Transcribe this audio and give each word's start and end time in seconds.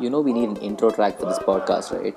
You 0.00 0.10
know 0.10 0.20
we 0.20 0.32
need 0.32 0.48
an 0.48 0.56
intro 0.56 0.90
track 0.90 1.20
for 1.20 1.26
this 1.26 1.38
podcast, 1.38 1.92
right? 1.94 2.16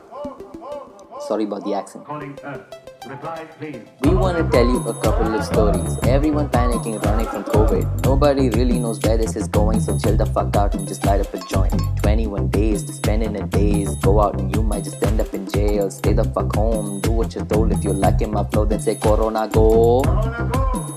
Sorry 1.27 1.43
about 1.43 1.63
the 1.63 1.75
accent. 1.75 2.05
Calling 2.05 2.37
Earth. 2.43 2.61
Reply, 3.07 3.45
please. 3.59 3.81
We 4.01 4.15
want 4.15 4.37
to 4.37 4.49
tell 4.49 4.65
you 4.65 4.79
a 4.79 4.93
couple 5.01 5.33
of 5.33 5.45
stories. 5.45 5.97
Everyone 6.03 6.49
panicking, 6.49 7.01
running 7.05 7.27
from 7.27 7.43
COVID. 7.43 8.03
Nobody 8.03 8.49
really 8.49 8.79
knows 8.79 8.99
where 9.01 9.17
this 9.17 9.35
is 9.35 9.47
going, 9.47 9.79
so 9.79 9.97
chill 9.99 10.17
the 10.17 10.25
fuck 10.25 10.55
out 10.55 10.73
and 10.73 10.87
just 10.87 11.05
light 11.05 11.21
up 11.21 11.31
a 11.33 11.39
joint. 11.47 11.73
21 12.01 12.49
days 12.49 12.83
to 12.83 12.93
spend 12.93 13.21
in 13.21 13.35
a 13.35 13.45
daze. 13.45 13.95
Go 13.97 14.21
out 14.21 14.39
and 14.39 14.53
you 14.55 14.63
might 14.63 14.83
just 14.83 15.01
end 15.03 15.21
up 15.21 15.31
in 15.35 15.47
jail. 15.47 15.91
Stay 15.91 16.13
the 16.13 16.23
fuck 16.23 16.55
home, 16.55 16.99
do 17.01 17.11
what 17.11 17.35
you're 17.35 17.45
told. 17.45 17.71
If 17.71 17.83
you're 17.83 17.93
liking 17.93 18.31
my 18.31 18.43
flow, 18.45 18.65
then 18.65 18.79
say 18.79 18.95
Corona 18.95 19.47
go. 19.47 20.01
I 20.03 20.96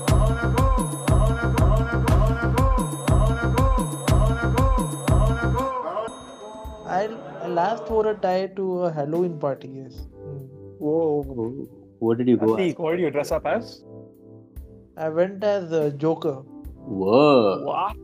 last 7.61 7.89
wore 7.93 8.07
a 8.11 8.15
tie 8.25 8.47
to 8.59 8.67
a 8.89 8.91
Halloween 8.99 9.37
party. 9.45 9.69
Yes. 9.81 10.01
Whoa. 10.79 11.67
What 11.99 12.17
did 12.17 12.27
you 12.33 12.37
go 12.37 12.55
Atik, 12.55 12.79
what 12.79 12.91
did 12.97 13.01
you 13.01 13.11
dress 13.17 13.31
up 13.31 13.45
as? 13.45 13.83
I 14.97 15.09
went 15.09 15.43
as 15.43 15.71
a 15.71 15.91
Joker. 15.91 16.37
Whoa. 17.01 17.63
What? 17.63 17.97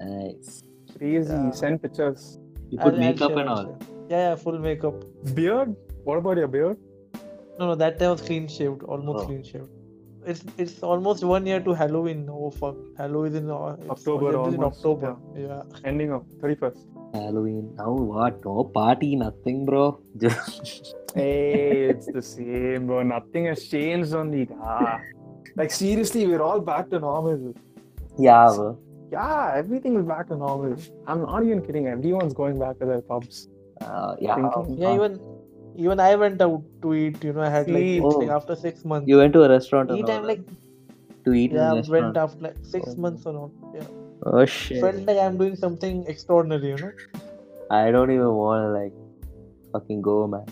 Nice. 0.00 0.62
Crazy. 0.96 1.32
Yeah. 1.32 1.50
Send 1.62 1.82
pictures. 1.82 2.38
You 2.70 2.78
put 2.78 2.94
I'll 2.94 3.00
makeup 3.00 3.36
and 3.42 3.48
I'll 3.48 3.56
all. 3.56 3.64
share. 3.64 3.78
Yeah, 4.10 4.22
yeah, 4.28 4.34
full 4.44 4.58
makeup. 4.58 5.04
Beard? 5.34 5.74
What 6.04 6.18
about 6.18 6.36
your 6.36 6.48
beard? 6.48 6.76
No, 7.58 7.66
no, 7.68 7.74
that 7.82 7.98
time 7.98 8.10
was 8.10 8.22
clean 8.28 8.46
shaved, 8.48 8.82
almost 8.94 9.24
Oh. 9.24 9.26
clean 9.26 9.42
shaved. 9.50 9.68
It's 10.32 10.42
it's 10.64 10.76
almost 10.90 11.22
one 11.30 11.46
year 11.50 11.60
to 11.66 11.74
Halloween. 11.80 12.20
Oh 12.34 12.50
fuck, 12.58 12.76
Halloween 13.00 13.32
is 13.32 13.38
in 13.40 13.50
uh, 13.50 13.56
October 13.94 14.28
already 14.36 14.56
in 14.56 14.62
almost, 14.62 14.78
October. 14.78 15.16
Yeah. 15.36 15.88
Ending 15.92 16.12
of 16.18 16.22
31st. 16.44 16.86
Halloween. 17.14 17.74
Now 17.78 17.92
what? 17.92 18.44
No 18.44 18.64
party, 18.64 19.16
nothing, 19.16 19.64
bro. 19.66 19.98
Just 20.16 20.94
Hey, 21.14 21.84
it's 21.90 22.06
the 22.06 22.22
same, 22.22 22.86
bro. 22.88 23.02
Nothing 23.02 23.46
has 23.46 23.64
changed 23.74 24.14
only. 24.14 24.48
Ah. 24.60 25.00
Like, 25.56 25.70
seriously, 25.70 26.26
we're 26.26 26.42
all 26.42 26.60
back 26.60 26.90
to 26.90 26.98
normal. 26.98 27.54
yeah, 28.18 28.50
bro. 28.56 28.78
Yeah, 29.12 29.52
everything 29.54 29.96
is 30.00 30.04
back 30.04 30.26
to 30.28 30.36
normal. 30.36 30.76
I'm 31.06 31.22
not 31.22 31.44
even 31.44 31.62
kidding. 31.66 31.86
Everyone's 31.86 32.34
going 32.34 32.58
back 32.58 32.78
to 32.80 32.86
their 32.86 33.00
pubs. 33.00 33.48
Uh, 33.80 34.16
yeah. 34.20 34.34
Thinking, 34.34 34.78
Yeah, 34.82 34.94
even 34.94 35.20
even 35.76 36.00
I 36.00 36.14
went 36.16 36.40
out 36.42 36.62
to 36.82 36.94
eat. 36.94 37.22
You 37.22 37.32
know, 37.32 37.42
I 37.42 37.48
had 37.58 37.70
like 37.70 38.02
Oh. 38.02 38.08
like 38.22 38.30
after 38.30 38.56
six 38.56 38.84
months. 38.84 39.08
You 39.08 39.18
went 39.18 39.32
to 39.34 39.42
a 39.44 39.48
restaurant 39.48 39.90
eat 39.92 40.06
not? 40.08 40.10
I'm 40.18 40.26
like 40.32 40.42
to 41.26 41.32
eat 41.32 41.50
in 41.52 41.56
yeah, 41.58 41.70
a 41.70 41.74
went 41.74 41.88
restaurant. 41.90 42.16
after 42.24 42.40
like 42.48 42.56
six 42.62 42.88
Oh. 42.96 43.00
months 43.06 43.24
or 43.26 43.32
not. 43.34 43.50
Yeah, 43.78 43.86
Oh 44.22 44.44
shit. 44.46 44.80
felt 44.80 44.96
like 45.06 45.18
I'm 45.18 45.36
doing 45.36 45.56
something 45.56 46.04
extraordinary. 46.06 46.68
You 46.70 46.76
know. 46.76 46.92
I 47.70 47.90
don't 47.90 48.10
even 48.10 48.32
want 48.32 48.62
to 48.64 48.68
like 48.80 48.92
fucking 49.72 50.02
go, 50.02 50.26
man. 50.26 50.46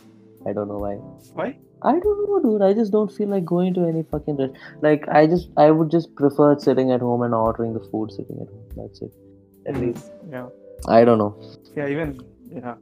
I 0.47 0.53
don't 0.53 0.69
know 0.69 0.79
why. 0.79 0.95
Why? 1.35 1.59
I 1.83 1.93
don't 1.99 2.29
know, 2.29 2.41
dude. 2.43 2.63
I 2.63 2.73
just 2.75 2.93
don't 2.93 3.11
feel 3.11 3.29
like 3.29 3.45
going 3.45 3.75
to 3.75 3.87
any 3.87 4.03
fucking 4.05 4.37
rest. 4.37 4.53
Like 4.83 5.09
I 5.09 5.27
just, 5.27 5.49
I 5.57 5.71
would 5.71 5.91
just 5.91 6.15
prefer 6.15 6.59
sitting 6.59 6.91
at 6.93 7.01
home 7.01 7.23
and 7.23 7.35
ordering 7.35 7.75
the 7.75 7.81
food 7.81 8.11
sitting 8.13 8.39
at 8.41 8.49
home. 8.49 8.69
That's 8.77 9.03
it. 9.03 9.13
At 9.67 9.75
Mm. 9.75 9.81
least. 9.87 10.11
Yeah. 10.31 10.47
I 10.89 11.05
don't 11.05 11.19
know. 11.19 11.35
Yeah, 11.77 11.89
even, 11.89 12.21
yeah. 12.53 12.75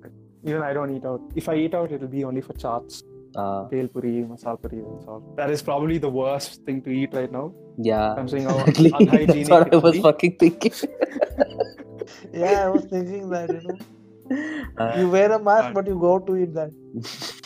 Even 0.44 0.62
I 0.62 0.72
don't 0.72 0.94
eat 0.97 1.05
out. 1.05 1.20
If 1.34 1.48
I 1.48 1.55
eat 1.56 1.75
out, 1.75 1.92
it'll 1.92 2.09
be 2.09 2.25
only 2.25 2.41
for 2.41 2.53
chaats. 2.55 3.03
Uh, 3.36 3.69
Bhel 3.70 3.89
puri, 3.92 4.25
masal 4.28 4.61
puri, 4.61 4.78
that's 4.83 5.06
all. 5.06 5.23
That 5.36 5.50
is 5.50 5.62
probably 5.62 5.98
the 5.98 6.09
worst 6.11 6.64
thing 6.64 6.83
to 6.83 6.91
eat 6.91 7.14
right 7.14 7.31
now. 7.31 7.53
yeah. 7.78 8.14
I'm 8.14 8.27
saying 8.28 8.45
how 8.45 8.59
Exactly. 8.64 8.92
unhygienic 9.00 9.47
That's 9.47 9.50
what 9.50 9.72
I 9.72 9.77
it 9.77 9.83
was 9.83 9.92
be. 9.92 10.03
fucking 10.03 10.37
thinking. 10.37 10.72
Yeah, 12.33 12.67
I 12.67 12.69
was 12.70 12.84
thinking 12.87 13.28
that. 13.31 13.48
You 13.50 13.61
know, 13.69 13.77
Uh, 14.78 14.95
you 14.98 15.09
wear 15.11 15.31
a 15.33 15.39
mask, 15.39 15.64
Fine. 15.64 15.75
but 15.75 15.87
you 15.87 15.98
go 16.00 16.14
out 16.14 16.27
to 16.27 16.37
eat 16.37 16.55
that. 16.55 16.70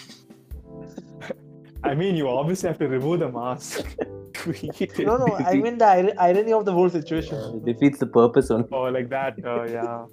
I 1.83 1.95
mean, 1.95 2.17
you 2.17 2.29
obviously 2.29 2.69
have 2.69 2.79
to 2.79 2.89
remove 2.89 3.21
the 3.21 3.29
mask 3.31 3.85
to 4.35 4.55
eat 4.67 4.81
it. 4.81 4.99
No, 5.07 5.17
no. 5.19 5.37
I 5.37 5.55
mean 5.57 5.77
the 5.79 5.91
ir- 6.03 6.15
irony 6.19 6.53
of 6.53 6.65
the 6.65 6.73
whole 6.73 6.89
situation. 6.89 7.37
it 7.59 7.65
defeats 7.67 7.99
the 7.99 8.07
purpose 8.07 8.51
on 8.51 8.67
Oh, 8.73 8.85
like 8.85 9.11
that. 9.11 9.35
Uh, 9.45 9.65
yeah. 9.65 10.07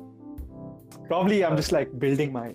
Probably 1.07 1.45
I'm 1.45 1.56
just 1.56 1.72
like 1.72 1.97
building 1.97 2.34
my 2.34 2.53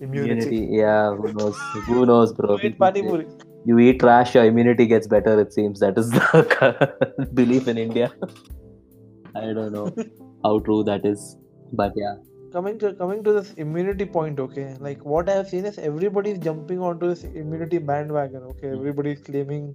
immunity. 0.00 0.32
immunity. 0.32 0.76
Yeah, 0.78 1.14
who 1.14 1.32
knows? 1.32 1.58
Who 1.86 2.06
knows, 2.06 2.32
bro? 2.32 2.56
You 2.58 2.68
eat 2.70 2.78
pani 2.78 3.02
puri. 3.02 3.26
You 3.64 3.78
eat 3.78 4.00
trash, 4.00 4.34
your 4.34 4.44
immunity 4.44 4.86
gets 4.86 5.06
better. 5.06 5.38
It 5.40 5.52
seems 5.52 5.80
that 5.80 5.98
is 5.98 6.10
the 6.10 7.28
belief 7.34 7.68
in 7.68 7.78
India. 7.78 8.12
I 9.34 9.52
don't 9.52 9.72
know 9.72 9.94
how 10.44 10.58
true 10.60 10.82
that 10.84 11.04
is, 11.04 11.36
but 11.72 11.92
yeah. 11.96 12.16
coming 12.52 12.78
to 12.82 12.88
coming 12.98 13.22
to 13.24 13.32
this 13.36 13.48
immunity 13.62 14.04
point 14.12 14.38
okay 14.42 14.62
like 14.84 15.00
what 15.14 15.30
i 15.32 15.34
have 15.38 15.48
seen 15.48 15.66
is 15.70 15.74
everybody 15.88 16.30
is 16.34 16.38
jumping 16.44 16.78
onto 16.90 17.08
this 17.10 17.24
immunity 17.40 17.80
bandwagon 17.90 18.46
okay 18.52 18.70
everybody 18.76 19.10
is 19.16 19.18
claiming 19.26 19.66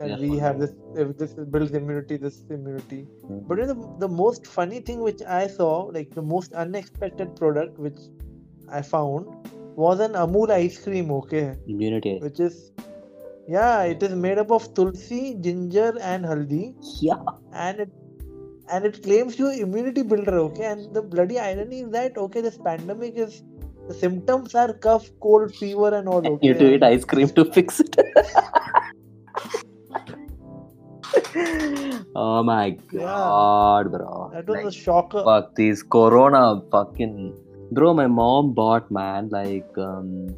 and 0.00 0.10
Yeah. 0.10 0.24
we 0.24 0.40
have 0.44 0.58
this 0.62 0.72
if 1.04 1.12
this 1.20 1.36
builds 1.56 1.76
immunity 1.80 2.18
this 2.24 2.40
immunity 2.56 2.98
Mm. 3.28 3.38
but 3.52 3.62
the, 3.70 3.76
the 4.04 4.08
most 4.22 4.50
funny 4.56 4.80
thing 4.88 5.04
which 5.10 5.22
i 5.36 5.44
saw 5.58 5.70
like 5.98 6.10
the 6.18 6.26
most 6.32 6.58
unexpected 6.64 7.36
product 7.42 7.78
which 7.86 8.02
i 8.80 8.82
found 8.90 9.30
was 9.84 10.00
an 10.06 10.14
amul 10.24 10.50
ice 10.62 10.76
cream 10.84 11.10
okay 11.20 11.46
Immunity. 11.74 12.12
which 12.26 12.40
is 12.48 12.54
yeah 13.56 13.82
it 13.92 14.02
is 14.06 14.14
made 14.24 14.38
up 14.42 14.50
of 14.58 14.64
tulsi 14.78 15.20
ginger 15.46 15.90
and 16.12 16.24
haldi 16.30 16.64
Yeah. 17.08 17.22
and 17.66 17.76
it 17.84 17.92
and 18.72 18.84
it 18.88 18.96
claims 19.04 19.38
you 19.42 19.50
immunity 19.66 20.02
builder 20.12 20.36
okay 20.46 20.66
and 20.72 20.80
the 20.96 21.02
bloody 21.14 21.38
irony 21.50 21.78
is 21.84 21.90
that 21.98 22.18
okay 22.24 22.42
this 22.48 22.58
pandemic 22.68 23.14
is 23.26 23.42
the 23.90 23.94
symptoms 24.04 24.54
are 24.62 24.72
cough 24.86 25.06
cold 25.26 25.54
fever 25.60 25.90
and 25.98 26.06
all 26.14 26.26
okay 26.32 26.48
You 26.48 26.54
to 26.62 26.66
eat 26.74 26.82
ice 26.92 27.04
cream 27.12 27.30
to 27.38 27.44
fix 27.58 27.80
it. 27.84 27.96
oh 32.14 32.42
my 32.42 32.70
god, 32.92 33.90
bro. 33.90 34.30
that 34.34 34.46
was 34.46 34.56
Like, 34.56 34.66
a 34.66 34.72
shocker 34.72 35.22
fuck 35.24 35.54
these 35.54 35.82
corona 35.82 36.42
fucking 36.70 37.14
bro 37.70 37.92
my 37.94 38.06
mom 38.06 38.52
bought 38.54 38.90
man 38.90 39.28
like 39.30 39.78
um 39.78 40.28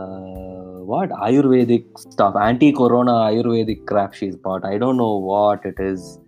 uh 0.00 0.78
what 0.92 1.10
ayurvedic 1.26 1.84
stuff 1.98 2.34
anti-corona 2.36 3.12
ayurvedic 3.28 3.84
crap 3.86 4.12
she's 4.14 4.36
bought 4.36 4.64
i 4.64 4.76
don't 4.78 4.96
know 4.96 5.16
what 5.16 5.64
it 5.64 5.78
is 5.78 6.18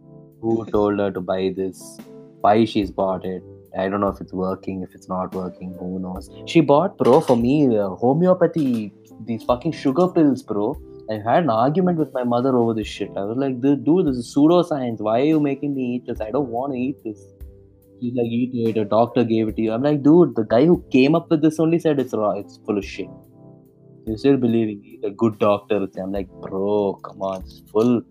who 0.40 0.64
told 0.66 0.98
her 0.98 1.10
to 1.10 1.20
buy 1.20 1.52
this 1.56 1.98
why 2.40 2.64
she's 2.64 2.90
bought 2.90 3.24
it 3.24 3.42
i 3.78 3.88
don't 3.88 4.00
know 4.00 4.12
if 4.16 4.20
it's 4.20 4.32
working 4.32 4.82
if 4.82 4.94
it's 4.94 5.08
not 5.08 5.34
working 5.34 5.74
who 5.80 5.98
knows 5.98 6.30
she 6.46 6.60
bought 6.60 6.96
bro 6.98 7.20
for 7.20 7.36
me 7.36 7.76
uh, 7.76 7.88
homeopathy 8.06 8.92
these 9.26 9.42
fucking 9.44 9.72
sugar 9.72 10.08
pills 10.08 10.42
bro 10.42 10.76
I 11.10 11.14
had 11.14 11.42
an 11.44 11.50
argument 11.50 11.98
with 11.98 12.12
my 12.14 12.22
mother 12.22 12.56
over 12.56 12.74
this 12.74 12.86
shit. 12.86 13.10
I 13.16 13.24
was 13.24 13.36
like, 13.36 13.60
dude, 13.60 14.06
this 14.06 14.16
is 14.16 14.34
pseudoscience. 14.34 15.00
Why 15.00 15.20
are 15.20 15.24
you 15.24 15.40
making 15.40 15.74
me 15.74 15.96
eat 15.96 16.06
this? 16.06 16.20
I 16.20 16.30
don't 16.30 16.48
want 16.48 16.72
to 16.72 16.78
eat 16.78 17.02
this. 17.04 17.20
She's 18.02 18.14
like, 18.14 18.26
eat 18.26 18.50
it. 18.52 18.76
A 18.76 18.84
doctor 18.84 19.22
gave 19.22 19.46
it 19.46 19.56
to 19.56 19.62
you. 19.62 19.72
I'm 19.72 19.82
like, 19.82 20.02
dude, 20.02 20.34
the 20.34 20.42
guy 20.42 20.66
who 20.66 20.84
came 20.90 21.14
up 21.14 21.30
with 21.30 21.40
this 21.40 21.60
only 21.60 21.78
said 21.78 22.00
it's 22.00 22.12
raw. 22.12 22.32
It's 22.32 22.58
full 22.66 22.76
of 22.76 22.84
shit. 22.84 23.08
You're 24.06 24.18
still 24.18 24.36
believing 24.36 24.82
he's 24.82 25.04
a 25.04 25.10
good 25.10 25.38
doctor. 25.38 25.86
I'm 26.02 26.10
like, 26.10 26.28
bro, 26.40 26.98
come 27.04 27.22
on, 27.22 27.42
it's 27.42 27.62
full. 27.70 28.02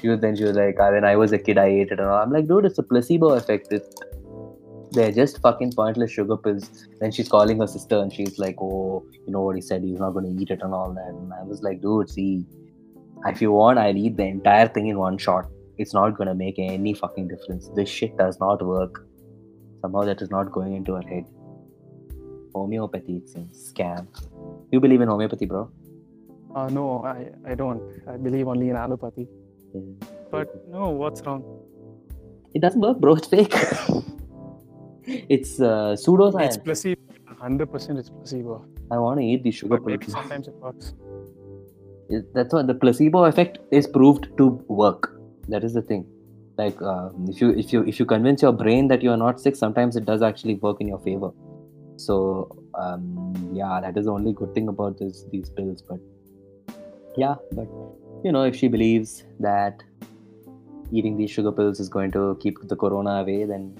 She 0.00 0.08
was 0.08 0.20
then 0.20 0.36
she 0.36 0.44
was 0.44 0.56
like, 0.56 0.76
"Ah, 0.78 0.90
when 0.90 1.04
I 1.04 1.16
was 1.16 1.32
a 1.32 1.38
kid, 1.38 1.56
I 1.56 1.66
ate 1.66 1.92
it 1.92 1.98
and 1.98 2.08
all. 2.08 2.22
I'm 2.22 2.30
like, 2.30 2.46
dude, 2.46 2.66
it's 2.66 2.78
a 2.78 2.82
placebo 2.82 3.30
effect. 3.30 3.72
It, 3.72 3.86
they're 4.90 5.12
just 5.12 5.40
fucking 5.40 5.72
pointless 5.72 6.10
sugar 6.10 6.36
pills. 6.36 6.86
Then 7.00 7.10
she's 7.10 7.30
calling 7.30 7.60
her 7.60 7.66
sister 7.66 7.98
and 7.98 8.12
she's 8.12 8.38
like, 8.38 8.56
oh, 8.60 9.06
you 9.26 9.32
know 9.32 9.40
what 9.40 9.56
he 9.56 9.62
said? 9.62 9.82
He's 9.82 10.00
not 10.00 10.10
going 10.10 10.26
to 10.26 10.42
eat 10.42 10.50
it 10.50 10.60
and 10.60 10.74
all 10.74 10.92
that. 10.92 11.14
And 11.14 11.32
I 11.32 11.42
was 11.44 11.62
like, 11.62 11.80
dude, 11.80 12.10
see, 12.10 12.44
if 13.24 13.40
you 13.40 13.52
want, 13.52 13.78
I'll 13.78 13.96
eat 13.96 14.18
the 14.18 14.24
entire 14.24 14.68
thing 14.68 14.88
in 14.88 14.98
one 14.98 15.16
shot. 15.16 15.46
It's 15.78 15.94
not 15.94 16.18
going 16.18 16.28
to 16.28 16.34
make 16.34 16.58
any 16.58 16.92
fucking 16.92 17.28
difference. 17.28 17.70
This 17.74 17.88
shit 17.88 18.18
does 18.18 18.38
not 18.38 18.62
work. 18.66 19.06
Somehow 19.82 20.04
that 20.04 20.22
is 20.22 20.30
not 20.30 20.50
going 20.52 20.74
into 20.74 20.94
her 20.94 21.02
head. 21.02 21.26
Homeopathy, 22.54 23.16
it 23.16 23.28
seems. 23.28 23.72
Scam. 23.72 24.06
You 24.70 24.80
believe 24.80 25.00
in 25.00 25.08
homeopathy, 25.08 25.46
bro? 25.46 25.70
Uh, 26.54 26.68
no, 26.68 27.02
I, 27.04 27.30
I 27.50 27.54
don't. 27.54 27.82
I 28.06 28.16
believe 28.16 28.46
only 28.46 28.68
in 28.68 28.76
allopathy. 28.76 29.26
Yeah. 29.74 29.80
But 30.30 30.48
no, 30.68 30.90
what's 30.90 31.22
wrong? 31.22 31.42
It 32.54 32.60
doesn't 32.60 32.80
work, 32.80 32.98
bro. 32.98 33.14
It's 33.14 33.26
fake. 33.26 33.54
it's 35.06 35.60
uh, 35.60 35.96
pseudoscience. 36.02 36.46
It's 36.46 36.56
placebo. 36.58 37.00
100% 37.42 37.98
it's 37.98 38.10
placebo. 38.10 38.64
I 38.90 38.98
want 38.98 39.18
to 39.18 39.26
eat 39.26 39.42
the 39.42 39.50
sugar 39.50 39.78
But 39.78 39.86
maybe 39.86 40.06
sometimes 40.06 40.46
it 40.46 40.54
works. 40.54 40.94
That's 42.34 42.54
why 42.54 42.62
the 42.62 42.74
placebo 42.74 43.24
effect 43.24 43.58
is 43.70 43.86
proved 43.86 44.28
to 44.36 44.48
work. 44.68 45.18
That 45.48 45.64
is 45.64 45.72
the 45.72 45.82
thing. 45.82 46.06
Like 46.58 46.80
um, 46.82 47.26
if 47.28 47.40
you 47.40 47.50
if 47.50 47.72
you 47.72 47.82
if 47.84 47.98
you 47.98 48.04
convince 48.04 48.42
your 48.42 48.52
brain 48.52 48.88
that 48.88 49.02
you 49.02 49.10
are 49.10 49.16
not 49.16 49.40
sick, 49.40 49.56
sometimes 49.56 49.96
it 49.96 50.04
does 50.04 50.22
actually 50.22 50.54
work 50.56 50.80
in 50.80 50.88
your 50.88 50.98
favor. 50.98 51.30
So 51.96 52.48
um, 52.74 53.50
yeah, 53.54 53.80
that 53.80 53.96
is 53.96 54.04
the 54.06 54.12
only 54.12 54.32
good 54.32 54.54
thing 54.54 54.68
about 54.68 54.98
this 54.98 55.24
these 55.32 55.50
pills. 55.50 55.82
But 55.82 56.00
yeah, 57.16 57.36
but 57.52 57.68
you 58.24 58.32
know, 58.32 58.42
if 58.42 58.56
she 58.56 58.68
believes 58.68 59.24
that 59.40 59.82
eating 60.92 61.16
these 61.16 61.30
sugar 61.30 61.50
pills 61.50 61.80
is 61.80 61.88
going 61.88 62.10
to 62.10 62.36
keep 62.40 62.58
the 62.68 62.76
corona 62.76 63.22
away, 63.22 63.44
then 63.44 63.78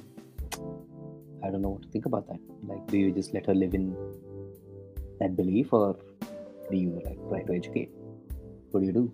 I 1.44 1.50
don't 1.50 1.60
know 1.60 1.70
what 1.70 1.82
to 1.82 1.88
think 1.88 2.06
about 2.06 2.26
that. 2.28 2.40
Like, 2.66 2.86
do 2.86 2.96
you 2.96 3.12
just 3.12 3.34
let 3.34 3.46
her 3.46 3.54
live 3.54 3.74
in 3.74 3.94
that 5.20 5.36
belief, 5.36 5.72
or 5.72 5.96
do 6.70 6.76
you 6.76 7.02
like 7.04 7.18
try 7.28 7.42
to 7.42 7.54
educate? 7.54 7.90
What 8.70 8.80
do 8.80 8.86
you 8.86 8.92
do? 8.92 9.12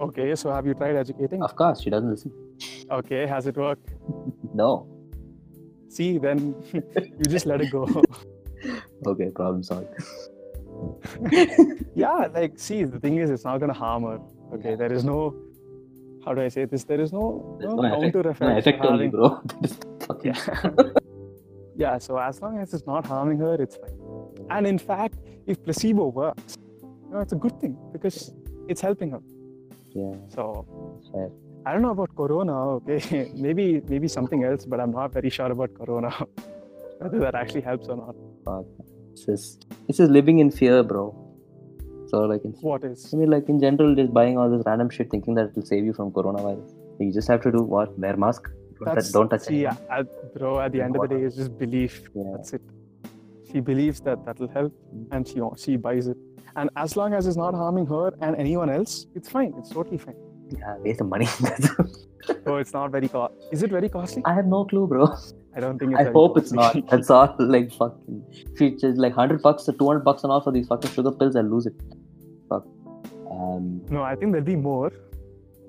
Okay, 0.00 0.34
so 0.34 0.50
have 0.50 0.66
you 0.66 0.74
tried 0.74 0.96
educating? 0.96 1.42
Of 1.42 1.54
course, 1.54 1.82
she 1.82 1.90
doesn't 1.90 2.10
listen. 2.10 2.32
Okay, 2.90 3.26
has 3.26 3.46
it 3.46 3.56
worked? 3.56 3.90
No. 4.54 4.86
See, 5.88 6.18
then 6.18 6.54
you 6.72 7.24
just 7.28 7.46
let 7.46 7.60
it 7.60 7.70
go. 7.70 7.86
Okay, 9.06 9.30
problem 9.30 9.62
solved. 9.62 9.86
yeah, 11.94 12.26
like, 12.34 12.58
see, 12.58 12.82
the 12.82 12.98
thing 12.98 13.18
is, 13.18 13.30
it's 13.30 13.44
not 13.44 13.58
gonna 13.58 13.72
harm 13.72 14.02
her. 14.02 14.18
Okay, 14.54 14.70
Yeah. 14.70 14.76
there 14.76 14.92
is 14.92 15.04
no. 15.04 15.34
How 16.24 16.34
do 16.34 16.40
I 16.42 16.48
say 16.48 16.64
this? 16.64 16.82
There 16.82 17.00
is 17.00 17.12
no, 17.12 17.56
no, 17.60 17.76
no 17.76 17.82
effect, 17.84 18.02
counter 18.02 18.22
no 18.24 18.30
effect. 18.30 18.58
effect 18.58 18.82
to 18.82 18.88
on 18.90 19.00
you, 19.00 19.10
bro. 19.10 19.40
That 19.46 19.64
is 19.64 19.78
fucking- 20.06 20.34
Yeah. 20.34 20.90
yeah, 21.76 21.98
so 21.98 22.18
as 22.18 22.42
long 22.42 22.58
as 22.58 22.74
it's 22.74 22.86
not 22.86 23.06
harming 23.06 23.38
her, 23.38 23.54
it's 23.62 23.76
fine. 23.76 24.46
And 24.50 24.66
in 24.66 24.78
fact, 24.78 25.14
if 25.46 25.62
placebo 25.62 26.08
works, 26.08 26.58
you 26.82 27.12
know, 27.12 27.20
it's 27.20 27.32
a 27.32 27.36
good 27.36 27.58
thing 27.60 27.76
because 27.92 28.34
it's 28.68 28.80
helping 28.80 29.12
her. 29.12 29.20
yeah, 29.94 30.14
So 30.28 30.66
fair. 31.12 31.30
I 31.68 31.72
don't 31.72 31.82
know 31.82 31.90
about 31.90 32.16
corona, 32.16 32.54
okay. 32.76 33.30
maybe 33.46 33.64
maybe 33.88 34.08
something 34.08 34.42
else, 34.50 34.64
but 34.64 34.80
I'm 34.82 34.92
not 34.98 35.12
very 35.12 35.28
sure 35.28 35.50
about 35.54 35.74
corona. 35.74 36.10
Whether 37.00 37.18
that 37.24 37.34
actually 37.40 37.60
helps 37.60 37.88
or 37.88 37.96
not. 37.96 38.64
This 39.10 39.28
is 39.32 39.58
this 39.86 40.00
is 40.04 40.08
living 40.08 40.38
in 40.44 40.50
fear, 40.50 40.82
bro. 40.82 41.02
So 42.06 42.20
like, 42.20 42.46
in, 42.46 42.52
What 42.68 42.84
is? 42.84 43.12
I 43.12 43.18
mean, 43.18 43.30
like 43.34 43.50
in 43.50 43.60
general, 43.60 43.94
just 43.94 44.14
buying 44.14 44.38
all 44.38 44.48
this 44.54 44.62
random 44.64 44.88
shit, 44.88 45.10
thinking 45.10 45.34
that 45.34 45.50
it 45.50 45.56
will 45.56 45.66
save 45.72 45.84
you 45.84 45.92
from 45.98 46.10
coronavirus. 46.10 46.72
You 47.00 47.12
just 47.12 47.28
have 47.28 47.42
to 47.42 47.52
do 47.52 47.62
what? 47.74 47.98
Wear 47.98 48.16
mask. 48.16 48.48
Don't, 48.48 48.86
touch, 48.86 48.94
That's, 48.94 49.12
don't 49.12 49.28
touch 49.28 49.42
see, 49.42 49.66
at, 49.66 50.34
bro, 50.38 50.60
at 50.60 50.72
the 50.72 50.80
end 50.80 50.96
of 50.96 51.02
the 51.02 51.16
day, 51.16 51.22
it's 51.22 51.36
just 51.36 51.58
belief. 51.58 52.00
Yeah. 52.14 52.32
That's 52.36 52.54
it. 52.54 52.62
She 53.52 53.60
believes 53.60 54.00
that 54.08 54.24
that'll 54.24 54.48
help, 54.48 54.72
mm. 54.94 55.06
and 55.10 55.28
she 55.28 55.42
she 55.66 55.76
buys 55.76 56.08
it. 56.14 56.16
And 56.56 56.70
as 56.76 56.96
long 56.96 57.12
as 57.20 57.26
it's 57.26 57.36
not 57.44 57.54
harming 57.64 57.86
her 57.94 58.06
and 58.22 58.36
anyone 58.46 58.70
else, 58.78 59.06
it's 59.14 59.28
fine. 59.28 59.52
It's 59.58 59.68
totally 59.68 59.98
fine. 59.98 60.16
Yeah, 60.50 60.76
waste 60.78 61.00
of 61.00 61.08
money. 61.08 61.28
So 62.44 62.56
it's 62.56 62.72
not 62.72 62.90
very 62.90 63.08
cost. 63.08 63.34
Is 63.52 63.62
it 63.62 63.70
very 63.70 63.88
costly? 63.88 64.22
I 64.26 64.34
have 64.34 64.46
no 64.46 64.64
clue, 64.64 64.86
bro. 64.86 65.06
I 65.56 65.60
don't 65.60 65.78
think 65.78 65.92
it's 65.92 66.00
I 66.00 66.12
hope 66.12 66.36
it's 66.36 66.52
not. 66.52 66.76
That's 66.90 67.10
all. 67.10 67.34
Like 67.38 67.72
fucking, 67.72 68.22
if 68.30 68.60
it's 68.60 68.82
like 68.98 69.14
hundred 69.14 69.42
bucks 69.42 69.68
or 69.68 69.72
two 69.72 69.86
hundred 69.86 70.04
bucks 70.04 70.24
and 70.24 70.32
all 70.32 70.40
for 70.40 70.52
these 70.52 70.66
fucking 70.68 70.90
sugar 70.90 71.12
pills, 71.12 71.36
I'll 71.36 71.44
lose 71.44 71.66
it. 71.66 71.74
Fuck. 72.48 72.66
Um, 73.30 73.80
no, 73.90 74.02
I 74.02 74.14
think 74.14 74.32
there'll 74.32 74.44
be 74.44 74.56
more. 74.56 74.92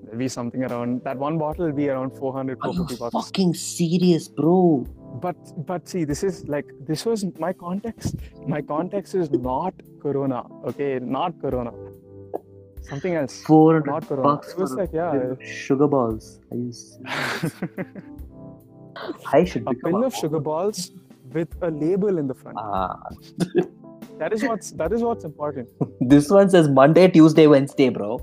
There'll 0.04 0.18
be 0.18 0.28
something 0.28 0.64
around 0.64 1.04
that 1.04 1.18
one 1.18 1.38
bottle 1.38 1.66
will 1.66 1.74
be 1.74 1.88
around 1.90 2.12
400, 2.18 2.58
are 2.62 2.68
you 2.70 2.74
450 2.74 3.00
bucks. 3.00 3.14
fucking 3.14 3.54
serious, 3.54 4.28
bro? 4.28 4.86
But 5.22 5.38
but 5.66 5.88
see, 5.88 6.04
this 6.04 6.24
is 6.24 6.48
like 6.48 6.66
this 6.82 7.06
was 7.06 7.26
my 7.40 7.54
context. 7.54 8.16
My 8.48 8.62
context 8.62 9.16
is 9.16 9.32
not 9.32 9.74
Corona. 10.02 10.44
Okay, 10.66 11.00
not 11.00 11.40
Corona. 11.42 11.72
Something 12.82 13.16
else. 13.16 13.42
Four 13.44 13.74
hundred 13.74 13.92
Not 13.92 14.08
Corona. 14.08 14.24
bucks 14.24 14.52
It 14.54 14.58
was 14.58 14.72
for 14.72 14.78
like 14.78 14.90
yeah, 14.94 15.36
sugar 15.44 15.88
balls. 15.88 16.40
I 16.52 16.56
you 16.56 16.72
serious? 16.72 17.54
I 19.34 19.44
should 19.46 19.64
a 19.68 19.74
become 19.74 19.92
pill 19.92 20.04
of 20.04 20.16
sugar 20.16 20.40
balls 20.40 20.92
with 21.32 21.50
a 21.62 21.70
label 21.70 22.18
in 22.18 22.28
the 22.28 22.34
front. 22.34 22.58
Ah, 22.60 23.00
That 24.20 24.34
is 24.34 24.44
what's 24.44 24.72
that 24.72 24.92
is 24.92 25.02
what's 25.02 25.24
important. 25.24 25.70
this 26.02 26.30
one 26.30 26.50
says 26.50 26.68
Monday, 26.68 27.08
Tuesday, 27.08 27.48
Wednesday, 27.48 27.88
bro. 27.90 28.20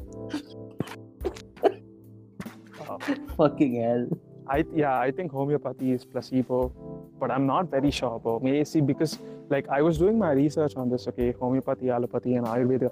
Uh, 2.81 2.99
Fucking 3.37 3.81
hell. 3.81 4.09
I 4.49 4.65
yeah, 4.75 4.99
I 4.99 5.11
think 5.11 5.33
homeopathy 5.33 5.93
is 5.93 6.05
placebo, 6.05 6.73
but 7.19 7.31
I'm 7.31 7.47
not 7.47 7.71
very 7.71 7.91
sure 7.91 8.17
about. 8.17 8.43
May 8.43 8.63
see 8.65 8.83
because 8.83 9.19
like 9.49 9.69
I 9.71 9.81
was 9.81 9.97
doing 9.97 10.19
my 10.19 10.33
research 10.33 10.77
on 10.77 10.91
this. 10.91 11.09
Okay, 11.09 11.33
homeopathy, 11.33 11.87
allopathy, 11.87 12.37
and 12.37 12.47
Ayurveda, 12.47 12.91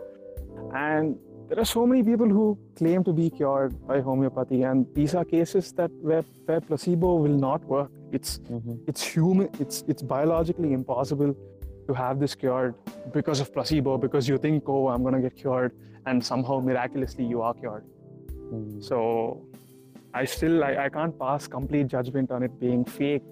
and 0.75 1.19
there 1.55 1.63
are 1.63 1.67
so 1.73 1.87
many 1.87 2.03
people 2.03 2.29
who 2.29 2.59
claim 2.77 3.05
to 3.05 3.13
be 3.13 3.31
cured 3.31 3.75
by 3.87 4.01
homeopathy, 4.01 4.63
and 4.63 4.87
these 4.93 5.15
are 5.15 5.25
cases 5.25 5.71
that 5.81 5.91
where 6.03 6.25
where 6.47 6.61
placebo 6.61 7.15
will 7.15 7.37
not 7.43 7.65
work. 7.65 7.91
It's 8.11 8.41
it's 8.89 9.05
human. 9.17 9.51
It's 9.61 9.85
it's 9.87 10.03
biologically 10.03 10.73
impossible 10.73 11.37
to 11.87 11.95
have 11.95 12.19
this 12.19 12.35
cured 12.35 12.75
because 13.13 13.39
of 13.45 13.53
placebo 13.53 13.99
because 13.99 14.29
you 14.29 14.39
think 14.47 14.69
oh 14.77 14.89
I'm 14.89 15.05
gonna 15.05 15.21
get 15.21 15.37
cured 15.37 15.77
and 16.07 16.27
somehow 16.33 16.59
miraculously 16.59 17.25
you 17.25 17.43
are 17.43 17.55
cured. 17.55 17.85
Hmm. 18.51 18.81
So 18.81 19.01
I 20.13 20.25
still 20.25 20.65
I, 20.65 20.75
I 20.87 20.89
can't 20.89 21.17
pass 21.17 21.47
complete 21.47 21.87
judgment 21.87 22.33
on 22.33 22.43
it 22.43 22.59
being 22.59 22.85
fake 22.85 23.31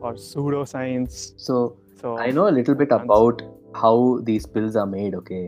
or 0.00 0.12
pseudoscience. 0.14 1.32
So 1.48 1.78
So 2.02 2.18
I 2.18 2.30
know 2.30 2.48
a 2.48 2.54
little 2.60 2.74
bit 2.74 2.92
about 2.92 3.40
how 3.74 4.20
these 4.22 4.44
pills 4.44 4.76
are 4.76 4.86
made. 4.86 5.14
Okay, 5.22 5.44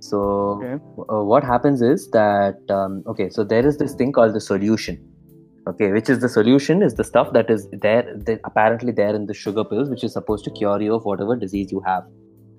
so 0.00 0.20
Okay. 0.62 0.82
uh, 1.12 1.22
what 1.22 1.44
happens 1.44 1.82
is 1.82 2.10
that 2.10 2.58
um, 2.70 3.02
okay, 3.06 3.30
so 3.30 3.44
there 3.44 3.66
is 3.66 3.78
this 3.78 3.94
thing 3.94 4.12
called 4.12 4.34
the 4.34 4.40
solution. 4.40 4.98
Okay, 5.68 5.92
which 5.92 6.08
is 6.08 6.20
the 6.20 6.28
solution 6.28 6.82
is 6.82 6.94
the 6.94 7.04
stuff 7.04 7.32
that 7.34 7.50
is 7.50 7.68
there, 7.70 8.04
that 8.26 8.40
apparently 8.44 8.92
there 8.92 9.14
in 9.14 9.26
the 9.26 9.34
sugar 9.34 9.62
pills, 9.62 9.90
which 9.90 10.02
is 10.02 10.12
supposed 10.12 10.44
to 10.44 10.50
cure 10.50 10.80
you 10.80 10.94
of 10.94 11.04
whatever 11.04 11.36
disease 11.36 11.70
you 11.70 11.82
have. 11.86 12.04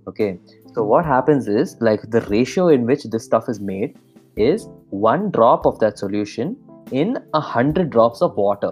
Okay, 0.08 0.40
so 0.76 0.84
what 0.84 1.06
happens 1.06 1.48
is 1.48 1.76
like 1.82 2.02
the 2.10 2.22
ratio 2.22 2.68
in 2.68 2.86
which 2.86 3.04
this 3.06 3.26
stuff 3.26 3.50
is 3.50 3.60
made 3.60 3.98
is 4.38 4.68
one 4.90 5.32
drop 5.32 5.66
of 5.66 5.80
that 5.80 5.98
solution 5.98 6.56
in 6.92 7.18
a 7.34 7.42
hundred 7.42 7.90
drops 7.90 8.22
of 8.22 8.38
water. 8.38 8.72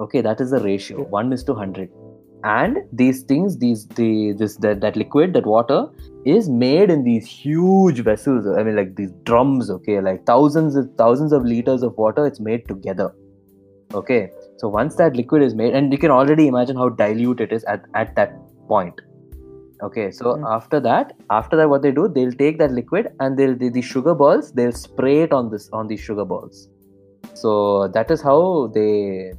Okay, 0.00 0.20
that 0.20 0.40
is 0.40 0.50
the 0.50 0.60
ratio, 0.60 1.02
one 1.04 1.32
is 1.32 1.42
to 1.44 1.54
hundred. 1.54 1.90
And 2.44 2.78
these 2.92 3.22
things, 3.22 3.58
these 3.58 3.86
the 3.88 4.32
this 4.32 4.56
that, 4.58 4.80
that 4.80 4.96
liquid, 4.96 5.32
that 5.34 5.46
water 5.46 5.86
is 6.24 6.48
made 6.48 6.90
in 6.90 7.02
these 7.04 7.26
huge 7.26 8.00
vessels. 8.00 8.46
I 8.46 8.62
mean, 8.62 8.76
like 8.76 8.94
these 8.96 9.10
drums. 9.24 9.70
Okay, 9.70 10.00
like 10.00 10.24
thousands 10.24 10.76
of 10.76 10.88
thousands 10.96 11.32
of 11.32 11.44
liters 11.44 11.82
of 11.82 11.96
water. 11.96 12.26
It's 12.26 12.40
made 12.40 12.68
together. 12.68 13.12
Okay, 13.94 14.30
so 14.58 14.68
once 14.68 14.94
that 14.96 15.16
liquid 15.16 15.42
is 15.42 15.54
made, 15.54 15.74
and 15.74 15.92
you 15.92 15.98
can 15.98 16.10
already 16.10 16.46
imagine 16.46 16.76
how 16.76 16.90
dilute 16.90 17.40
it 17.40 17.52
is 17.52 17.64
at 17.64 17.84
at 17.94 18.14
that 18.16 18.34
point. 18.68 19.00
Okay, 19.82 20.10
so 20.10 20.34
Mm. 20.34 20.46
after 20.54 20.80
that, 20.80 21.12
after 21.30 21.56
that, 21.56 21.68
what 21.68 21.82
they 21.82 21.92
do, 21.92 22.08
they'll 22.08 22.32
take 22.32 22.58
that 22.58 22.72
liquid 22.72 23.10
and 23.20 23.36
they'll 23.38 23.56
the, 23.56 23.68
the 23.68 23.80
sugar 23.80 24.14
balls. 24.14 24.52
They'll 24.52 24.72
spray 24.72 25.22
it 25.22 25.32
on 25.32 25.50
this 25.50 25.68
on 25.72 25.88
these 25.88 26.00
sugar 26.00 26.24
balls. 26.24 26.68
So 27.34 27.88
that 27.88 28.10
is 28.10 28.20
how 28.20 28.70
they 28.74 29.32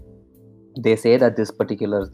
they 0.78 0.95
say 0.95 1.18
that 1.18 1.36
this 1.36 1.52
particular 1.52 2.10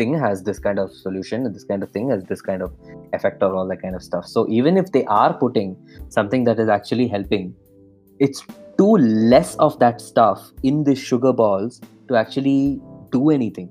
thing 0.00 0.14
has 0.24 0.42
this 0.48 0.58
kind 0.66 0.82
of 0.82 0.92
solution 0.92 1.48
this 1.56 1.64
kind 1.72 1.82
of 1.86 1.90
thing 1.96 2.10
has 2.14 2.24
this 2.32 2.42
kind 2.50 2.62
of 2.66 2.72
effect 3.18 3.42
or 3.48 3.54
all 3.54 3.72
that 3.72 3.82
kind 3.82 4.00
of 4.00 4.02
stuff 4.08 4.26
so 4.34 4.46
even 4.60 4.82
if 4.82 4.92
they 4.96 5.04
are 5.20 5.32
putting 5.44 5.76
something 6.18 6.44
that 6.50 6.62
is 6.64 6.72
actually 6.76 7.08
helping 7.16 7.54
it's 8.26 8.42
too 8.80 8.92
less 9.32 9.56
of 9.66 9.78
that 9.80 10.00
stuff 10.00 10.52
in 10.62 10.84
the 10.84 10.94
sugar 11.08 11.32
balls 11.40 11.80
to 12.08 12.16
actually 12.22 12.80
do 13.16 13.30
anything 13.38 13.70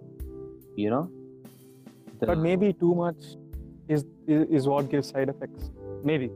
you 0.83 0.89
know 0.95 1.05
The- 2.19 2.27
but 2.31 2.43
maybe 2.49 2.73
too 2.83 2.93
much 3.03 3.31
is 3.87 4.05
is, 4.27 4.45
is 4.59 4.67
what 4.71 4.89
gives 4.89 5.09
side 5.13 5.29
effects. 5.33 5.71
Maybe. 6.09 6.29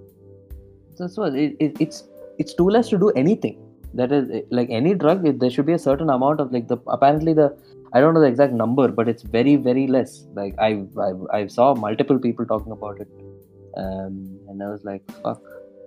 that's 1.00 1.18
what 1.22 1.36
it, 1.44 1.56
it, 1.66 1.78
it's 1.84 2.04
it's 2.42 2.54
too 2.60 2.68
less 2.76 2.90
to 2.94 2.98
do 3.04 3.10
anything 3.22 3.56
that 4.00 4.12
is 4.18 4.26
like 4.58 4.70
any 4.80 4.94
drug 5.04 5.24
there 5.44 5.52
should 5.56 5.68
be 5.70 5.76
a 5.78 5.84
certain 5.86 6.10
amount 6.16 6.40
of 6.44 6.52
like 6.56 6.68
the 6.72 6.78
apparently 6.96 7.34
the 7.40 7.48
i 7.94 8.02
don't 8.02 8.14
know 8.14 8.22
the 8.22 8.28
exact 8.28 8.54
number 8.54 8.88
but 8.88 9.08
it's 9.08 9.24
very 9.24 9.56
very 9.56 9.88
less. 9.88 10.26
Like 10.34 10.56
i 10.60 10.84
i, 11.08 11.12
I 11.40 11.48
saw 11.48 11.74
multiple 11.76 12.20
people 12.20 12.46
talking 12.46 12.72
about 12.72 13.00
it 13.00 13.10
um, 13.78 14.40
and 14.48 14.64
i 14.64 14.70
was 14.70 14.84
like 14.84 15.04
fuck. 15.24 15.42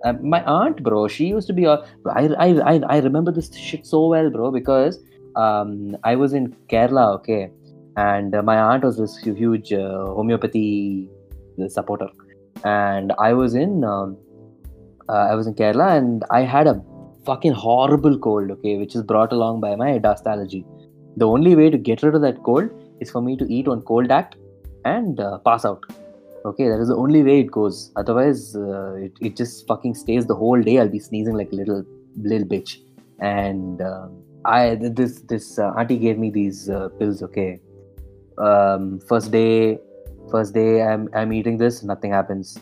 Um, 0.05 0.29
my 0.29 0.43
aunt 0.43 0.83
bro 0.83 1.07
she 1.07 1.25
used 1.25 1.47
to 1.47 1.53
be 1.53 1.65
a, 1.65 1.77
I, 2.05 2.27
I 2.45 2.47
i 2.73 2.81
i 2.95 2.97
remember 2.99 3.31
this 3.31 3.53
shit 3.55 3.85
so 3.85 4.07
well 4.07 4.29
bro 4.29 4.51
because 4.51 4.99
um 5.35 5.97
i 6.03 6.15
was 6.15 6.33
in 6.33 6.55
kerala 6.69 7.15
okay 7.15 7.49
and 7.97 8.35
uh, 8.35 8.43
my 8.43 8.57
aunt 8.59 8.83
was 8.83 8.97
this 8.97 9.17
huge 9.17 9.73
uh, 9.73 10.05
homeopathy 10.05 11.09
supporter. 11.67 12.09
And 12.63 13.13
i 13.17 13.33
was 13.33 13.55
in 13.55 13.83
um, 13.83 14.17
uh, 15.09 15.27
I 15.31 15.35
was 15.35 15.47
in 15.47 15.55
Kerala 15.55 15.97
and 15.97 16.23
I 16.29 16.41
had 16.41 16.67
a 16.67 16.81
fucking 17.25 17.53
horrible 17.53 18.17
cold, 18.19 18.51
okay, 18.51 18.77
which 18.77 18.95
is 18.95 19.03
brought 19.03 19.31
along 19.31 19.61
by 19.61 19.75
my 19.75 19.97
dust 19.97 20.27
allergy. 20.27 20.65
The 21.17 21.27
only 21.27 21.55
way 21.55 21.69
to 21.69 21.77
get 21.77 22.03
rid 22.03 22.15
of 22.15 22.21
that 22.21 22.43
cold 22.43 22.69
is 22.99 23.11
for 23.11 23.21
me 23.21 23.35
to 23.37 23.45
eat 23.51 23.67
one 23.67 23.81
Coldact 23.81 24.33
and 24.85 25.19
uh, 25.19 25.39
pass 25.39 25.65
out. 25.65 25.83
Okay, 26.45 26.69
that 26.69 26.79
is 26.79 26.87
the 26.87 26.95
only 26.95 27.23
way 27.23 27.39
it 27.41 27.51
goes. 27.51 27.91
Otherwise, 27.95 28.55
uh, 28.55 28.93
it, 28.93 29.11
it 29.19 29.35
just 29.35 29.67
fucking 29.67 29.95
stays 29.95 30.25
the 30.27 30.35
whole 30.35 30.61
day. 30.61 30.79
I'll 30.79 30.87
be 30.87 30.99
sneezing 30.99 31.35
like 31.35 31.51
a 31.51 31.55
little 31.55 31.83
little 32.15 32.47
bitch. 32.47 32.77
And 33.19 33.81
um, 33.81 34.23
I 34.45 34.75
this 34.75 35.19
this 35.33 35.59
uh, 35.59 35.73
auntie 35.77 35.97
gave 35.97 36.17
me 36.17 36.29
these 36.29 36.69
uh, 36.69 36.89
pills. 36.99 37.21
Okay, 37.23 37.59
um, 38.37 38.99
first 38.99 39.31
day, 39.31 39.79
first 40.31 40.53
day 40.53 40.83
I'm 40.83 41.09
I'm 41.13 41.33
eating 41.33 41.57
this, 41.57 41.83
nothing 41.83 42.11
happens 42.11 42.57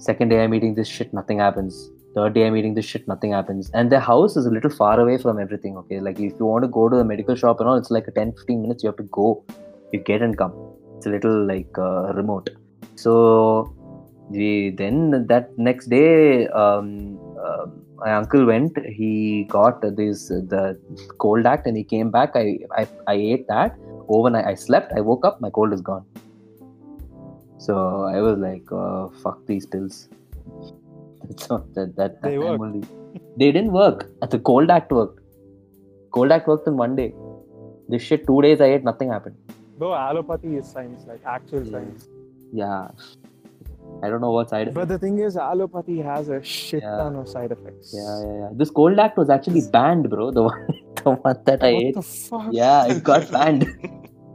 second 0.00 0.30
day 0.30 0.42
i'm 0.42 0.54
eating 0.54 0.74
this 0.74 0.88
shit 0.88 1.12
nothing 1.12 1.38
happens 1.38 1.90
third 2.14 2.34
day 2.34 2.46
i'm 2.46 2.56
eating 2.56 2.74
this 2.74 2.84
shit 2.84 3.06
nothing 3.06 3.32
happens 3.32 3.70
and 3.72 3.92
their 3.92 4.00
house 4.00 4.36
is 4.36 4.46
a 4.46 4.50
little 4.50 4.70
far 4.70 4.98
away 5.00 5.16
from 5.16 5.38
everything 5.38 5.76
okay 5.76 6.00
like 6.00 6.18
if 6.18 6.38
you 6.40 6.46
want 6.46 6.64
to 6.64 6.68
go 6.68 6.88
to 6.88 6.96
the 6.96 7.04
medical 7.04 7.34
shop 7.34 7.60
and 7.60 7.68
all 7.68 7.76
it's 7.76 7.90
like 7.90 8.08
a 8.08 8.10
10 8.10 8.32
15 8.32 8.62
minutes 8.62 8.82
you 8.82 8.88
have 8.88 8.96
to 8.96 9.08
go 9.20 9.44
you 9.92 10.00
get 10.00 10.22
and 10.22 10.36
come 10.36 10.54
It's 10.96 11.06
a 11.06 11.10
little 11.10 11.46
like 11.46 11.78
uh, 11.78 12.12
remote. 12.14 12.50
So 13.02 13.12
we 14.28 14.70
then 14.80 15.26
that 15.28 15.46
next 15.68 15.86
day, 15.88 16.46
um, 16.48 17.18
uh, 17.44 17.66
my 17.96 18.14
uncle 18.14 18.44
went. 18.50 18.78
He 18.98 19.44
got 19.54 19.80
this 20.00 20.28
the 20.28 20.78
Coldact, 21.24 21.66
and 21.66 21.76
he 21.80 21.84
came 21.84 22.10
back. 22.10 22.36
I 22.42 22.58
I, 22.80 22.86
I 23.14 23.14
ate 23.14 23.46
that 23.48 23.78
overnight. 24.08 24.46
I 24.52 24.54
slept. 24.66 24.92
I 24.98 25.00
woke 25.00 25.24
up. 25.30 25.40
My 25.40 25.50
cold 25.58 25.72
is 25.78 25.80
gone. 25.80 26.04
So 27.58 27.78
I 28.16 28.20
was 28.26 28.38
like, 28.46 28.76
uh, 28.82 29.08
"Fuck 29.22 29.40
these 29.46 29.66
pills." 29.74 30.08
So 31.46 31.64
that 31.74 31.96
that, 31.96 32.20
that 32.22 32.22
They 32.22 32.36
time 32.36 32.60
only. 32.60 32.82
They 33.36 33.50
didn't 33.52 33.72
work. 33.72 34.06
The 34.34 34.38
Coldact 34.38 34.90
worked. 34.90 35.20
Coldact 36.10 36.46
worked 36.46 36.66
in 36.66 36.76
one 36.76 36.96
day. 36.96 37.12
This 37.88 38.02
shit, 38.02 38.26
two 38.26 38.40
days 38.42 38.60
I 38.60 38.66
ate, 38.74 38.84
nothing 38.84 39.10
happened. 39.10 39.36
Though 39.78 39.94
allopathy 39.94 40.56
is 40.56 40.66
science, 40.70 41.04
like 41.06 41.20
actual 41.24 41.62
Yeah. 41.64 41.72
science. 41.72 42.08
Yeah. 42.52 42.88
I 44.02 44.08
don't 44.10 44.20
know 44.20 44.30
what 44.30 44.50
side 44.50 44.62
effects. 44.68 44.74
But 44.74 44.88
the 44.88 44.98
thing 44.98 45.18
is, 45.18 45.36
allopathy 45.36 45.98
has 46.02 46.28
a 46.28 46.42
shit 46.42 46.82
Yeah. 46.82 46.96
ton 46.96 47.16
of 47.16 47.28
side 47.28 47.50
effects. 47.52 47.92
Yeah, 47.96 48.20
yeah, 48.24 48.34
yeah. 48.42 48.48
This 48.52 48.70
Coldact 48.70 49.16
was 49.16 49.30
actually 49.30 49.62
banned, 49.72 50.08
bro. 50.10 50.30
The 50.30 50.42
one, 50.48 50.66
the 51.02 51.10
one 51.10 51.38
that 51.46 51.64
I 51.64 51.68
ate. 51.68 51.74
What 51.74 51.84
ate. 51.86 51.94
the 51.94 52.02
fuck? 52.02 52.48
Yeah, 52.52 52.86
it 52.94 53.02
got 53.12 53.30
banned. 53.36 53.64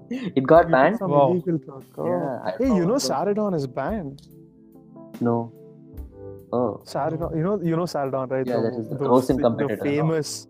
it 0.10 0.44
got 0.54 0.70
banned. 0.72 0.98
Some 1.00 1.12
Wow. 1.12 1.32
illegal 1.32 1.58
drug. 1.58 1.84
Oh. 1.98 2.08
Yeah, 2.08 2.52
Hey, 2.60 2.74
you 2.80 2.86
know 2.86 2.98
so. 2.98 3.14
Saridon 3.14 3.56
is 3.56 3.68
banned. 3.68 4.22
No. 5.22 5.38
Oh. 6.52 6.82
Saridon, 6.86 7.36
you 7.36 7.44
know, 7.44 7.60
you 7.62 7.76
know 7.76 7.84
Saridon, 7.84 8.30
right? 8.30 8.46
Yeah, 8.48 8.58
the, 8.58 8.62
that 8.62 8.80
is 8.80 8.90
the 8.90 8.96
Rosin 8.98 9.38
the 9.38 9.44
competitor. 9.44 9.84
famous. 9.84 10.48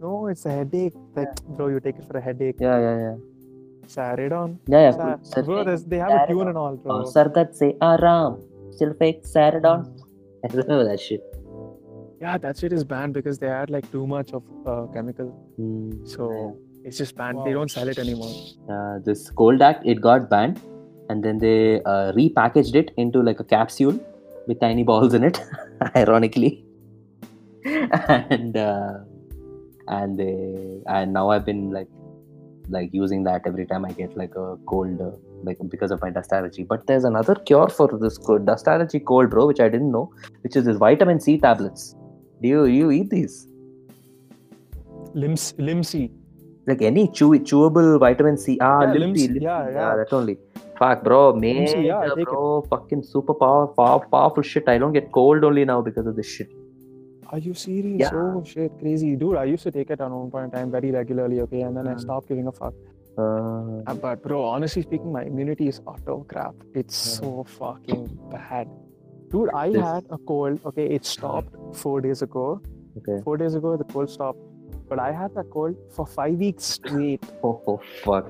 No, 0.00 0.26
it's 0.26 0.44
a 0.46 0.50
headache. 0.50 0.94
Like, 1.14 1.34
bro, 1.46 1.68
you 1.68 1.80
take 1.80 1.96
it 1.98 2.04
for 2.04 2.18
a 2.18 2.20
headache. 2.20 2.56
Yeah, 2.60 2.78
yeah, 2.78 2.98
yeah. 2.98 3.14
Saridon. 3.86 4.58
Yeah, 4.66 4.80
yeah. 4.80 4.90
Sa- 4.90 5.16
Sir, 5.22 5.42
bro, 5.42 5.76
they 5.76 5.98
have 5.98 6.10
a 6.10 6.26
tune 6.26 6.48
and 6.48 6.58
all, 6.58 6.76
bro. 6.76 6.92
Oh, 6.92 7.04
Sardat 7.04 7.54
say 7.54 7.76
Aram. 7.80 8.42
Still 8.72 8.94
fake 8.94 9.24
Saridon. 9.24 9.86
I 10.44 10.48
remember 10.48 10.84
that 10.84 11.00
shit. 11.00 11.22
Yeah, 12.20 12.38
that 12.38 12.56
shit 12.58 12.72
is 12.72 12.84
banned 12.84 13.12
because 13.14 13.38
they 13.38 13.48
add 13.48 13.70
like 13.70 13.90
too 13.90 14.06
much 14.06 14.32
of 14.32 14.42
uh, 14.66 14.86
chemical. 14.92 15.26
Hmm. 15.56 16.04
So 16.04 16.58
it's 16.84 16.98
just 16.98 17.16
banned. 17.16 17.38
They 17.44 17.52
don't 17.52 17.70
sell 17.70 17.88
it 17.88 17.98
anymore. 17.98 18.30
uh, 18.70 18.98
this 19.04 19.30
Coldact 19.30 19.80
it 19.84 20.00
got 20.00 20.28
banned 20.30 20.60
and 21.10 21.22
then 21.22 21.38
they 21.38 21.82
uh, 21.82 22.12
repackaged 22.12 22.74
it 22.74 22.90
into 22.96 23.20
like 23.22 23.40
a 23.40 23.44
capsule 23.44 23.98
with 24.46 24.60
tiny 24.60 24.82
balls 24.82 25.14
in 25.14 25.24
it 25.24 25.40
ironically. 25.96 26.64
And 27.64 28.56
uh, 28.56 28.98
and 29.88 30.18
they 30.18 30.80
and 30.86 31.12
now 31.12 31.30
i've 31.30 31.44
been 31.44 31.70
like 31.70 31.88
like 32.68 32.88
using 32.92 33.24
that 33.24 33.42
every 33.46 33.66
time 33.66 33.84
i 33.84 33.92
get 33.92 34.16
like 34.16 34.34
a 34.36 34.56
cold 34.66 35.00
uh, 35.00 35.10
like 35.42 35.58
because 35.68 35.90
of 35.90 36.00
my 36.00 36.10
dust 36.10 36.32
allergy. 36.32 36.62
But 36.62 36.86
there's 36.86 37.04
another 37.04 37.34
cure 37.34 37.68
for 37.68 37.88
this 38.00 38.18
dust 38.44 38.66
allergy 38.66 39.00
cold 39.00 39.30
bro 39.30 39.46
which 39.46 39.60
i 39.60 39.68
didn't 39.68 39.92
know 39.92 40.10
which 40.40 40.56
is 40.56 40.64
this 40.64 40.78
vitamin 40.78 41.20
c 41.20 41.38
tablets. 41.38 41.94
Do 42.40 42.48
you 42.48 42.64
you 42.64 42.90
eat 42.90 43.10
these? 43.10 43.46
Lims, 45.14 45.54
Limcee. 45.58 46.10
Like 46.66 46.82
any 46.82 47.08
chew 47.08 47.30
chewable 47.50 47.98
vitamin 48.00 48.36
C. 48.38 48.58
Ah, 48.60 48.82
Yeah, 48.82 48.92
Limpy. 48.94 49.28
Limpsy. 49.28 49.40
Yeah, 49.42 49.70
yeah. 49.70 49.96
that 49.96 50.12
only. 50.12 50.38
Fuck, 50.78 51.04
bro, 51.04 51.32
man, 51.34 51.68
yeah, 51.84 52.08
bro, 52.24 52.62
fucking 52.68 53.02
super 53.04 53.34
power, 53.34 53.66
power, 53.68 54.00
powerful 54.10 54.42
shit. 54.42 54.68
I 54.68 54.78
don't 54.78 54.92
get 54.92 55.12
cold 55.12 55.44
only 55.44 55.64
now 55.64 55.80
because 55.82 56.06
of 56.06 56.16
this 56.16 56.26
shit. 56.26 56.48
Are 57.30 57.38
you 57.38 57.54
serious? 57.54 58.00
Yeah. 58.00 58.10
Oh 58.14 58.42
shit, 58.44 58.72
crazy, 58.80 59.14
dude. 59.16 59.36
I 59.36 59.44
used 59.44 59.62
to 59.64 59.70
take 59.70 59.90
it 59.90 60.00
at 60.00 60.10
one 60.10 60.30
point 60.32 60.46
in 60.46 60.50
time 60.50 60.70
very 60.72 60.90
regularly. 60.90 61.40
Okay, 61.42 61.60
and 61.62 61.76
then 61.76 61.86
I 61.88 61.92
Uh. 61.94 61.98
stopped 62.06 62.28
giving 62.28 62.48
a 62.48 62.52
fuck. 62.52 62.74
Uh, 63.16 63.22
Uh, 63.86 63.94
But 64.02 64.22
bro, 64.24 64.42
honestly 64.44 64.82
speaking, 64.82 65.12
my 65.12 65.22
immunity 65.30 65.68
is 65.72 65.80
utter 65.86 66.16
crap. 66.32 66.54
It's 66.74 66.98
Yeah. 66.98 67.18
so 67.20 67.44
fucking 67.58 68.08
bad. 68.32 68.68
Dude, 69.30 69.50
I 69.54 69.68
This- 69.70 69.82
had 69.90 70.04
a 70.10 70.18
cold. 70.32 70.58
Okay, 70.72 70.86
it 70.98 71.04
stopped 71.04 71.54
four 71.84 72.00
days 72.08 72.22
ago. 72.28 72.46
okay. 72.98 73.20
Four 73.28 73.36
days 73.44 73.54
ago, 73.60 73.76
the 73.76 73.84
cold 73.94 74.10
stopped. 74.10 74.38
But 74.88 74.98
I 74.98 75.12
had 75.12 75.34
that 75.34 75.50
cold 75.50 75.76
for 75.90 76.06
five 76.06 76.34
weeks 76.34 76.64
straight. 76.64 77.22
Oh, 77.44 77.60
oh 77.66 77.80
fuck. 78.02 78.26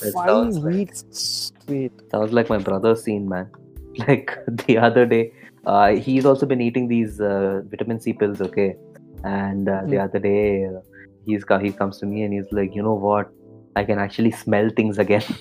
That 0.00 0.12
five 0.12 0.54
like- 0.54 0.64
weeks 0.64 1.04
straight. 1.10 1.92
Sounds 2.10 2.32
like 2.32 2.48
my 2.50 2.58
brother's 2.58 3.02
scene, 3.04 3.28
man. 3.28 3.50
Like 4.06 4.36
the 4.66 4.76
other 4.76 5.06
day, 5.06 5.32
uh, 5.64 5.88
he's 6.06 6.26
also 6.26 6.44
been 6.44 6.60
eating 6.60 6.86
these 6.88 7.18
uh, 7.20 7.62
vitamin 7.70 7.98
C 7.98 8.12
pills, 8.12 8.42
okay? 8.42 8.76
And 9.24 9.68
uh, 9.70 9.82
the 9.86 9.96
Hmm. 9.96 10.04
other 10.04 10.18
day, 10.18 10.66
uh, 10.66 10.80
he's 11.24 11.44
he 11.62 11.72
comes 11.72 11.98
to 12.00 12.06
me 12.06 12.22
and 12.24 12.32
he's 12.34 12.52
like, 12.52 12.74
you 12.74 12.82
know 12.82 12.94
what? 12.94 13.30
I 13.74 13.84
can 13.84 13.98
actually 13.98 14.32
smell 14.32 14.68
things 14.76 14.98
again. 14.98 15.24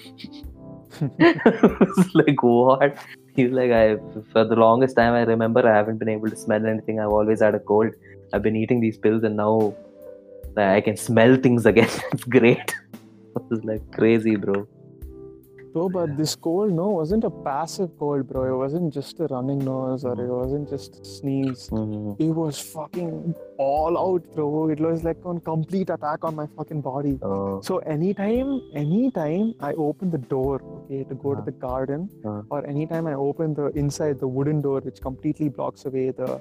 It's 1.19 2.15
like 2.15 2.41
what? 2.41 2.97
He's 3.35 3.51
like, 3.51 3.71
I 3.71 3.97
for 4.31 4.45
the 4.45 4.55
longest 4.55 4.95
time 4.95 5.13
I 5.13 5.24
remember 5.24 5.67
I 5.67 5.75
haven't 5.75 5.97
been 5.97 6.09
able 6.09 6.29
to 6.29 6.35
smell 6.38 6.65
anything. 6.65 7.00
I've 7.00 7.09
always 7.19 7.41
had 7.41 7.55
a 7.55 7.59
cold. 7.59 7.91
I've 8.33 8.41
been 8.41 8.55
eating 8.55 8.79
these 8.79 8.97
pills 8.97 9.24
and 9.24 9.35
now 9.35 9.74
I 10.57 10.81
can 10.81 10.97
smell 10.97 11.35
things 11.38 11.65
again. 11.65 11.89
it's 12.12 12.24
great. 12.24 12.75
It's 13.51 13.63
like 13.65 13.91
crazy, 13.91 14.35
bro. 14.35 14.67
Bro, 15.74 15.89
but 15.89 16.15
this 16.15 16.38
cold, 16.38 16.71
no, 16.71 16.88
wasn't 16.88 17.25
a 17.25 17.29
passive 17.29 17.89
cold, 18.00 18.29
bro. 18.29 18.43
It 18.53 18.57
wasn't 18.57 18.93
just 18.93 19.19
a 19.19 19.25
running 19.27 19.59
nose 19.59 20.05
or 20.05 20.13
it 20.13 20.29
wasn't 20.29 20.69
just 20.69 21.01
a 21.01 21.03
sneeze. 21.03 21.67
Mhm. 21.69 22.15
It 22.17 22.29
was 22.33 22.57
fucking 22.75 23.35
all 23.57 23.97
out, 23.97 24.24
bro. 24.33 24.69
It 24.69 24.79
was 24.79 25.03
like 25.03 25.17
on 25.25 25.41
complete 25.41 25.89
attack 25.89 26.24
on 26.24 26.33
my 26.33 26.47
fucking 26.55 26.79
body. 26.79 27.19
Oh, 27.21 27.59
So 27.59 27.79
anytime, 27.79 28.62
anytime 28.74 29.53
I 29.59 29.74
open 29.74 30.12
the 30.12 30.17
door, 30.35 30.62
okay, 30.77 31.03
to 31.03 31.13
go 31.15 31.35
to 31.35 31.41
Uh. 31.41 31.43
the 31.43 31.51
garden, 31.67 32.07
Uh. 32.24 32.43
or 32.50 32.65
anytime 32.65 33.05
I 33.05 33.15
open 33.15 33.53
the 33.53 33.65
inside 33.83 34.21
the 34.21 34.29
wooden 34.29 34.62
door, 34.62 34.79
which 34.79 35.01
completely 35.01 35.50
blocks 35.50 35.85
away 35.85 36.12
the 36.12 36.39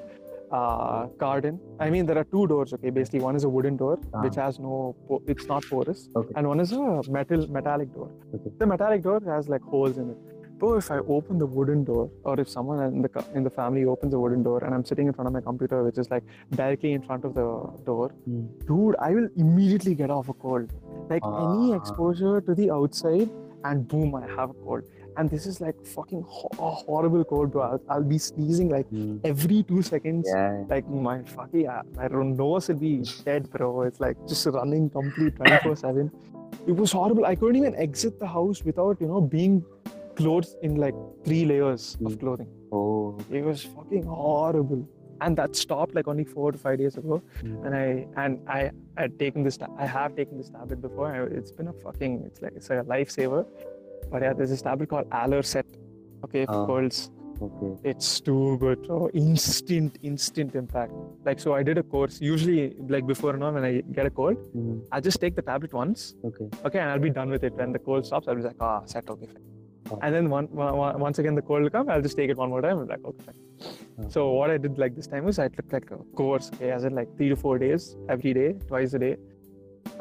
uh, 0.59 1.07
garden. 1.25 1.59
I 1.85 1.91
mean, 1.95 2.07
there 2.11 2.19
are 2.23 2.29
two 2.37 2.47
doors, 2.53 2.73
okay. 2.77 2.91
Basically, 2.99 3.21
one 3.31 3.37
is 3.41 3.45
a 3.45 3.49
wooden 3.57 3.77
door, 3.83 3.97
which 4.27 4.37
has 4.37 4.59
no, 4.67 4.75
po- 5.09 5.23
it's 5.35 5.47
not 5.55 5.65
porous, 5.71 6.09
Okay. 6.21 6.33
and 6.37 6.47
one 6.53 6.61
is 6.67 6.73
a 6.73 7.01
metal 7.19 7.47
metallic 7.59 7.93
door. 7.99 8.11
Okay. 8.35 8.51
The 8.63 8.67
metallic 8.75 9.03
door 9.09 9.21
has 9.35 9.49
like 9.57 9.63
holes 9.75 9.99
in 10.05 10.11
it. 10.15 10.19
Bro, 10.59 10.75
if 10.81 10.89
I 10.97 10.99
open 11.15 11.39
the 11.45 11.47
wooden 11.55 11.81
door, 11.87 12.05
or 12.23 12.35
if 12.43 12.49
someone 12.57 12.83
in 12.89 13.03
the 13.07 13.11
in 13.39 13.43
the 13.49 13.53
family 13.61 13.85
opens 13.95 14.13
the 14.17 14.21
wooden 14.25 14.45
door, 14.49 14.59
and 14.65 14.73
I'm 14.77 14.85
sitting 14.91 15.09
in 15.13 15.17
front 15.17 15.27
of 15.31 15.35
my 15.39 15.41
computer, 15.47 15.81
which 15.87 15.99
is 16.03 16.11
like 16.13 16.23
directly 16.61 16.93
in 16.99 17.03
front 17.09 17.25
of 17.31 17.35
the 17.41 17.47
door, 17.89 18.07
Hmm. 18.27 18.45
dude, 18.69 18.97
I 19.09 19.11
will 19.17 19.29
immediately 19.47 19.95
get 20.03 20.11
off 20.19 20.29
a 20.35 20.37
cold. 20.45 20.77
Like 21.15 21.27
any 21.41 21.73
Ah. 21.73 21.81
exposure 21.81 22.37
to 22.51 22.55
the 22.61 22.69
outside, 22.77 23.29
and 23.71 23.89
boom, 23.95 24.15
I 24.21 24.25
have 24.37 24.55
a 24.55 24.59
cold. 24.69 24.85
And 25.17 25.31
this 25.31 25.47
is 25.47 25.61
like 25.61 25.77
fucking 25.87 26.23
ho- 26.27 26.51
horrible 26.59 27.25
cold, 27.25 27.53
bro. 27.53 27.63
I'll, 27.63 27.81
I'll 27.89 28.03
be 28.05 28.19
sneezing 28.19 28.69
like 28.69 28.89
Mm. 28.91 29.21
every 29.25 29.63
two 29.63 29.83
seconds. 29.83 30.29
Yeah. 30.35 30.65
Like 30.69 30.89
my 30.89 31.23
fucking 31.23 31.67
my 31.97 32.09
nose 32.09 32.69
will 32.69 32.77
be 32.77 33.05
dead, 33.25 33.51
bro. 33.51 33.83
It's 33.83 34.01
like 34.01 34.17
just 34.29 34.47
running 34.47 34.91
complete 34.91 35.37
24 35.37 35.77
7. 35.77 36.11
It 36.67 36.73
was 36.77 36.93
horrible. 36.93 37.25
I 37.27 37.35
couldn't 37.35 37.57
even 37.57 37.75
exit 37.77 38.19
the 38.19 38.27
house 38.27 38.65
without, 38.65 39.01
you 39.01 39.07
know, 39.07 39.21
being 39.21 39.65
clothed 40.17 40.55
in 40.63 40.77
like 40.77 40.95
three 41.25 41.45
layers 41.45 41.97
Mm. 42.01 42.07
of 42.07 42.19
clothing. 42.19 42.49
Oh. 42.73 43.17
It 43.31 43.45
was 43.45 43.63
fucking 43.63 44.05
horrible. 44.05 44.89
And 45.21 45.37
that 45.39 45.55
stopped 45.57 45.95
like 45.95 46.09
only 46.09 46.25
four 46.25 46.51
to 46.53 46.59
five 46.59 46.79
days 46.79 46.97
ago. 46.97 47.23
Mm. 47.43 47.67
And 47.67 47.75
I 47.75 48.07
and 48.23 48.39
I 48.49 48.71
had 48.97 49.17
taken 49.19 49.45
this. 49.45 49.59
I 49.79 49.87
have 49.87 50.17
taken 50.17 50.37
this 50.39 50.51
tablet 50.51 50.83
before. 50.83 51.13
It's 51.39 51.53
been 51.53 51.69
a 51.69 51.73
fucking. 51.85 52.25
It's 52.27 52.43
like 52.43 52.53
it's 52.57 52.69
a 52.71 52.83
lifesaver. 52.95 53.47
But 54.11 54.23
yeah, 54.23 54.33
there's 54.33 54.51
this 54.51 54.63
tablet 54.63 54.89
called 54.89 55.09
Allercet. 55.11 55.65
Okay, 56.25 56.47
for 56.47 56.55
Oh. 56.63 56.67
colds. 56.67 57.11
Okay. 57.43 57.71
It's 57.91 58.21
too 58.21 58.57
good. 58.59 58.87
Oh, 58.89 59.11
instant, 59.13 59.99
instant 60.03 60.55
impact. 60.55 60.93
Like 61.25 61.41
so, 61.41 61.53
I 61.53 61.63
did 61.65 61.79
a 61.79 61.83
course. 61.83 62.21
Usually, 62.21 62.77
like 62.89 63.07
before 63.07 63.35
and 63.35 63.43
all, 63.43 63.53
when 63.53 63.65
I 63.65 63.73
get 63.99 64.07
a 64.07 64.11
cold, 64.11 64.37
Mm. 64.57 64.87
I 64.93 65.01
just 65.01 65.21
take 65.21 65.35
the 65.35 65.43
tablet 65.43 65.73
once. 65.75 66.15
Okay. 66.29 66.47
Okay, 66.65 66.79
and 66.79 66.91
I'll 66.91 67.05
be 67.09 67.11
done 67.11 67.31
with 67.31 67.43
it. 67.45 67.55
When 67.55 67.73
the 67.73 67.81
cold 67.81 68.07
stops, 68.07 68.29
I'll 68.29 68.37
be 68.37 68.43
like, 68.43 68.57
ah, 68.61 68.83
set, 68.87 69.11
okay, 69.11 69.27
fine. 69.27 69.43
Oh. 69.91 69.99
And 70.01 70.15
then 70.15 70.31
one, 70.31 70.49
once 71.07 71.19
again 71.19 71.35
the 71.35 71.43
cold 71.43 71.63
will 71.65 71.71
come, 71.71 71.91
I'll 71.91 72.01
just 72.09 72.17
take 72.17 72.31
it 72.31 72.37
one 72.37 72.49
more 72.51 72.63
time. 72.63 72.79
I'm 72.79 72.89
like, 72.89 73.05
okay, 73.05 73.25
fine. 73.27 73.41
Oh. 73.99 74.09
So 74.09 74.31
what 74.33 74.51
I 74.51 74.57
did 74.57 74.79
like 74.79 74.95
this 74.95 75.07
time 75.09 75.25
was 75.25 75.39
I 75.39 75.49
took 75.49 75.73
like 75.73 75.91
a 75.91 75.99
course, 76.23 76.51
okay, 76.55 76.71
as 76.71 76.85
in 76.85 76.95
like 76.95 77.15
three 77.17 77.29
to 77.31 77.37
four 77.37 77.59
days, 77.59 77.97
every 78.09 78.33
day, 78.33 78.53
twice 78.69 78.95
a 78.95 78.99
day, 79.01 79.17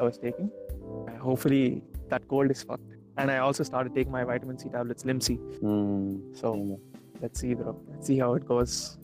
I 0.00 0.04
was 0.04 0.18
taking. 0.18 0.50
And 1.08 1.18
hopefully 1.18 1.82
that 2.10 2.26
cold 2.28 2.50
is 2.52 2.62
fucked. 2.62 2.93
And 3.16 3.30
I 3.30 3.38
also 3.38 3.62
started 3.62 3.94
taking 3.94 4.12
my 4.12 4.24
vitamin 4.24 4.58
C 4.58 4.68
tablets, 4.68 5.04
Limcee. 5.04 5.38
Mm. 5.62 6.36
So 6.36 6.80
let's 7.20 7.40
see, 7.40 7.54
bro. 7.54 7.80
Let's 7.90 8.06
see 8.06 8.18
how 8.18 8.34
it 8.34 8.46
goes. 8.46 8.98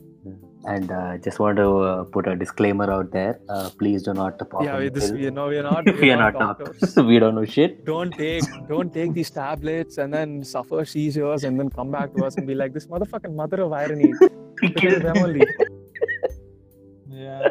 And 0.67 0.91
uh, 0.91 1.17
just 1.17 1.39
want 1.39 1.57
to 1.57 1.79
uh, 1.79 2.05
put 2.05 2.29
a 2.29 2.37
disclaimer 2.37 2.91
out 2.93 3.11
there. 3.13 3.41
Uh, 3.49 3.71
please 3.79 4.03
do 4.03 4.13
not 4.13 4.39
pop 4.51 4.63
yeah, 4.63 4.79
we, 4.79 4.91
this, 4.91 5.11
we 5.11 5.31
know 5.31 5.47
we're 5.47 5.63
not. 5.63 5.87
we 5.87 6.11
are 6.11 6.17
not 6.25 6.35
doctors. 6.35 6.79
doctors. 6.79 7.05
we 7.11 7.19
don't 7.19 7.35
know 7.35 7.47
shit. 7.47 7.87
don't 7.87 8.13
take 8.13 8.45
don't 8.69 8.93
take 8.93 9.15
these 9.15 9.31
tablets 9.31 9.97
and 9.97 10.13
then 10.13 10.45
suffer 10.45 10.85
seizures 10.85 11.45
and 11.45 11.59
then 11.59 11.71
come 11.71 11.91
back 11.91 12.15
to 12.15 12.25
us 12.27 12.37
and 12.37 12.47
be 12.47 12.55
like 12.55 12.75
this 12.75 12.87
motherfucking 12.89 13.35
mother 13.35 13.63
of 13.63 13.73
irony. 13.73 14.13
Of 14.63 15.03
them 15.03 15.17
only. 15.17 15.47
Yeah. 17.09 17.49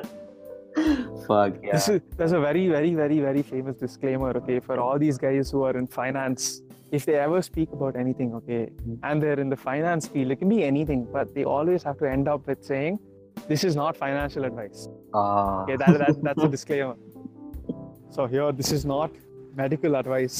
Fuck 1.29 1.53
yeah. 1.63 1.71
This 1.75 1.87
is 1.93 2.01
there's 2.17 2.31
a 2.39 2.39
very, 2.47 2.67
very, 2.75 2.93
very, 3.01 3.19
very 3.27 3.43
famous 3.51 3.75
disclaimer, 3.85 4.31
okay, 4.41 4.59
for 4.59 4.79
all 4.85 4.97
these 5.05 5.17
guys 5.27 5.51
who 5.51 5.63
are 5.69 5.75
in 5.81 5.87
finance 5.99 6.61
if 6.97 7.05
they 7.07 7.15
ever 7.23 7.39
speak 7.47 7.71
about 7.77 7.95
anything, 8.03 8.29
okay, 8.37 8.61
Mhm. 8.77 8.95
and 9.09 9.23
they're 9.23 9.39
in 9.43 9.49
the 9.55 9.57
finance 9.65 10.07
field, 10.13 10.31
it 10.35 10.39
can 10.43 10.49
be 10.53 10.63
anything, 10.69 11.01
but 11.17 11.33
they 11.35 11.43
always 11.55 11.83
have 11.89 11.97
to 11.99 12.07
end 12.11 12.27
up 12.35 12.47
with 12.51 12.63
saying, 12.69 12.97
"This 13.51 13.63
is 13.69 13.75
not 13.81 13.99
financial 14.05 14.47
advice." 14.49 14.79
Ah. 15.13 15.27
Okay, 15.65 15.75
that, 15.83 15.99
that 16.03 16.17
that's 16.29 16.47
a 16.47 16.49
disclaimer. 16.55 16.95
So 18.17 18.25
here, 18.33 18.47
this 18.63 18.71
is 18.79 18.85
not 18.93 19.11
medical 19.61 19.99
advice. 20.01 20.39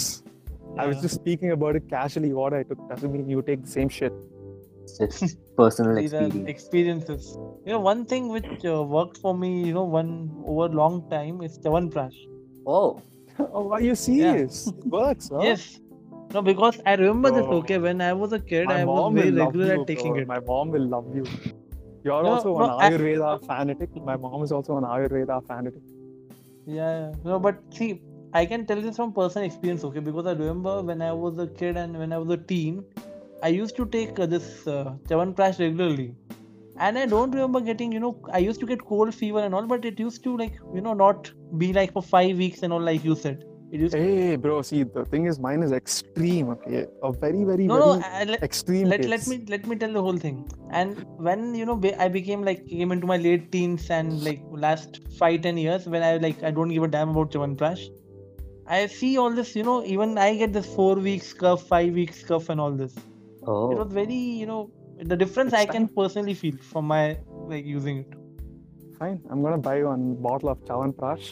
I 0.78 0.88
was 0.92 0.98
just 1.06 1.16
speaking 1.22 1.52
about 1.58 1.76
it 1.82 1.88
casually. 1.94 2.34
What 2.42 2.54
I 2.62 2.64
took 2.72 2.82
doesn't 2.94 3.12
mean 3.18 3.30
you 3.36 3.44
take 3.52 3.62
the 3.68 3.74
same 3.78 3.90
shit. 4.00 4.14
It's 5.00 5.20
just 5.20 5.38
personal 5.56 5.98
experience. 5.98 6.48
experiences. 6.48 7.38
You 7.66 7.74
know, 7.74 7.80
one 7.80 8.06
thing 8.06 8.30
which 8.30 8.66
uh, 8.66 8.84
worked 8.84 9.18
for 9.18 9.36
me, 9.38 9.66
you 9.68 9.74
know, 9.74 9.84
one 9.84 10.32
over 10.46 10.68
long 10.70 11.10
time 11.10 11.42
is 11.42 11.60
Chawanprash. 11.60 12.16
Oh. 12.66 13.02
oh, 13.40 13.72
are 13.72 13.82
you 13.82 13.96
serious? 13.96 14.68
It 14.68 14.86
works, 14.98 15.30
huh? 15.32 15.42
Yes. 15.42 15.80
No, 16.34 16.42
because 16.42 16.80
I 16.86 16.96
remember 16.96 17.32
this. 17.32 17.46
Okay, 17.46 17.78
when 17.78 18.02
I 18.02 18.14
was 18.14 18.34
a 18.34 18.40
kid, 18.40 18.68
My 18.68 18.82
I 18.82 18.86
was 18.86 19.14
very 19.14 19.32
regular 19.32 19.76
you, 19.76 19.82
at 19.82 19.88
taking 19.88 20.14
bro. 20.14 20.22
it. 20.22 20.28
My 20.28 20.40
mom 20.40 20.70
will 20.72 20.88
love 20.88 21.08
you. 21.16 21.26
You're 22.04 22.24
No, 22.24 22.30
also 22.36 22.58
no, 22.58 22.64
an 22.66 22.70
I- 22.80 22.90
Ayurveda 22.92 23.46
fanatic. 23.46 23.90
My 24.04 24.16
mom 24.16 24.44
is 24.44 24.52
also 24.52 24.78
an 24.78 24.84
Ayurveda 24.84 25.46
fanatic. 25.46 25.82
Yeah, 26.66 27.00
yeah. 27.00 27.12
No, 27.24 27.40
but 27.40 27.62
see, 27.74 28.02
I 28.34 28.46
can 28.46 28.66
tell 28.66 28.80
this 28.82 28.96
from 28.96 29.12
personal 29.12 29.46
experience, 29.48 29.84
okay? 29.84 30.00
Because 30.00 30.28
I 30.28 30.34
remember 30.34 30.82
when 30.84 31.02
I 31.02 31.12
was 31.12 31.40
a 31.40 31.48
kid 31.48 31.78
and 31.78 31.98
when 31.98 32.14
I 32.14 32.20
was 32.20 32.30
a 32.30 32.38
teen, 32.38 32.86
I 33.42 33.48
used 33.48 33.76
to 33.78 33.86
take 33.86 34.20
uh, 34.20 34.26
this 34.26 34.68
uh, 34.68 34.96
Chawanprash 35.08 35.60
regularly. 35.60 36.16
And 36.78 36.98
I 36.98 37.06
don't 37.06 37.32
remember 37.32 37.60
getting, 37.60 37.92
you 37.92 38.00
know, 38.00 38.22
I 38.32 38.38
used 38.40 38.60
to 38.62 38.66
get 38.66 38.84
cold 38.86 39.14
fever 39.14 39.40
and 39.40 39.54
all, 39.54 39.66
but 39.66 39.84
it 39.84 40.00
used 40.00 40.24
to 40.24 40.38
like, 40.38 40.54
you 40.74 40.82
know, 40.82 40.94
not 40.94 41.32
be 41.58 41.74
like 41.74 41.92
for 41.92 42.02
five 42.02 42.38
weeks 42.38 42.64
and 42.64 42.72
all, 42.72 42.82
like 42.82 43.04
you 43.04 43.16
said. 43.16 43.44
It 43.72 43.82
used 43.82 43.94
Hey, 43.94 44.36
bro. 44.36 44.62
See, 44.62 44.84
the 44.84 45.06
thing 45.06 45.26
is, 45.26 45.40
mine 45.40 45.62
is 45.62 45.72
extreme. 45.72 46.50
Okay, 46.50 46.88
a 47.04 47.12
very, 47.12 47.44
very, 47.44 47.68
no, 47.68 47.78
very 47.78 48.00
no. 48.00 48.06
I, 48.06 48.24
let, 48.24 48.42
extreme 48.42 48.88
let, 48.88 49.02
case. 49.02 49.10
let 49.10 49.28
me 49.28 49.46
let 49.48 49.68
me 49.68 49.76
tell 49.76 49.94
the 49.94 50.02
whole 50.02 50.18
thing. 50.18 50.50
And 50.72 51.06
when 51.18 51.54
you 51.54 51.66
know 51.68 51.80
I 52.00 52.08
became 52.08 52.44
like 52.44 52.66
came 52.68 52.92
into 52.92 53.06
my 53.06 53.18
late 53.18 53.52
teens 53.52 53.92
and 53.92 54.24
like 54.24 54.42
last 54.50 55.02
five 55.20 55.44
ten 55.44 55.56
years 55.58 55.86
when 55.86 56.02
I 56.02 56.18
like 56.18 56.42
I 56.42 56.50
don't 56.50 56.70
give 56.70 56.82
a 56.82 56.88
damn 56.88 57.10
about 57.10 57.32
Chawanprash. 57.32 57.86
I 58.66 58.88
see 58.88 59.18
all 59.20 59.32
this, 59.32 59.56
you 59.56 59.64
know, 59.64 59.84
even 59.84 60.18
I 60.18 60.36
get 60.36 60.52
this 60.54 60.66
four 60.74 60.96
weeks 60.96 61.32
cuff, 61.34 61.68
five 61.68 61.94
weeks 61.94 62.24
cuff, 62.24 62.50
and 62.50 62.60
all 62.60 62.72
this. 62.72 62.96
Oh. 63.52 63.72
It 63.72 63.76
Oh. 63.76 63.84
was 63.84 63.94
very, 64.00 64.22
you 64.42 64.46
know, 64.46 64.60
the 65.14 65.18
difference 65.22 65.54
It's 65.54 65.62
I 65.62 65.66
can 65.76 65.88
personally 66.00 66.34
feel 66.42 66.58
from 66.72 66.86
my 66.96 67.04
like 67.54 67.66
using 67.66 68.00
it. 68.00 68.14
Fine, 69.00 69.22
I'm 69.30 69.42
gonna 69.44 69.58
buy 69.70 69.78
one 69.84 70.04
bottle 70.28 70.50
of 70.50 70.60
Chawanprash. 70.66 71.28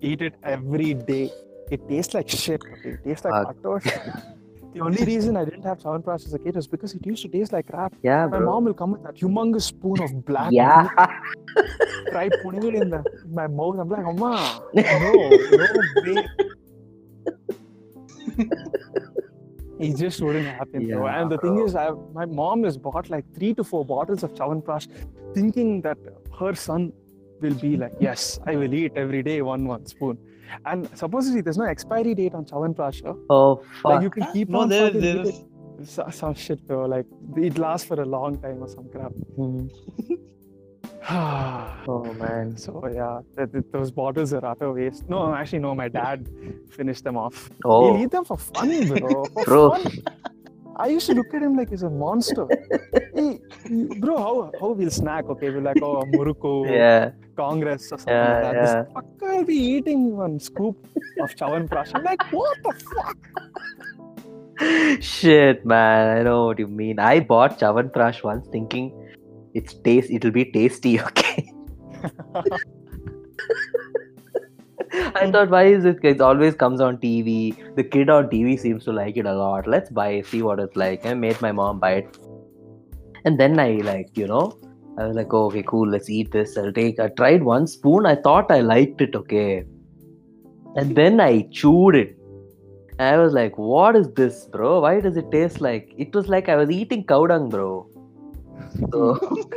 Eat 0.00 0.22
it 0.22 0.34
every 0.54 0.94
day. 0.94 1.24
It 1.70 1.88
tastes 1.88 2.14
like 2.14 2.28
shit. 2.28 2.62
Okay, 2.72 2.90
it 2.96 3.04
tastes 3.04 3.24
like 3.24 3.34
uh, 3.34 3.52
Fuck. 3.52 3.86
utter. 3.86 4.22
The 4.76 4.82
only 4.86 5.04
reason 5.08 5.38
I 5.40 5.44
didn't 5.46 5.62
have 5.68 5.78
Chawanprash 5.82 6.26
as 6.26 6.34
a 6.34 6.38
kid 6.38 6.54
was 6.54 6.66
because 6.72 6.92
it 6.94 7.04
used 7.10 7.22
to 7.22 7.28
taste 7.34 7.50
like 7.50 7.66
crap. 7.68 7.94
Yeah, 8.02 8.26
My 8.26 8.36
bro. 8.40 8.46
mom 8.50 8.64
will 8.66 8.74
come 8.80 8.90
with 8.92 9.02
that 9.04 9.14
humongous 9.16 9.62
spoon 9.72 10.02
of 10.02 10.10
black. 10.26 10.50
Yeah. 10.52 10.88
Try 12.10 12.28
putting 12.42 12.62
it 12.62 12.74
in, 12.82 12.90
the, 12.90 13.02
in 13.24 13.34
my 13.34 13.46
mouth. 13.46 13.78
I'm 13.80 13.88
like, 13.88 14.04
Mama, 14.04 14.60
no, 14.74 15.30
no 15.62 15.72
way. 16.04 16.26
It 19.78 19.96
just 19.96 20.20
wouldn't 20.22 20.46
happen. 20.46 20.82
Yeah, 20.88 21.20
And 21.20 21.30
the 21.30 21.38
thing 21.38 21.54
bro. 21.56 21.64
is, 21.66 21.74
I, 21.74 21.90
my 22.14 22.24
mom 22.24 22.64
has 22.64 22.78
bought 22.78 23.10
like 23.10 23.24
three 23.34 23.52
to 23.54 23.64
four 23.64 23.84
bottles 23.84 24.22
of 24.22 24.32
Chawanprash, 24.34 24.88
thinking 25.34 25.82
that 25.82 25.98
her 26.38 26.54
son 26.54 26.92
will 27.40 27.54
be 27.54 27.76
like, 27.76 27.92
yes, 28.00 28.38
I 28.46 28.56
will 28.56 28.72
eat 28.72 28.92
every 28.96 29.22
day 29.22 29.42
one 29.42 29.66
one 29.66 29.84
spoon. 29.86 30.18
And 30.64 30.88
supposedly, 30.96 31.40
there's 31.40 31.58
no 31.58 31.64
expiry 31.64 32.14
date 32.14 32.32
on 32.34 32.44
Chawanprash. 32.46 33.04
Huh? 33.04 33.14
Oh 33.28 33.56
fuck. 33.82 33.84
Like 33.84 34.02
you 34.02 34.10
can 34.10 34.32
keep 34.32 34.48
no, 34.48 34.60
on 34.60 34.68
there 34.68 34.90
there 34.90 35.20
is. 35.22 35.42
so- 35.84 36.08
some 36.10 36.34
shit, 36.34 36.66
bro. 36.66 36.86
Like 36.86 37.04
it 37.36 37.58
lasts 37.58 37.86
for 37.86 38.00
a 38.00 38.04
long 38.06 38.38
time 38.40 38.62
or 38.62 38.68
some 38.68 38.88
crap. 38.90 39.12
Hmm. 39.36 39.66
oh 41.10 42.04
man. 42.18 42.56
So 42.56 42.82
yeah, 42.92 43.20
th- 43.36 43.52
th- 43.52 43.64
those 43.72 43.90
bottles 43.90 44.32
are 44.32 44.44
utter 44.44 44.72
waste. 44.72 45.08
No, 45.08 45.32
actually, 45.34 45.60
no. 45.60 45.74
My 45.74 45.88
dad 45.88 46.28
finished 46.70 47.04
them 47.04 47.16
off. 47.16 47.50
Oh. 47.64 47.92
He'll 47.94 48.02
eat 48.04 48.10
them 48.10 48.24
for 48.24 48.36
fun, 48.36 48.88
bro. 48.98 49.24
For 49.26 49.44
Bro. 49.44 49.70
fun. 49.76 49.92
I 50.78 50.88
used 50.88 51.06
to 51.06 51.14
look 51.14 51.32
at 51.32 51.42
him 51.42 51.56
like 51.56 51.70
he's 51.70 51.84
a 51.84 51.88
monster. 51.90 52.46
hey, 53.14 53.38
bro, 53.98 54.16
how 54.18 54.52
how 54.60 54.70
we'll 54.72 54.90
snack? 54.90 55.24
Okay, 55.30 55.48
we're 55.50 55.62
like, 55.62 55.80
oh, 55.82 56.02
Muruku, 56.12 56.70
Yeah. 56.70 57.12
Congress, 57.36 57.84
or 57.92 57.98
something 57.98 58.12
Yeah, 58.12 58.32
like 58.32 58.42
that. 58.42 58.54
yeah. 58.54 58.82
This 58.82 58.92
fucker 58.92 59.36
will 59.38 59.44
be 59.44 59.54
eating 59.56 60.16
one 60.16 60.38
scoop 60.38 60.76
of 61.22 61.34
Chawanprash. 61.34 61.92
I'm 61.94 62.04
like, 62.04 62.22
what 62.32 62.58
the 62.62 62.72
fuck? 62.94 63.16
Shit, 65.02 65.64
man. 65.64 66.18
I 66.18 66.22
know 66.22 66.46
what 66.46 66.58
you 66.58 66.66
mean. 66.66 66.98
I 66.98 67.20
bought 67.20 67.58
Chavanprash 67.58 68.22
once 68.22 68.46
thinking 68.48 68.92
it's 69.56 69.74
taste. 69.74 70.10
It'll 70.10 70.30
be 70.30 70.46
tasty. 70.58 71.00
Okay. 71.08 71.52
I 75.14 75.30
thought, 75.30 75.50
why 75.50 75.64
is 75.64 75.84
it? 75.84 75.98
It 76.02 76.20
always 76.20 76.54
comes 76.54 76.80
on 76.80 76.98
TV. 76.98 77.56
The 77.76 77.84
kid 77.84 78.08
on 78.08 78.28
TV 78.28 78.58
seems 78.58 78.84
to 78.84 78.92
like 78.92 79.16
it 79.16 79.26
a 79.26 79.34
lot. 79.34 79.66
Let's 79.66 79.90
buy 79.90 80.22
see 80.22 80.42
what 80.42 80.60
it's 80.60 80.76
like. 80.76 81.04
I 81.04 81.14
made 81.14 81.40
my 81.40 81.52
mom 81.52 81.80
buy 81.80 81.92
it. 82.02 82.18
And 83.24 83.40
then 83.40 83.58
I 83.58 83.70
like, 83.88 84.16
you 84.16 84.26
know, 84.26 84.58
I 84.98 85.06
was 85.06 85.16
like, 85.16 85.32
oh, 85.32 85.46
okay, 85.46 85.64
cool, 85.66 85.88
let's 85.88 86.08
eat 86.08 86.30
this. 86.30 86.56
I'll 86.56 86.72
take. 86.72 87.00
I 87.00 87.08
tried 87.08 87.42
one 87.42 87.66
spoon. 87.66 88.06
I 88.06 88.14
thought 88.14 88.50
I 88.50 88.60
liked 88.60 89.00
it, 89.00 89.16
okay. 89.16 89.64
And 90.76 90.94
then 90.94 91.20
I 91.20 91.48
chewed 91.50 91.96
it. 91.96 92.16
I 92.98 93.18
was 93.18 93.32
like, 93.32 93.58
what 93.58 93.96
is 93.96 94.10
this, 94.12 94.46
bro? 94.46 94.80
Why 94.80 95.00
does 95.00 95.16
it 95.16 95.30
taste 95.30 95.60
like? 95.60 95.92
It 95.96 96.14
was 96.14 96.28
like 96.28 96.48
I 96.48 96.56
was 96.56 96.70
eating 96.70 97.04
cow 97.04 97.26
dung, 97.26 97.50
bro. 97.50 97.88
So, 98.92 99.18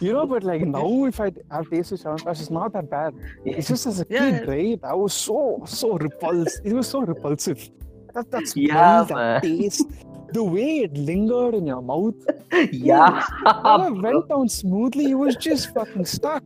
You 0.00 0.12
know, 0.12 0.26
but 0.26 0.44
like 0.44 0.62
now, 0.62 1.06
if 1.06 1.18
I 1.20 1.32
have 1.50 1.68
tasted 1.70 2.00
Chawanprash, 2.00 2.40
it's 2.40 2.50
not 2.50 2.72
that 2.72 2.88
bad. 2.88 3.14
It's 3.44 3.66
just 3.68 3.86
as 3.86 4.00
a 4.00 4.06
Yeah. 4.08 4.40
kid, 4.40 4.48
right? 4.48 4.78
I 4.84 4.94
was 4.94 5.12
so 5.12 5.62
so 5.66 5.98
repulsive. 5.98 6.60
It 6.64 6.72
was 6.72 6.88
so 6.88 7.00
repulsive. 7.00 7.68
That 8.14 8.30
that 8.30 8.46
smell, 8.46 8.64
Yeah, 8.64 9.04
that 9.08 9.42
taste, 9.42 9.86
the 10.32 10.44
way 10.44 10.78
it 10.86 10.96
lingered 10.96 11.54
in 11.54 11.66
your 11.66 11.82
mouth. 11.82 12.14
yeah. 12.72 13.24
Never 13.64 13.90
bro. 13.90 14.00
went 14.00 14.28
down 14.28 14.48
smoothly. 14.48 15.10
It 15.10 15.14
was 15.14 15.36
just 15.36 15.72
fucking 15.74 16.04
stuck. 16.06 16.44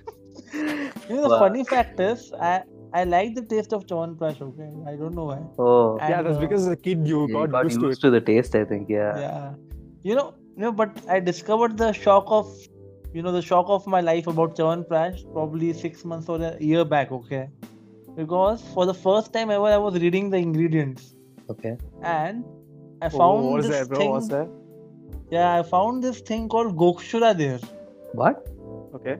You 1.09 1.17
know, 1.17 1.23
the 1.23 1.29
Wow. 1.31 1.39
funny 1.41 1.65
fact 1.65 1.99
is, 2.01 2.33
I 2.41 2.63
I 2.95 3.05
like 3.05 3.35
the 3.35 3.43
taste 3.43 3.73
of 3.73 3.87
Chawanprash. 3.87 4.41
Okay, 4.47 4.71
I 4.93 4.97
don't 4.97 5.15
know 5.15 5.25
why. 5.33 5.39
Oh, 5.59 5.99
And, 5.99 6.11
yeah, 6.11 6.23
that's 6.23 6.37
uh, 6.37 6.41
because 6.41 6.67
as 6.67 6.73
a 6.73 6.77
kid 6.77 7.07
you 7.13 7.21
you 7.29 7.47
got, 7.47 7.65
used 7.65 7.81
to 7.81 7.91
it. 7.91 8.01
to 8.01 8.11
the 8.11 8.21
taste, 8.21 8.55
I 8.55 8.65
think. 8.65 8.89
Yeah. 8.89 9.19
yeah 9.19 9.55
you 10.11 10.15
know 10.19 10.29
you 10.57 10.63
know 10.63 10.73
but 10.79 10.97
i 11.15 11.19
discovered 11.27 11.75
the 11.81 11.89
shock 11.99 12.31
of 12.39 12.49
you 13.17 13.23
know 13.27 13.33
the 13.35 13.43
shock 13.49 13.69
of 13.75 13.87
my 13.95 14.01
life 14.07 14.27
about 14.33 14.57
Chawanprash 14.61 15.21
probably 15.37 15.69
six 15.83 16.05
months 16.13 16.29
or 16.35 16.39
a 16.49 16.51
year 16.71 16.85
back 16.95 17.13
okay 17.19 17.43
because 18.17 18.65
for 18.75 18.85
the 18.91 18.95
first 19.03 19.33
time 19.37 19.53
ever 19.57 19.71
i 19.77 19.79
was 19.85 20.01
reading 20.07 20.29
the 20.35 20.41
ingredients 20.47 21.15
Okay. 21.55 21.77
and 22.15 22.45
i 23.01 23.07
Oh, 23.07 23.19
found 23.21 23.45
what 23.45 23.53
was 23.59 23.69
this 23.69 23.77
there, 23.77 23.87
bro? 23.93 23.99
thing 24.01 24.11
What's 24.17 24.29
there? 24.35 24.49
yeah 25.37 25.55
i 25.59 25.63
found 25.71 26.03
this 26.09 26.21
thing 26.33 26.49
called 26.57 26.77
gokshura 26.85 27.33
there 27.45 27.61
What? 28.23 28.43
Okay. 29.01 29.17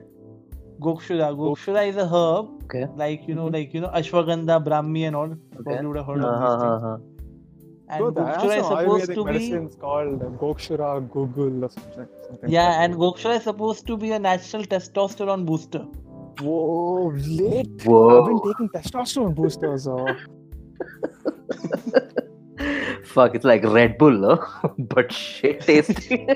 Gokshura 0.79 1.29
gokshura 1.39 1.81
is 1.87 1.97
a 1.97 2.07
herb 2.07 2.47
Okay. 2.65 2.85
like 2.95 3.27
you 3.27 3.35
know 3.35 3.47
like 3.47 3.73
you 3.73 3.81
know 3.81 3.89
ashwagandha 4.01 4.57
brahmi 4.67 5.01
and 5.07 5.15
all 5.15 5.27
you 5.27 5.37
Okay. 5.59 5.63
probably 5.63 5.87
would 5.87 5.97
have 5.97 6.05
heard 6.07 6.21
Uh-huh, 6.23 6.39
these 6.43 6.55
things 6.61 6.83
uh-huh. 6.83 6.97
and 7.89 7.99
Bro, 7.99 8.11
there 8.11 8.23
are 8.23 8.27
gokshura 8.37 8.57
is 8.59 8.65
some 8.67 8.77
supposed 8.77 9.09
Ayurvedic 9.09 9.15
to 9.15 9.23
be 9.23 9.27
medicines 9.31 9.75
called 9.75 10.19
Gokshura, 10.43 10.89
Google, 11.17 11.55
or 11.65 11.69
something. 11.69 12.07
something 12.27 12.49
yeah 12.49 12.67
like 12.69 12.77
and 12.85 12.91
gokshura 12.95 13.35
is 13.37 13.43
supposed 13.43 13.85
to 13.87 13.97
be 13.97 14.11
a 14.11 14.19
natural 14.19 14.63
testosterone 14.63 15.45
booster 15.45 15.79
that. 15.79 15.87
Whoa, 16.41 17.11
late. 17.39 17.83
Whoa. 17.85 18.19
I've 18.19 18.27
been 18.29 18.41
taking 18.45 18.69
testosterone 18.69 19.33
boosters. 19.35 19.87
Uh, 19.87 20.13
Fuck, 23.05 23.35
it's 23.35 23.45
like 23.45 23.63
Red 23.63 23.97
Bull, 23.97 24.11
no? 24.11 24.43
but 24.79 25.11
shit 25.11 25.61
tasty. 25.61 26.27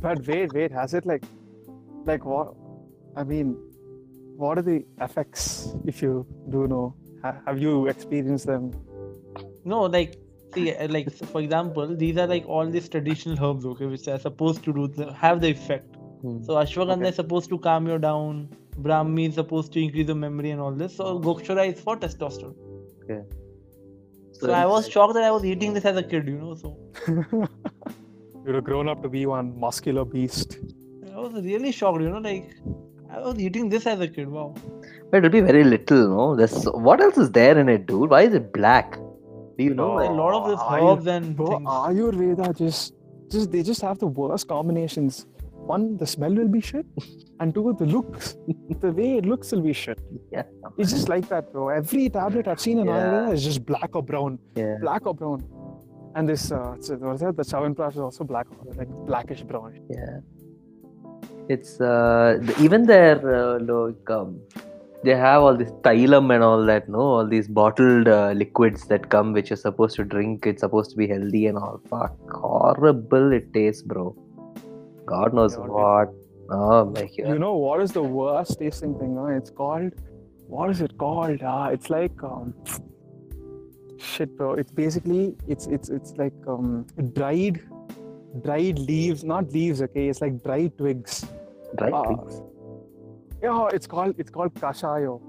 but 0.00 0.26
wait, 0.26 0.52
wait. 0.54 0.72
Has 0.72 0.94
it 0.94 1.04
like, 1.04 1.24
like 2.06 2.24
what? 2.24 2.54
I 3.16 3.24
mean, 3.24 3.56
what 4.36 4.58
are 4.58 4.62
the 4.62 4.84
effects 5.00 5.74
if 5.86 6.02
you 6.02 6.26
do 6.50 6.66
know? 6.66 6.94
Have 7.22 7.60
you 7.60 7.86
experienced 7.86 8.46
them? 8.46 8.72
No, 9.64 9.82
like 9.82 10.16
see, 10.54 10.74
uh, 10.74 10.88
like 10.88 11.12
for 11.12 11.40
example, 11.40 11.94
these 11.94 12.16
are 12.16 12.26
like 12.26 12.46
all 12.46 12.66
these 12.66 12.88
traditional 12.88 13.42
herbs, 13.44 13.64
okay, 13.66 13.86
which 13.86 14.08
are 14.08 14.18
supposed 14.18 14.64
to 14.64 14.72
do 14.72 14.88
the, 14.88 15.12
have 15.12 15.40
the 15.40 15.50
effect. 15.50 15.94
Hmm. 16.22 16.42
So 16.42 16.54
ashwagandha 16.54 16.98
Okay. 16.98 17.08
is 17.10 17.16
supposed 17.16 17.48
to 17.50 17.58
calm 17.58 17.86
you 17.86 17.98
down. 17.98 18.48
Brahmi 18.80 19.28
is 19.28 19.34
supposed 19.34 19.72
to 19.74 19.80
increase 19.80 20.06
your 20.08 20.16
memory 20.16 20.50
and 20.50 20.60
all 20.60 20.72
this. 20.72 20.96
So 20.96 21.20
gokshura 21.20 21.72
is 21.72 21.80
for 21.80 21.96
testosterone. 21.96 22.56
Okay. 23.04 23.22
So 24.32 24.52
I 24.52 24.66
was 24.66 24.88
shocked 24.88 25.14
that 25.14 25.22
I 25.22 25.30
was 25.30 25.44
eating 25.44 25.72
this 25.74 25.84
as 25.84 25.96
a 25.96 26.02
kid, 26.02 26.26
you 26.26 26.38
know. 26.38 26.54
So 26.54 26.76
You'd 28.44 28.54
have 28.56 28.64
grown 28.64 28.88
up 28.88 29.02
to 29.02 29.08
be 29.08 29.24
one 29.26 29.58
muscular 29.60 30.04
beast. 30.04 30.58
I 31.14 31.20
was 31.20 31.34
really 31.34 31.70
shocked, 31.70 32.00
you 32.00 32.10
know, 32.10 32.18
like 32.18 32.56
I 33.14 33.20
was 33.20 33.38
eating 33.38 33.68
this 33.68 33.86
as 33.86 34.00
a 34.00 34.08
kid. 34.08 34.28
Wow. 34.28 34.54
But 35.10 35.18
it'll 35.18 35.30
be 35.30 35.40
very 35.40 35.64
little, 35.64 36.08
no? 36.08 36.36
This 36.36 36.64
what 36.88 37.00
else 37.00 37.18
is 37.18 37.30
there 37.30 37.58
in 37.58 37.68
it, 37.68 37.86
dude? 37.86 38.10
Why 38.10 38.22
is 38.22 38.34
it 38.34 38.52
black? 38.52 38.96
Do 39.58 39.64
you 39.64 39.74
know? 39.74 39.98
No. 39.98 40.12
a 40.12 40.14
lot 40.22 40.34
of 40.38 40.50
this 40.50 40.60
Ayur- 40.60 40.96
herbs 40.96 41.06
and 41.06 41.36
Bro, 41.36 41.46
things. 41.46 41.68
Ayurveda 41.68 42.56
just, 42.56 42.94
just 43.30 43.52
they 43.52 43.62
just 43.62 43.82
have 43.82 43.98
the 43.98 44.06
worst 44.06 44.48
combinations. 44.48 45.26
One, 45.72 45.96
the 45.96 46.06
smell 46.06 46.34
will 46.34 46.48
be 46.48 46.60
shit, 46.60 46.86
and 47.38 47.54
two, 47.54 47.76
the 47.78 47.86
looks, 47.86 48.36
the 48.80 48.90
way 48.90 49.18
it 49.18 49.26
looks 49.26 49.52
will 49.52 49.60
be 49.60 49.72
shit. 49.72 50.00
Yeah. 50.32 50.42
It's 50.78 50.90
just 50.90 51.08
like 51.08 51.28
that, 51.28 51.52
bro. 51.52 51.68
Every 51.68 52.08
tablet 52.08 52.48
I've 52.48 52.58
seen 52.60 52.78
in 52.80 52.86
Yeah. 52.86 52.94
Ayurveda 52.94 53.32
is 53.34 53.44
just 53.44 53.64
black 53.66 53.94
or 53.94 54.02
brown, 54.02 54.38
Yeah. 54.56 54.78
black 54.80 55.06
or 55.06 55.14
brown. 55.14 55.44
And 56.16 56.28
this, 56.28 56.50
uh, 56.50 56.74
so- 56.80 56.96
what 56.96 57.14
is 57.14 57.20
that? 57.20 57.36
The 57.36 57.44
Chawanprash 57.44 57.92
is 57.92 57.98
also 58.00 58.24
black, 58.24 58.46
like 58.76 58.88
blackish 59.06 59.42
brown. 59.42 59.78
Yeah. 59.88 60.18
It's 61.48 61.80
uh 61.80 62.38
even 62.60 62.86
their 62.86 63.16
uh, 63.34 63.58
like 63.60 64.10
um, 64.10 64.40
they 65.04 65.16
have 65.16 65.42
all 65.42 65.56
this 65.56 65.70
thylam 65.82 66.32
and 66.32 66.44
all 66.44 66.64
that, 66.66 66.88
no? 66.88 67.00
All 67.00 67.26
these 67.26 67.48
bottled 67.48 68.08
uh, 68.08 68.30
liquids 68.30 68.86
that 68.86 69.08
come, 69.08 69.32
which 69.32 69.50
you're 69.50 69.56
supposed 69.56 69.96
to 69.96 70.04
drink. 70.04 70.46
It's 70.46 70.60
supposed 70.60 70.90
to 70.92 70.96
be 70.96 71.08
healthy 71.08 71.46
and 71.46 71.58
all. 71.58 71.80
Fuck, 71.90 72.16
horrible 72.30 73.32
it 73.32 73.52
tastes, 73.52 73.82
bro. 73.82 74.16
God 75.04 75.34
knows 75.34 75.54
it 75.54 75.60
what. 75.60 76.14
Oh 76.50 76.84
my 76.84 77.02
god. 77.02 77.16
You 77.16 77.38
know 77.38 77.54
what 77.56 77.82
is 77.82 77.92
the 77.92 78.02
worst 78.02 78.58
tasting 78.58 78.98
thing? 78.98 79.16
Huh? 79.16 79.26
It's 79.26 79.50
called, 79.50 79.92
what 80.46 80.70
is 80.70 80.80
it 80.80 80.96
called? 80.98 81.40
Ah, 81.42 81.68
it's 81.68 81.90
like, 81.90 82.22
um, 82.22 82.54
shit, 83.98 84.36
bro. 84.36 84.54
It's 84.54 84.70
basically, 84.70 85.34
it's 85.48 85.66
it's 85.66 85.88
it's 85.88 86.12
like 86.16 86.34
um, 86.46 86.86
dried, 87.14 87.60
dried 88.40 88.78
leaves, 88.78 89.24
not 89.24 89.52
leaves. 89.52 89.82
Okay, 89.82 90.08
it's 90.08 90.20
like 90.20 90.42
dried 90.42 90.76
twigs. 90.78 91.26
Right? 91.80 91.92
Ah, 91.92 92.14
yeah, 93.42 93.68
it's 93.72 93.86
called 93.86 94.14
it's 94.18 94.30
called 94.30 94.54
kashayo. 94.54 95.20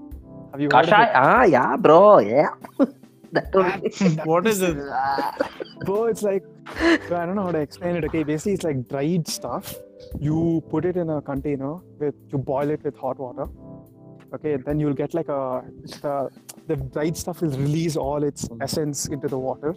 Have 0.52 0.60
you 0.60 0.68
heard 0.72 0.84
of 0.84 0.90
Kashai? 0.90 1.08
it? 1.08 1.12
Ah, 1.14 1.44
yeah, 1.44 1.76
bro. 1.76 2.18
Yeah. 2.18 2.50
that 3.32 3.54
only. 3.54 4.24
What 4.24 4.46
is 4.46 4.62
it? 4.62 4.76
Bro, 5.84 6.04
it's 6.04 6.22
like 6.22 6.44
bro, 7.08 7.18
I 7.18 7.26
don't 7.26 7.34
know 7.34 7.42
how 7.42 7.52
to 7.52 7.58
explain 7.58 7.96
it. 7.96 8.04
Okay, 8.04 8.22
basically 8.22 8.52
it's 8.52 8.64
like 8.64 8.88
dried 8.88 9.26
stuff. 9.26 9.74
You 10.20 10.62
put 10.70 10.84
it 10.84 10.96
in 10.96 11.10
a 11.10 11.20
container 11.20 11.74
with 11.98 12.14
you 12.32 12.38
boil 12.38 12.70
it 12.70 12.84
with 12.84 12.96
hot 12.96 13.18
water. 13.18 13.46
Okay, 14.32 14.56
then 14.56 14.78
you'll 14.80 14.94
get 14.94 15.14
like 15.14 15.28
a 15.28 15.64
the, 16.02 16.30
the 16.68 16.76
dried 16.76 17.16
stuff 17.16 17.42
will 17.42 17.50
release 17.50 17.96
all 17.96 18.22
its 18.22 18.48
essence 18.60 19.06
into 19.06 19.28
the 19.28 19.38
water. 19.38 19.74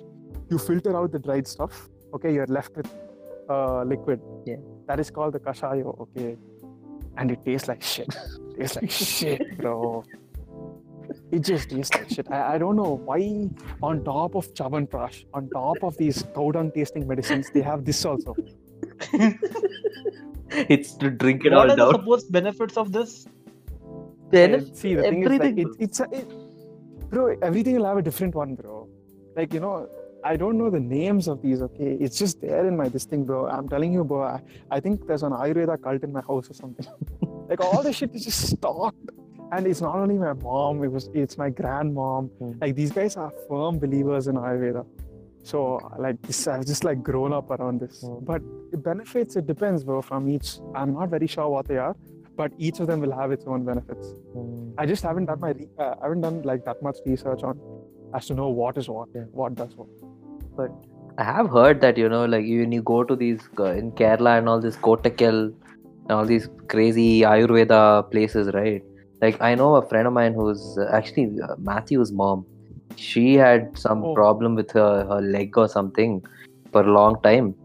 You 0.49 0.59
filter 0.59 0.95
out 0.95 1.11
the 1.11 1.19
dried 1.19 1.47
stuff. 1.47 1.89
Okay, 2.13 2.33
you're 2.33 2.47
left 2.47 2.77
with 2.77 2.87
uh, 3.49 3.83
liquid. 3.83 4.21
Yeah. 4.45 4.57
That 4.88 4.99
is 4.99 5.10
called 5.12 5.33
the 5.33 5.39
kashayo. 5.39 5.99
Okay, 5.99 6.38
and 7.17 7.31
it 7.31 7.43
tastes 7.45 7.67
like 7.67 7.81
shit. 7.81 8.15
tastes 8.57 8.75
like 8.75 8.89
shit, 9.01 9.57
bro. 9.57 10.03
It 11.31 11.39
just 11.39 11.69
tastes 11.69 11.93
like 11.95 12.10
shit. 12.10 12.29
I, 12.31 12.55
I 12.55 12.57
don't 12.57 12.75
know 12.75 13.01
why 13.05 13.49
on 13.81 14.03
top 14.03 14.36
of 14.36 14.53
chavan 14.53 14.88
Chavanprash, 14.88 15.25
on 15.33 15.49
top 15.49 15.83
of 15.83 15.97
these 15.97 16.23
cow 16.36 16.51
dung 16.51 16.71
tasting 16.71 17.07
medicines, 17.07 17.49
they 17.53 17.62
have 17.62 17.86
this 17.86 18.05
also. 18.05 18.36
it's 20.51 20.93
to 20.95 21.10
drink 21.10 21.45
it 21.45 21.51
what 21.51 21.69
all 21.69 21.71
are 21.71 21.75
the 21.75 21.91
supposed 21.91 22.31
benefits 22.31 22.77
of 22.77 22.91
this? 22.91 23.27
Benef- 24.31 24.75
See, 24.75 24.95
the 24.95 25.03
thing 25.03 25.23
everything. 25.23 25.57
is, 25.57 25.65
like, 25.65 25.75
it's, 25.79 25.99
it's 25.99 25.99
a, 25.99 26.19
it, 26.19 27.10
bro, 27.10 27.36
everything 27.41 27.75
will 27.75 27.86
have 27.86 27.97
a 27.97 28.01
different 28.01 28.36
one, 28.36 28.55
bro. 28.55 28.88
Like, 29.36 29.53
you 29.53 29.60
know, 29.60 29.88
I 30.31 30.35
don't 30.35 30.57
know 30.57 30.69
the 30.69 30.79
names 30.79 31.27
of 31.29 31.41
these, 31.41 31.61
okay? 31.67 31.91
It's 32.01 32.17
just 32.19 32.41
there 32.41 32.67
in 32.67 32.75
my 32.75 32.89
this 32.89 33.05
thing, 33.05 33.23
bro. 33.23 33.47
I'm 33.47 33.67
telling 33.73 33.93
you, 33.93 34.03
bro, 34.03 34.23
I, 34.23 34.41
I 34.69 34.79
think 34.81 35.07
there's 35.07 35.23
an 35.23 35.31
Ayurveda 35.31 35.81
cult 35.81 36.03
in 36.03 36.11
my 36.11 36.21
house 36.21 36.49
or 36.49 36.53
something. 36.53 36.85
like, 37.49 37.61
all 37.61 37.81
this 37.81 37.95
shit 37.95 38.13
is 38.13 38.25
just 38.25 38.41
stocked. 38.49 39.09
And 39.53 39.65
it's 39.65 39.79
not 39.79 39.95
only 39.95 40.17
my 40.17 40.33
mom, 40.33 40.83
it 40.83 40.91
was 40.91 41.09
it's 41.13 41.37
my 41.37 41.49
grandmom. 41.49 42.29
Hmm. 42.39 42.51
Like, 42.59 42.75
these 42.75 42.91
guys 42.91 43.15
are 43.15 43.31
firm 43.47 43.79
believers 43.79 44.27
in 44.27 44.35
Ayurveda. 44.35 44.85
So, 45.43 45.79
like, 45.97 46.21
this, 46.23 46.45
I've 46.45 46.65
just 46.65 46.83
like 46.83 47.01
grown 47.01 47.31
up 47.31 47.49
around 47.49 47.79
this. 47.79 48.01
Hmm. 48.01 48.25
But 48.31 48.41
it 48.73 48.83
benefits, 48.83 49.37
it 49.37 49.47
depends, 49.47 49.85
bro, 49.85 50.01
from 50.01 50.27
each. 50.27 50.59
I'm 50.75 50.93
not 50.93 51.09
very 51.09 51.27
sure 51.27 51.47
what 51.47 51.69
they 51.69 51.77
are, 51.77 51.95
but 52.35 52.51
each 52.57 52.81
of 52.81 52.87
them 52.87 52.99
will 52.99 53.15
have 53.21 53.31
its 53.31 53.45
own 53.45 53.63
benefits. 53.63 54.09
Mm. 54.35 54.73
I 54.77 54.85
just 54.85 55.03
haven't 55.03 55.25
done 55.25 55.39
my 55.39 55.51
re- 55.51 55.69
uh, 55.79 55.95
I 56.01 56.03
haven't 56.03 56.21
done 56.21 56.41
like 56.43 56.65
that 56.65 56.83
much 56.83 56.97
research 57.05 57.43
on 57.43 57.59
as 58.13 58.27
to 58.27 58.33
know 58.33 58.49
what 58.49 58.77
is 58.77 58.89
what, 58.89 59.09
Yeah. 59.15 59.21
what 59.31 59.55
does 59.55 59.75
what. 59.75 59.87
I 61.17 61.24
have 61.24 61.50
heard 61.50 61.82
that 61.82 61.98
you 61.98 62.10
know, 62.10 62.26
like 62.26 62.46
when 62.46 62.72
you 62.72 62.82
go 62.84 63.04
to 63.04 63.15
these 63.15 63.41
uh, 63.60 63.65
in 63.65 63.91
Kerala 63.91 64.38
and 64.38 64.50
all 64.50 64.62
this 64.62 64.76
Kottakkal 64.78 65.54
and 66.10 66.17
all 66.17 66.26
these 66.26 66.48
crazy 66.70 67.22
Ayurveda 67.22 68.10
places, 68.12 68.52
right? 68.54 68.82
Like 69.22 69.41
I 69.41 69.56
know 69.56 69.76
a 69.76 69.88
friend 69.88 70.08
of 70.08 70.13
mine 70.13 70.34
who's 70.34 70.78
uh, 70.78 70.89
actually 70.93 71.32
uh, 71.43 71.56
Matthew's 71.58 72.12
mom. 72.12 72.46
She 72.96 73.36
had 73.36 73.70
some 73.76 74.06
Oh. 74.06 74.13
problem 74.13 74.56
with 74.56 74.72
her, 74.72 75.06
her 75.06 75.22
leg 75.22 75.58
or 75.58 75.67
something 75.67 76.22
for 76.72 76.82
a 76.82 76.91
long 76.91 77.20
time. 77.24 77.56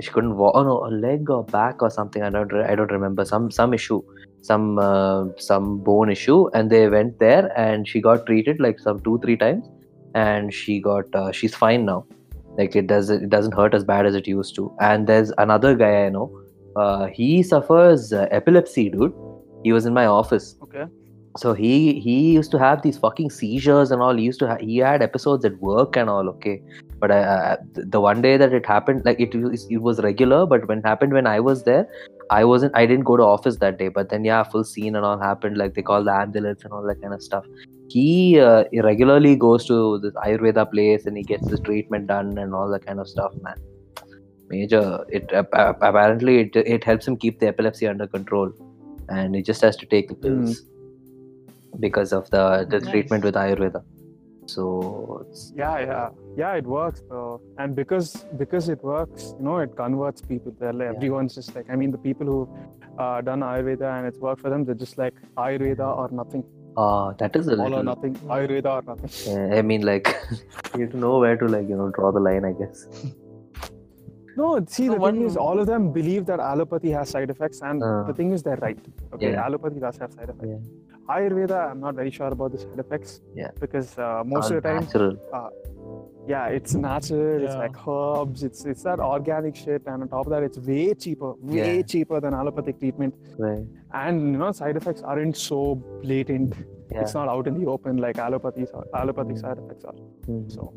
She 0.00 0.10
couldn't 0.10 0.36
walk. 0.36 0.54
Oh 0.54 0.62
no, 0.62 0.84
a 0.86 0.92
leg 0.94 1.30
or 1.30 1.44
back 1.44 1.82
or 1.82 1.90
something. 1.90 2.22
I 2.22 2.30
don't. 2.30 2.52
I 2.54 2.74
don't 2.74 2.92
remember. 2.92 3.24
Some 3.24 3.50
some 3.50 3.74
issue, 3.74 4.02
some 4.42 4.78
uh, 4.78 5.24
some 5.38 5.80
bone 5.80 6.10
issue, 6.10 6.48
and 6.54 6.70
they 6.70 6.88
went 6.88 7.18
there 7.18 7.50
and 7.58 7.88
she 7.88 8.00
got 8.00 8.26
treated 8.26 8.60
like 8.60 8.78
some 8.80 9.00
two 9.00 9.18
three 9.22 9.36
times, 9.36 9.64
and 10.14 10.52
she 10.54 10.80
got 10.80 11.04
uh, 11.14 11.32
she's 11.32 11.54
fine 11.54 11.84
now 11.86 12.06
like 12.58 12.76
it 12.76 12.88
does 12.88 13.08
it 13.08 13.30
doesn't 13.30 13.54
hurt 13.54 13.74
as 13.74 13.84
bad 13.84 14.04
as 14.04 14.14
it 14.14 14.26
used 14.26 14.54
to. 14.56 14.70
And 14.80 15.06
there's 15.06 15.32
another 15.38 15.74
guy 15.74 16.04
i 16.04 16.08
know. 16.08 16.28
Uh, 16.76 17.06
he 17.06 17.42
suffers 17.42 18.12
uh, 18.12 18.26
epilepsy 18.30 18.88
dude. 18.90 19.14
He 19.64 19.72
was 19.72 19.86
in 19.86 19.94
my 19.94 20.06
office. 20.06 20.56
Okay. 20.62 20.86
so 21.40 21.52
he 21.54 22.00
he 22.04 22.14
used 22.34 22.50
to 22.52 22.58
have 22.58 22.82
these 22.82 22.98
fucking 22.98 23.30
seizures 23.30 23.90
and 23.96 24.02
all. 24.02 24.16
He 24.16 24.24
used 24.24 24.40
to 24.40 24.48
ha- 24.48 24.60
he 24.60 24.78
had 24.78 25.02
episodes 25.06 25.44
at 25.44 25.58
work 25.60 25.96
and 25.96 26.10
all 26.10 26.28
okay? 26.30 26.60
But 27.00 27.12
I, 27.12 27.18
I, 27.24 27.56
the 27.94 28.00
one 28.00 28.22
day 28.22 28.36
that 28.36 28.52
it 28.52 28.66
happened 28.66 29.04
like 29.04 29.20
it 29.20 29.34
it 29.34 29.82
was 29.88 30.00
regular 30.06 30.46
but 30.46 30.66
when 30.68 30.80
it 30.80 30.86
happened 30.86 31.12
when 31.18 31.28
i 31.32 31.38
was 31.48 31.62
there 31.68 31.84
i 32.36 32.44
wasn't 32.52 32.74
i 32.80 32.86
didn't 32.86 33.04
go 33.04 33.16
to 33.16 33.22
office 33.22 33.58
that 33.58 33.78
day. 33.78 33.88
But 33.88 34.08
then 34.14 34.24
yeah 34.24 34.42
full 34.42 34.64
scene 34.64 34.96
and 34.96 35.04
all 35.04 35.18
happened. 35.18 35.58
Like 35.58 35.74
they 35.74 35.82
called 35.82 36.08
the 36.08 36.14
ambulance 36.14 36.64
and 36.64 36.72
all 36.72 36.82
that 36.92 37.00
kind 37.00 37.14
of 37.14 37.22
stuff 37.22 37.44
he 37.88 38.38
uh, 38.40 38.64
regularly 38.88 39.34
goes 39.36 39.66
to 39.70 39.98
this 40.04 40.14
ayurveda 40.24 40.64
place 40.70 41.06
and 41.06 41.16
he 41.16 41.22
gets 41.32 41.48
his 41.48 41.60
treatment 41.60 42.06
done 42.06 42.36
and 42.38 42.54
all 42.54 42.68
that 42.74 42.84
kind 42.86 43.00
of 43.00 43.08
stuff 43.08 43.32
man 43.42 43.56
major 44.50 45.04
it 45.08 45.30
ap- 45.32 45.82
apparently 45.90 46.34
it, 46.40 46.56
it 46.56 46.84
helps 46.84 47.06
him 47.08 47.16
keep 47.16 47.38
the 47.40 47.48
epilepsy 47.52 47.86
under 47.86 48.06
control 48.06 48.50
and 49.08 49.34
he 49.34 49.42
just 49.42 49.62
has 49.62 49.76
to 49.76 49.86
take 49.86 50.08
the 50.08 50.14
pills 50.14 50.62
because 51.80 52.12
of 52.12 52.28
the, 52.30 52.66
the 52.70 52.80
Nice. 52.80 52.90
treatment 52.90 53.24
with 53.24 53.34
ayurveda 53.34 53.82
so 54.48 55.24
it's, 55.28 55.52
Yeah, 55.54 55.78
yeah, 55.80 56.08
yeah. 56.36 56.54
It 56.54 56.64
works, 56.64 57.02
bro. 57.02 57.40
And 57.58 57.76
because 57.76 58.24
because 58.38 58.70
it 58.70 58.82
works, 58.82 59.34
you 59.38 59.44
know, 59.44 59.58
it 59.58 59.76
converts 59.76 60.22
people. 60.22 60.54
They're 60.58 60.72
like, 60.72 60.88
Yeah. 60.90 60.96
everyone's 60.96 61.34
just 61.34 61.54
like, 61.54 61.66
I 61.68 61.76
mean, 61.76 61.90
the 61.90 61.98
people 61.98 62.26
who 62.26 62.48
uh, 62.98 63.20
done 63.20 63.40
Ayurveda 63.40 63.98
and 63.98 64.06
it's 64.06 64.18
worked 64.18 64.40
for 64.40 64.48
them, 64.48 64.64
they're 64.64 64.74
just 64.86 64.96
like 64.96 65.12
Ayurveda 65.36 65.86
or 65.98 66.08
nothing, 66.10 66.44
uh, 66.82 67.06
that 67.20 67.36
is 67.38 67.46
a 67.48 67.54
all 67.54 67.60
or 67.66 67.68
little 67.70 67.86
nothing, 67.92 68.14
Ayurveda 68.34 68.72
or 68.78 68.82
nothing. 68.90 69.12
uh, 69.36 69.56
i 69.60 69.62
mean 69.70 69.82
like 69.92 70.06
you 70.74 70.82
have 70.84 70.92
to 70.96 71.00
know 71.06 71.14
where 71.24 71.36
to 71.42 71.46
like 71.56 71.68
you 71.72 71.78
know 71.80 71.88
draw 71.98 72.10
the 72.18 72.24
line 72.28 72.44
i 72.52 72.54
guess 72.60 72.84
No, 74.40 74.48
see, 74.72 74.84
So 74.86 74.92
the 74.94 74.98
one- 75.02 75.14
thing 75.16 75.24
is, 75.28 75.36
all 75.44 75.58
of 75.62 75.66
them 75.66 75.86
believe 75.94 76.24
that 76.26 76.38
allopathy 76.48 76.90
has 76.96 77.08
side 77.14 77.30
effects, 77.32 77.60
and 77.68 77.82
Uh. 77.86 78.04
the 78.08 78.14
thing 78.18 78.28
is, 78.34 78.42
they're 78.48 78.60
right. 78.64 78.78
Okay, 79.14 79.30
Yeah. 79.32 79.44
allopathy 79.46 79.80
does 79.84 79.96
have 80.02 80.12
side 80.12 80.28
effects. 80.32 80.52
Yeah. 80.52 80.87
Ayurveda, 81.08 81.70
I'm 81.70 81.80
not 81.80 81.94
very 81.94 82.10
sure 82.10 82.28
about 82.28 82.52
the 82.52 82.58
side 82.58 82.78
effects. 82.78 83.20
Yeah. 83.34 83.50
Because 83.60 83.96
uh, 83.98 84.22
most 84.26 84.50
of 84.50 84.56
the 84.62 84.68
time, 84.68 84.80
natural 84.84 85.18
yeah, 86.26 86.46
it's 86.48 86.74
natural. 86.74 87.40
Yeah. 87.40 87.46
It's 87.46 87.54
like 87.54 87.76
herbs. 87.88 88.42
It's 88.42 88.64
it's 88.66 88.82
that 88.82 89.00
organic 89.00 89.56
shit, 89.56 89.82
and 89.86 90.02
on 90.02 90.08
top 90.08 90.26
of 90.26 90.30
that, 90.32 90.42
it's 90.42 90.58
way 90.58 90.92
cheaper, 90.92 91.32
way 91.40 91.76
Yeah. 91.76 91.82
cheaper 91.82 92.20
than 92.20 92.34
allopathic 92.34 92.78
treatment. 92.78 93.14
right 93.38 93.64
And 93.92 94.32
you 94.32 94.38
know, 94.42 94.52
side 94.52 94.76
effects 94.76 95.02
aren't 95.02 95.36
so 95.38 95.60
blatant. 96.02 96.52
yeah 96.92 97.00
It's 97.02 97.14
not 97.14 97.28
out 97.34 97.46
in 97.50 97.54
the 97.60 97.66
open 97.76 97.96
like 98.06 98.18
allopathy 98.26 98.66
allopathic 99.00 99.38
side 99.38 99.58
effects 99.64 99.84
are. 99.92 99.96
Mhm. 100.26 100.52
So, 100.56 100.62
so 100.66 100.72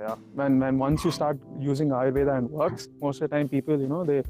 yeah, 0.00 0.14
when 0.34 0.58
when 0.60 0.78
once 0.78 1.04
you 1.04 1.10
start 1.10 1.38
using 1.58 1.88
Ayurveda 1.88 2.36
and 2.38 2.50
works, 2.50 2.88
most 3.02 3.20
of 3.22 3.28
the 3.30 3.36
time 3.36 3.48
people, 3.48 3.80
you 3.80 3.88
know, 3.88 4.04
they 4.04 4.22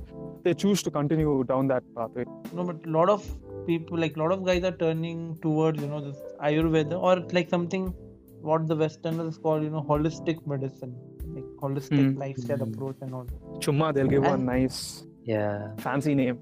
they 0.44 0.54
choose 0.54 0.82
to 0.84 0.90
continue 0.90 1.44
down 1.52 1.68
that 1.68 1.82
pathway. 1.96 2.24
No, 2.54 2.64
but 2.64 2.86
a 2.86 2.90
lot 2.98 3.10
of 3.10 3.24
people, 3.66 3.98
like 3.98 4.16
a 4.16 4.20
lot 4.20 4.32
of 4.32 4.44
guys, 4.50 4.64
are 4.64 4.76
turning 4.84 5.36
towards 5.42 5.82
you 5.82 5.88
know 5.88 6.00
this 6.06 6.16
Ayurveda 6.40 7.00
or 7.10 7.16
like 7.38 7.50
something 7.50 7.92
what 8.40 8.66
the 8.68 8.76
Westerners 8.76 9.36
call 9.36 9.62
you 9.62 9.70
know 9.76 9.82
holistic 9.92 10.46
medicine, 10.46 10.94
like 11.36 11.44
holistic 11.66 12.04
Hmm. 12.12 12.18
lifestyle 12.24 12.58
Hmm. 12.64 12.72
approach 12.72 12.96
and 13.02 13.14
all. 13.20 13.26
Chumma, 13.66 13.92
they'll 13.94 14.12
give 14.16 14.22
one 14.32 14.34
And- 14.40 14.46
nice 14.46 14.80
yeah 15.24 15.74
fancy 15.86 16.14
name. 16.14 16.38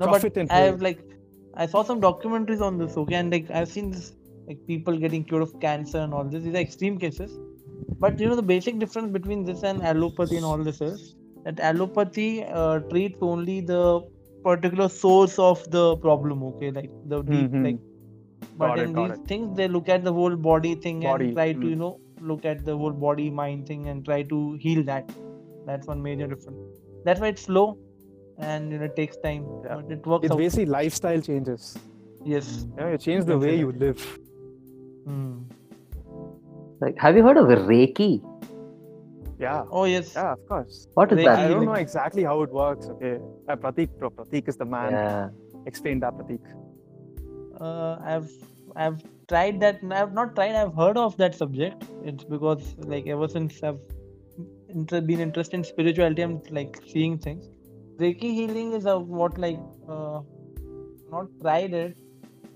No, 0.00 0.06
Profit 0.06 0.34
but 0.34 0.50
I 0.50 0.60
have 0.70 0.80
like 0.80 1.00
I 1.54 1.66
saw 1.66 1.82
some 1.82 2.00
documentaries 2.00 2.62
on 2.62 2.78
this, 2.78 2.96
okay, 2.96 3.16
and 3.16 3.30
like 3.36 3.50
I've 3.50 3.68
seen 3.68 3.90
this 3.90 4.14
like 4.46 4.60
people 4.66 4.96
getting 5.06 5.24
cured 5.24 5.42
of 5.42 5.58
cancer 5.64 5.98
and 5.98 6.14
all 6.14 6.24
this. 6.24 6.42
These 6.44 6.54
are 6.54 6.62
extreme 6.68 6.98
cases. 6.98 7.38
But 8.04 8.18
you 8.20 8.28
know 8.28 8.36
the 8.36 8.48
basic 8.54 8.78
difference 8.82 9.12
between 9.16 9.44
this 9.48 9.62
and 9.70 9.82
allopathy 9.90 10.36
and 10.36 10.44
all 10.50 10.58
this 10.68 10.80
is 10.80 11.14
that 11.44 11.56
allopathy 11.70 12.28
uh, 12.60 12.80
treats 12.90 13.18
only 13.30 13.60
the 13.60 13.82
particular 14.44 14.88
source 14.88 15.38
of 15.38 15.62
the 15.70 15.96
problem, 16.04 16.42
okay, 16.50 16.70
like 16.78 16.90
the 17.14 17.22
deep, 17.22 17.50
Mhm. 17.52 17.64
like 17.66 17.80
But 18.62 18.78
in 18.84 18.92
these 18.98 19.12
it. 19.18 19.26
things, 19.32 19.56
they 19.58 19.68
look 19.74 19.88
at 19.96 20.04
the 20.08 20.12
whole 20.18 20.34
body 20.46 20.72
thing 20.86 21.00
Body, 21.02 21.26
and 21.26 21.36
try 21.36 21.46
to, 21.52 21.58
mm. 21.66 21.70
you 21.70 21.76
know, 21.82 21.92
look 22.32 22.44
at 22.52 22.64
the 22.70 22.76
whole 22.80 22.96
body 23.04 23.28
mind 23.30 23.66
thing 23.70 23.86
and 23.92 24.04
try 24.10 24.18
to 24.34 24.40
heal 24.64 24.82
that. 24.90 25.14
That's 25.70 25.86
one 25.92 26.02
major 26.08 26.26
difference. 26.32 26.80
That's 27.06 27.20
why 27.24 27.28
it's 27.36 27.42
slow 27.50 27.64
and 28.50 28.72
you 28.72 28.78
know 28.82 28.90
it 28.90 28.96
takes 29.00 29.16
time, 29.28 29.46
Yeah. 29.64 29.76
but 29.80 29.92
it 29.98 30.06
works 30.12 30.24
It's 30.26 30.32
out. 30.36 30.42
basically 30.44 30.66
lifestyle 30.74 31.20
changes. 31.30 31.70
Yes. 32.34 32.52
Know, 32.76 32.90
you 32.92 32.98
change 33.08 33.24
the 33.32 33.38
way 33.46 33.56
you 33.62 33.72
live. 33.86 34.04
Hmm. 35.06 35.32
Like, 36.82 36.98
have 36.98 37.16
you 37.16 37.22
heard 37.22 37.36
of 37.36 37.46
Reiki? 37.46 38.12
Yeah. 39.38 39.64
Oh 39.70 39.84
yes. 39.84 40.14
Yeah, 40.14 40.32
of 40.32 40.46
course. 40.48 40.88
What 40.94 41.12
is 41.12 41.18
Reiki 41.18 41.24
that? 41.24 41.38
I 41.38 41.42
don't 41.42 41.50
healing. 41.50 41.68
know 41.68 41.74
exactly 41.74 42.24
how 42.24 42.42
it 42.42 42.52
works. 42.52 42.86
Okay. 42.94 43.18
Uh, 43.48 43.56
Pratik, 43.56 43.96
bro. 43.98 44.10
Pratik 44.10 44.48
is 44.48 44.56
the 44.56 44.64
man. 44.64 44.92
Yeah. 44.92 45.28
Explain 45.66 46.00
that, 46.00 46.14
Pratik. 46.14 46.40
Uh, 47.60 47.98
I've 48.12 48.30
I've 48.74 49.00
tried 49.28 49.60
that. 49.60 49.80
I've 50.00 50.12
not 50.12 50.34
tried. 50.34 50.56
I've 50.62 50.74
heard 50.74 50.96
of 50.96 51.16
that 51.18 51.36
subject. 51.36 51.84
It's 52.04 52.24
because 52.24 52.74
like 52.94 53.06
ever 53.06 53.28
since 53.28 53.62
I've 53.62 53.80
inter- 54.68 55.00
been 55.00 55.20
interested 55.20 55.56
in 55.58 55.64
spirituality, 55.64 56.22
I'm 56.22 56.40
like 56.50 56.80
seeing 56.94 57.18
things. 57.18 57.48
Reiki 57.98 58.34
healing 58.40 58.72
is 58.72 58.86
a 58.86 58.98
what 58.98 59.38
like 59.38 59.60
uh, 59.88 60.20
not 61.12 61.26
tried 61.40 61.74
it, 61.74 61.96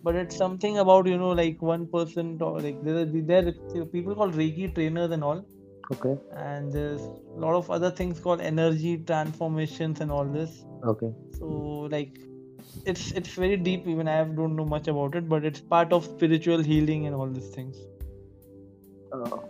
but 0.06 0.16
it's 0.22 0.36
something 0.36 0.78
about 0.78 1.06
you 1.12 1.18
know 1.18 1.30
like 1.40 1.62
one 1.62 1.86
person 1.96 2.30
or 2.48 2.60
like 2.66 2.80
there 2.88 2.98
are 3.02 3.06
there 3.32 3.52
people 3.96 4.14
called 4.20 4.34
Reiki 4.42 4.74
trainers 4.74 5.10
and 5.18 5.24
all, 5.24 5.44
Okay. 5.92 6.16
and 6.30 6.72
there's 6.72 7.08
a 7.36 7.40
lot 7.46 7.54
of 7.56 7.70
other 7.70 7.90
things 7.90 8.20
called 8.20 8.40
energy 8.40 8.98
transformations 9.12 10.00
and 10.00 10.10
all 10.12 10.26
this. 10.38 10.64
Okay. 10.82 11.14
So 11.40 11.46
like 11.96 12.18
it's 12.86 13.12
it's 13.12 13.34
very 13.34 13.56
deep 13.56 13.86
even 13.88 14.08
I 14.08 14.24
don't 14.24 14.56
know 14.56 14.66
much 14.76 14.88
about 14.88 15.16
it, 15.16 15.28
but 15.28 15.44
it's 15.44 15.60
part 15.60 15.92
of 15.92 16.06
spiritual 16.06 16.62
healing 16.62 17.06
and 17.06 17.14
all 17.16 17.30
these 17.30 17.50
things. 17.50 17.86
Uh, 19.12 19.40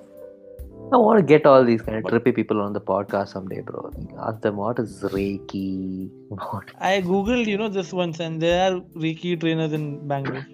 I 0.93 0.97
want 0.99 1.19
to 1.19 1.23
get 1.25 1.47
all 1.47 1.65
these 1.65 1.83
kind 1.83 1.97
of 1.99 2.05
trippy 2.05 2.33
people 2.35 2.61
on 2.61 2.73
the 2.73 2.81
podcast 2.81 3.29
someday, 3.31 3.61
bro. 3.61 3.91
Ask 4.27 4.41
them 4.43 4.57
what 4.57 4.79
is 4.79 5.03
Reiki. 5.03 6.09
What? 6.29 6.71
I 6.81 7.01
googled, 7.01 7.47
you 7.47 7.59
know, 7.59 7.69
this 7.69 7.93
once 7.93 8.21
and 8.21 8.41
there 8.41 8.59
are 8.73 8.81
Reiki 9.05 9.39
trainers 9.41 9.73
in 9.73 10.07
Bangalore. 10.07 10.47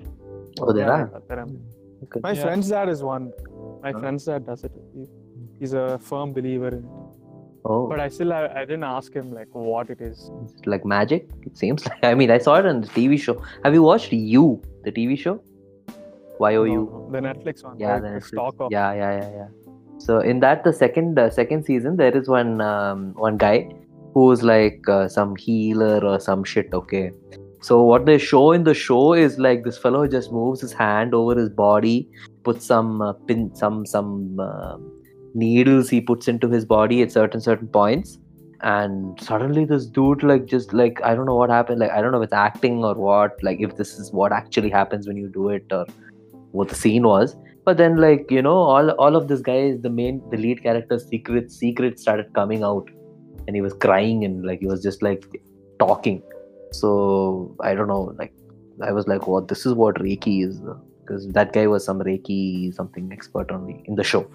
Oh, 0.61 0.73
there 0.73 0.87
Yeah, 0.87 0.93
are. 0.93 1.23
there 1.29 1.41
are. 1.41 1.49
Okay. 2.05 2.21
My 2.23 2.33
Yeah. 2.33 2.43
friend's 2.45 2.71
dad 2.71 2.89
is 2.95 3.03
one. 3.03 3.31
My 3.83 3.93
Huh? 3.93 4.01
friend's 4.01 4.25
dad 4.25 4.47
does 4.47 4.65
it. 4.65 4.73
He's 5.59 5.75
a 5.75 5.87
firm 5.99 6.33
believer 6.33 6.69
in 6.69 6.85
it. 6.85 6.91
Oh, 7.65 7.87
But 7.89 8.01
I 8.01 8.09
still 8.09 8.33
I, 8.33 8.43
I 8.61 8.65
didn't 8.65 8.85
ask 8.85 9.13
him 9.15 9.33
like 9.39 9.49
what 9.53 9.91
it 9.91 10.01
is. 10.01 10.31
it's 10.45 10.67
like 10.67 10.85
magic. 10.85 11.29
It 11.47 11.57
seems 11.57 11.87
like. 11.91 12.03
I 12.13 12.15
mean, 12.15 12.31
I 12.31 12.39
saw 12.39 12.55
it 12.63 12.67
on 12.67 12.81
the 12.81 12.89
TV 12.99 13.19
show. 13.27 13.37
Have 13.65 13.75
you 13.75 13.83
watched 13.83 14.13
You, 14.37 14.47
the 14.85 14.93
TV 15.01 15.17
show? 15.25 15.41
Y 16.39 16.55
O 16.57 16.65
No, 16.65 16.73
U. 16.79 17.09
the 17.13 17.21
Netflix 17.29 17.63
one. 17.65 17.79
Yeah, 17.79 17.93
right? 17.93 18.03
the 18.03 18.09
The 18.09 18.15
Netflix. 18.21 18.37
Stock 18.57 18.71
Yeah, 18.77 18.93
yeah, 19.03 19.13
yeah, 19.21 19.31
yeah. 19.41 19.49
So 20.05 20.19
in 20.19 20.41
that, 20.41 20.65
the 20.65 20.73
second 20.73 21.19
uh, 21.19 21.31
second 21.31 21.65
season, 21.65 21.97
there 21.97 22.17
is 22.17 22.29
one 22.29 22.61
um, 22.61 23.15
one 23.15 23.37
guy 23.37 23.69
who's 24.15 24.43
like 24.43 24.89
uh, 24.89 25.09
some 25.09 25.37
healer 25.37 26.05
or 26.05 26.19
some 26.19 26.43
shit. 26.43 26.75
Okay. 26.75 27.13
So 27.61 27.83
what 27.83 28.07
they 28.07 28.19
show 28.19 28.51
in 28.51 28.65
the 28.65 28.75
show 28.75 29.13
is 29.13 29.39
like 29.39 29.63
this 29.63 29.79
fellow 29.79 30.09
just 30.09 30.33
moves 30.33 30.61
his 30.61 30.73
hand 30.73 31.15
over 31.15 31.37
his 31.37 31.49
body, 31.49 32.09
puts 32.43 32.67
some 32.67 33.01
uh, 33.01 33.13
pin, 33.29 33.55
some 33.55 33.87
some 33.87 34.41
uh, 34.41 34.77
needles 35.35 35.89
he 35.89 36.01
puts 36.01 36.27
into 36.27 36.49
his 36.49 36.65
body 36.65 37.01
at 37.03 37.13
certain 37.13 37.41
certain 37.41 37.69
points, 37.69 38.19
and 38.63 39.21
suddenly 39.21 39.65
this 39.65 39.87
dude 39.87 40.25
like 40.25 40.47
just 40.47 40.73
like 40.73 41.01
I 41.05 41.15
don't 41.15 41.27
know 41.27 41.37
what 41.37 41.51
happened. 41.51 41.79
Like 41.79 41.93
I 41.93 42.03
don't 42.03 42.11
know 42.11 42.21
if 42.23 42.25
it's 42.25 42.33
acting 42.33 42.85
or 42.85 42.97
what. 42.97 43.41
Like 43.45 43.61
if 43.61 43.77
this 43.77 43.97
is 44.01 44.13
what 44.13 44.33
actually 44.33 44.71
happens 44.71 45.07
when 45.07 45.17
you 45.17 45.29
do 45.29 45.49
it 45.51 45.65
or 45.71 45.87
what 46.51 46.69
the 46.69 46.75
scene 46.75 47.05
was 47.05 47.37
but 47.65 47.77
then 47.77 47.97
like 47.97 48.31
you 48.31 48.43
know 48.43 48.57
all 48.57 48.91
all 49.05 49.17
of 49.17 49.29
this 49.29 49.41
guys 49.41 49.81
the 49.83 49.91
main 49.91 50.21
the 50.31 50.37
lead 50.37 50.63
character's 50.63 51.07
secret 51.07 51.51
secret 51.53 51.99
started 51.99 52.33
coming 52.35 52.63
out. 52.63 52.89
And 53.47 53.57
he 53.57 53.63
was 53.63 53.73
crying 53.73 54.25
and 54.25 54.47
like 54.47 54.61
he 54.61 54.67
was 54.67 54.83
just 54.83 55.03
like 55.03 55.25
talking. 55.79 56.23
So 56.71 57.57
i 57.61 57.75
don't 57.75 57.89
know 57.89 58.15
like 58.19 58.33
i 58.83 58.93
was 58.93 59.09
like 59.09 59.27
what? 59.27 59.49
This 59.49 59.67
is 59.67 59.75
what 59.75 59.97
reiki 59.97 60.47
is. 60.47 60.61
Because 61.01 61.27
that 61.29 61.53
guy 61.53 61.67
was 61.67 61.85
some 61.85 61.99
reiki 61.99 62.73
something 62.73 63.11
expert 63.13 63.51
only 63.51 63.83
in 63.87 63.97
the 63.97 64.05
show. 64.05 64.31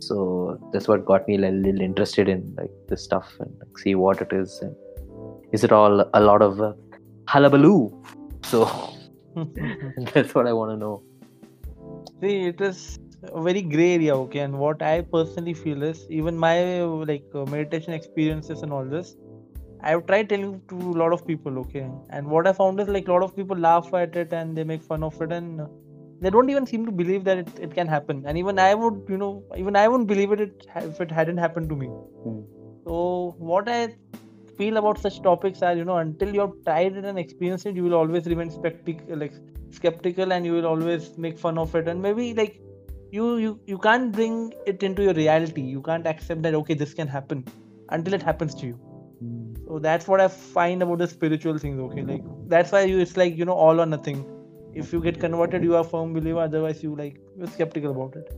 So 0.00 0.58
that's 0.72 0.88
what 0.88 1.04
got 1.04 1.28
me 1.28 1.36
a 1.36 1.50
little 1.50 1.80
interested 1.80 2.28
in 2.28 2.54
like 2.56 2.72
this 2.88 3.04
stuff 3.04 3.32
and 3.38 3.50
like, 3.60 3.78
see 3.78 3.94
what 3.94 4.20
it 4.20 4.32
is 4.32 4.58
and 4.60 4.74
is 5.52 5.62
it 5.62 5.70
all 5.70 6.04
a 6.12 6.20
lot 6.20 6.42
of 6.42 6.60
uh, 6.60 6.72
hullabaloo? 7.28 8.02
So 8.42 8.68
that's 10.12 10.34
what 10.34 10.46
i 10.46 10.52
want 10.52 10.70
to 10.70 10.76
know 10.76 11.02
See, 12.24 12.46
it 12.46 12.60
is 12.62 12.98
a 13.22 13.42
very 13.42 13.60
gray 13.60 13.94
area, 13.96 14.16
okay. 14.16 14.38
And 14.38 14.58
what 14.58 14.80
I 14.80 15.02
personally 15.02 15.52
feel 15.52 15.82
is, 15.82 16.06
even 16.08 16.38
my 16.38 16.80
like 16.82 17.24
uh, 17.34 17.44
meditation 17.44 17.92
experiences 17.92 18.62
and 18.62 18.72
all 18.72 18.86
this, 18.86 19.14
I've 19.82 20.06
tried 20.06 20.30
telling 20.30 20.62
to 20.68 20.76
a 20.76 20.98
lot 21.02 21.12
of 21.12 21.26
people, 21.26 21.58
okay. 21.58 21.86
And 22.08 22.26
what 22.26 22.46
I 22.46 22.54
found 22.54 22.80
is 22.80 22.88
like 22.88 23.08
a 23.08 23.12
lot 23.12 23.22
of 23.22 23.36
people 23.36 23.58
laugh 23.58 23.92
at 23.92 24.16
it 24.16 24.32
and 24.32 24.56
they 24.56 24.64
make 24.64 24.82
fun 24.82 25.02
of 25.02 25.20
it, 25.20 25.32
and 25.32 25.60
they 26.22 26.30
don't 26.30 26.48
even 26.48 26.66
seem 26.66 26.86
to 26.86 26.92
believe 26.92 27.24
that 27.24 27.36
it, 27.36 27.48
it 27.60 27.74
can 27.74 27.86
happen. 27.86 28.24
And 28.26 28.38
even 28.38 28.58
I 28.58 28.72
would, 28.72 29.02
you 29.06 29.18
know, 29.18 29.44
even 29.58 29.76
I 29.76 29.86
wouldn't 29.86 30.08
believe 30.08 30.32
it, 30.32 30.66
if 30.76 31.02
it 31.02 31.10
hadn't 31.10 31.36
happened 31.36 31.68
to 31.68 31.76
me. 31.76 31.88
Hmm. 31.88 32.40
So 32.86 33.34
what 33.36 33.68
I 33.68 33.94
feel 34.56 34.78
about 34.78 34.98
such 34.98 35.20
topics 35.20 35.60
are, 35.60 35.76
you 35.76 35.84
know, 35.84 35.98
until 35.98 36.34
you've 36.34 36.64
tried 36.64 36.96
it 36.96 37.04
and 37.04 37.18
experienced 37.18 37.66
it, 37.66 37.76
you 37.76 37.84
will 37.84 37.94
always 37.94 38.24
remain 38.26 38.50
skeptical, 38.50 39.18
like 39.18 39.34
skeptical, 39.74 40.32
and 40.32 40.46
you 40.46 40.52
will 40.52 40.66
always 40.66 41.16
make 41.18 41.38
fun 41.38 41.58
of 41.58 41.74
it. 41.74 41.88
And 41.88 42.02
maybe 42.02 42.34
like 42.34 42.60
you 43.10 43.36
you 43.36 43.60
you 43.72 43.78
can't 43.78 44.12
bring 44.12 44.52
it 44.66 44.82
into 44.82 45.02
your 45.08 45.14
reality. 45.14 45.62
You 45.62 45.82
can't 45.82 46.06
accept 46.06 46.42
that 46.42 46.54
okay, 46.62 46.74
this 46.74 46.94
can 46.94 47.08
happen 47.08 47.44
until 47.90 48.14
it 48.14 48.22
happens 48.22 48.54
to 48.62 48.66
you. 48.66 48.72
Hmm. 48.72 49.54
So 49.66 49.78
that's 49.78 50.08
what 50.08 50.20
I 50.20 50.28
find 50.28 50.82
about 50.82 50.98
the 50.98 51.08
spiritual 51.08 51.58
things. 51.58 51.80
Okay, 51.88 52.02
like 52.02 52.24
that's 52.54 52.72
why 52.72 52.82
you 52.92 52.98
it's 52.98 53.16
like 53.16 53.36
you 53.36 53.44
know 53.44 53.58
all 53.66 53.80
or 53.80 53.86
nothing. 53.86 54.24
If 54.82 54.92
you 54.92 55.00
get 55.00 55.20
converted, 55.20 55.62
you 55.62 55.76
are 55.76 55.84
firm 55.84 56.12
believer. 56.12 56.40
Otherwise, 56.40 56.82
you 56.82 56.96
like 56.96 57.20
you're 57.38 57.52
skeptical 57.58 57.92
about 57.92 58.16
it. 58.16 58.34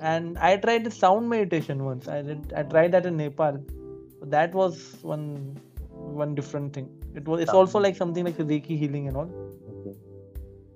And 0.00 0.38
I 0.38 0.56
tried 0.56 0.84
the 0.84 0.90
sound 0.90 1.28
meditation 1.28 1.84
once. 1.84 2.08
I 2.08 2.22
did. 2.22 2.52
I 2.56 2.64
tried 2.64 2.92
that 2.92 3.06
in 3.06 3.16
Nepal. 3.16 3.62
That 4.36 4.52
was 4.54 4.82
one 5.02 5.58
one 6.22 6.34
different 6.34 6.72
thing. 6.72 6.90
It 7.14 7.28
was. 7.28 7.40
It's 7.40 7.52
also 7.62 7.78
like 7.78 7.96
something 7.96 8.24
like 8.24 8.36
Reiki 8.36 8.78
healing 8.78 9.08
and 9.08 9.16
all. 9.16 9.43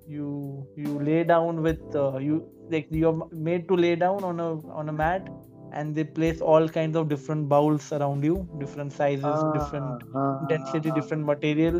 You 0.09 0.29
you 0.75 0.99
lay 1.07 1.23
down 1.23 1.61
with 1.61 1.81
uh, 1.95 2.17
you 2.17 2.37
like 2.75 2.87
you're 2.89 3.17
made 3.49 3.67
to 3.67 3.75
lay 3.75 3.95
down 3.95 4.23
on 4.29 4.39
a 4.45 4.49
on 4.81 4.89
a 4.89 4.95
mat, 5.01 5.27
and 5.73 5.93
they 5.95 6.03
place 6.19 6.41
all 6.41 6.67
kinds 6.77 6.95
of 7.01 7.09
different 7.09 7.47
bowls 7.53 7.91
around 7.97 8.23
you, 8.29 8.35
different 8.63 8.93
sizes, 9.01 9.43
different 9.57 10.03
Ah, 10.15 10.39
density, 10.53 10.91
different 10.99 11.25
material, 11.31 11.79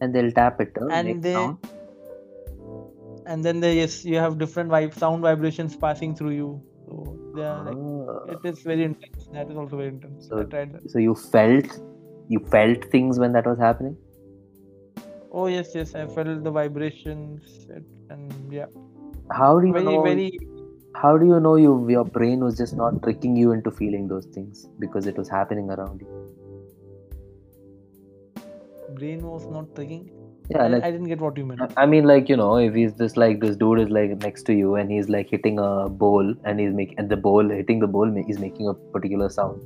and 0.00 0.14
they'll 0.14 0.32
tap 0.40 0.60
it 0.66 0.72
uh, 0.82 0.88
and 1.00 1.22
they 1.28 1.34
sound. 1.34 1.58
and 3.26 3.44
then 3.48 3.60
they 3.60 3.72
yes 3.76 3.94
you 4.04 4.16
have 4.24 4.38
different 4.44 4.70
vibe 4.76 4.96
sound 5.02 5.22
vibrations 5.28 5.76
passing 5.84 6.14
through 6.20 6.34
you. 6.40 6.48
So 6.86 7.16
they 7.36 7.44
are 7.52 7.60
like 7.68 7.76
Ah. 8.16 8.18
it 8.36 8.48
is 8.52 8.62
very 8.72 8.84
intense. 8.90 9.28
That 9.36 9.50
is 9.54 9.56
also 9.64 9.76
very 9.82 9.90
intense. 9.94 10.28
So- 10.32 10.40
I 10.40 10.44
tried 10.56 10.72
that. 10.74 10.90
so 10.96 11.04
you 11.06 11.14
felt 11.36 11.78
you 12.34 12.40
felt 12.56 12.84
things 12.96 13.18
when 13.24 13.32
that 13.38 13.46
was 13.52 13.62
happening 13.68 13.96
Oh 15.40 15.46
yes, 15.52 15.70
yes, 15.74 15.94
I 16.00 16.06
felt 16.16 16.42
the 16.44 16.50
vibrations 16.56 17.66
and 18.10 18.52
yeah, 18.56 18.66
how 19.38 19.58
do 19.60 19.66
you 19.68 19.72
very 19.72 19.84
know 19.84 20.02
very 20.02 20.26
how 21.02 21.12
do 21.22 21.26
you 21.30 21.38
know 21.46 21.54
you 21.62 21.72
your 21.94 22.04
brain 22.16 22.44
was 22.48 22.56
just 22.62 22.76
not 22.80 23.02
tricking 23.06 23.36
you 23.42 23.52
into 23.56 23.70
feeling 23.78 24.06
those 24.12 24.26
things 24.36 24.60
because 24.84 25.08
it 25.12 25.16
was 25.22 25.30
happening 25.36 25.70
around 25.76 26.04
you 26.04 26.10
brain 29.00 29.26
was 29.32 29.46
not 29.56 29.74
tricking. 29.74 30.04
yeah 30.52 30.62
I, 30.64 30.68
like 30.74 30.84
I 30.84 30.90
didn't 30.94 31.08
get 31.12 31.20
what 31.26 31.36
you 31.42 31.44
meant. 31.50 31.62
I- 31.66 31.82
I 31.82 31.86
mean, 31.92 32.04
like 32.12 32.28
you 32.32 32.36
know, 32.40 32.50
if 32.64 32.74
he's 32.80 32.92
just 33.02 33.16
like 33.16 33.40
this 33.44 33.56
dude 33.62 33.80
is 33.84 33.92
like 33.98 34.10
next 34.24 34.44
to 34.50 34.54
you 34.62 34.74
and 34.82 34.90
he's 34.96 35.08
like 35.08 35.30
hitting 35.36 35.58
a 35.58 35.88
bowl 36.04 36.34
and 36.44 36.60
he's 36.64 36.74
making 36.80 36.98
and 36.98 37.14
the 37.14 37.16
bowl 37.28 37.48
hitting 37.60 37.80
the 37.84 37.90
bowl 37.96 38.16
is 38.34 38.38
making 38.46 38.68
a 38.68 38.74
particular 38.96 39.28
sound. 39.38 39.62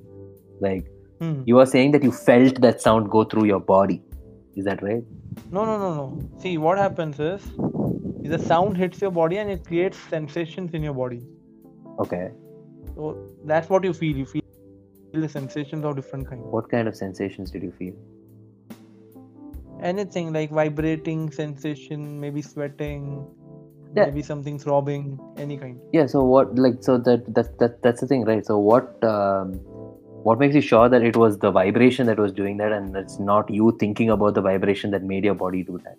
Like 0.69 0.87
Hmm. 1.21 1.37
you 1.51 1.59
are 1.59 1.67
saying 1.71 1.91
that 1.95 2.05
you 2.09 2.13
felt 2.17 2.61
that 2.65 2.81
sound 2.81 3.11
go 3.11 3.25
through 3.31 3.47
your 3.53 3.59
body. 3.71 4.01
Is 4.61 4.65
that 4.67 4.83
right? 4.89 5.03
No, 5.51 5.65
no, 5.65 5.79
no, 5.79 5.95
no. 5.95 6.29
See, 6.41 6.59
what 6.59 6.79
happens 6.79 7.19
is 7.21 7.43
the 8.35 8.39
sound 8.39 8.77
hits 8.77 9.01
your 9.01 9.11
body 9.11 9.39
and 9.39 9.51
it 9.51 9.65
creates 9.67 9.99
sensations 10.11 10.75
in 10.75 10.83
your 10.83 10.95
body. 10.95 11.23
Okay. 11.99 12.31
So 12.95 13.17
that's 13.45 13.69
what 13.71 13.85
you 13.85 13.93
feel. 13.93 14.17
You 14.17 14.27
feel 14.27 14.43
the 15.13 15.29
sensations 15.29 15.85
of 15.85 15.97
different 15.97 16.29
kinds. 16.29 16.45
What 16.45 16.71
kind 16.71 16.87
of 16.89 16.95
sensations 16.97 17.51
did 17.51 17.63
you 17.63 17.73
feel? 17.73 17.95
Anything 19.83 20.33
like 20.33 20.51
vibrating 20.51 21.31
sensation, 21.31 22.21
maybe 22.21 22.43
sweating, 22.43 23.25
Yeah. 23.97 24.07
maybe 24.07 24.23
something 24.23 24.59
throbbing, 24.59 25.19
any 25.37 25.57
kind. 25.57 25.81
Yeah. 25.93 26.07
So 26.07 26.25
what? 26.25 26.55
Like 26.59 26.83
so 26.83 26.99
that 26.99 27.33
that 27.35 27.59
that 27.59 27.83
that's 27.83 28.01
the 28.01 28.07
thing, 28.07 28.25
right? 28.25 28.45
So 28.45 28.59
what? 28.59 29.03
Um, 29.05 29.61
what 30.23 30.39
makes 30.39 30.55
you 30.55 30.61
sure 30.61 30.89
that 30.89 31.03
it 31.03 31.17
was 31.17 31.39
the 31.39 31.51
vibration 31.51 32.07
that 32.07 32.19
was 32.19 32.33
doing 32.33 32.57
that, 32.59 32.73
and 32.73 32.97
it's 32.97 33.19
not 33.19 33.51
you 33.51 33.77
thinking 33.79 34.11
about 34.11 34.35
the 34.35 34.41
vibration 34.41 34.91
that 34.93 35.03
made 35.03 35.25
your 35.25 35.35
body 35.35 35.63
do 35.63 35.81
that? 35.85 35.97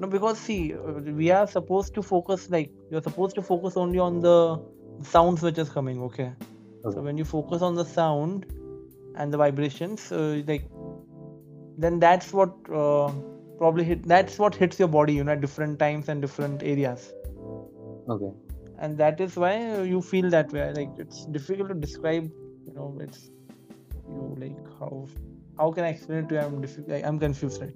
No, 0.00 0.08
because 0.08 0.38
see, 0.38 0.74
uh, 0.74 0.92
we 1.20 1.30
are 1.30 1.46
supposed 1.46 1.94
to 1.94 2.02
focus 2.02 2.50
like 2.50 2.70
you're 2.90 3.02
supposed 3.02 3.36
to 3.36 3.42
focus 3.42 3.76
only 3.76 3.98
on 4.00 4.20
the 4.20 4.60
sounds 5.02 5.42
which 5.42 5.58
is 5.58 5.68
coming. 5.68 6.02
Okay. 6.02 6.32
Okay. 6.84 6.94
So 6.96 7.02
when 7.02 7.16
you 7.16 7.24
focus 7.24 7.62
on 7.62 7.76
the 7.76 7.84
sound 7.84 8.46
and 9.16 9.32
the 9.32 9.36
vibrations, 9.36 10.10
uh, 10.10 10.42
like 10.46 10.64
then 11.78 12.00
that's 12.00 12.32
what 12.32 12.50
uh, 12.72 13.12
probably 13.58 13.84
hit. 13.84 14.02
That's 14.06 14.38
what 14.38 14.56
hits 14.56 14.78
your 14.78 14.88
body, 14.88 15.14
you 15.14 15.24
know, 15.24 15.32
at 15.32 15.40
different 15.40 15.78
times 15.78 16.08
and 16.08 16.20
different 16.20 16.62
areas, 16.62 17.12
Okay. 18.08 18.32
And 18.82 18.98
that 18.98 19.20
is 19.24 19.36
why 19.42 19.52
you 19.90 20.02
feel 20.02 20.28
that 20.30 20.52
way. 20.52 20.70
Like 20.78 20.90
it's 20.98 21.24
difficult 21.36 21.68
to 21.68 21.74
describe. 21.74 22.30
You 22.66 22.74
know, 22.74 22.88
it's 23.00 23.30
you 24.14 24.36
like 24.44 24.58
how 24.78 25.06
how 25.58 25.70
can 25.76 25.84
I 25.84 25.90
explain 25.90 26.24
it 26.24 26.28
to 26.30 26.34
you? 26.34 26.40
I'm 26.40 26.60
diffi- 26.64 27.04
I'm 27.10 27.18
confused 27.18 27.62
right. 27.62 27.74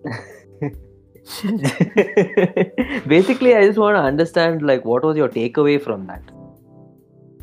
Basically, 3.14 3.54
I 3.54 3.62
just 3.66 3.78
want 3.78 3.96
to 3.96 4.02
understand 4.02 4.66
like 4.72 4.84
what 4.84 5.04
was 5.04 5.16
your 5.22 5.28
takeaway 5.28 5.80
from 5.86 6.06
that? 6.08 6.22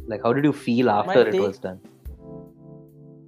Like, 0.08 0.24
how 0.24 0.34
did 0.34 0.44
you 0.44 0.54
feel 0.54 0.90
after 0.90 1.26
it 1.28 1.40
was 1.40 1.58
done? 1.58 1.80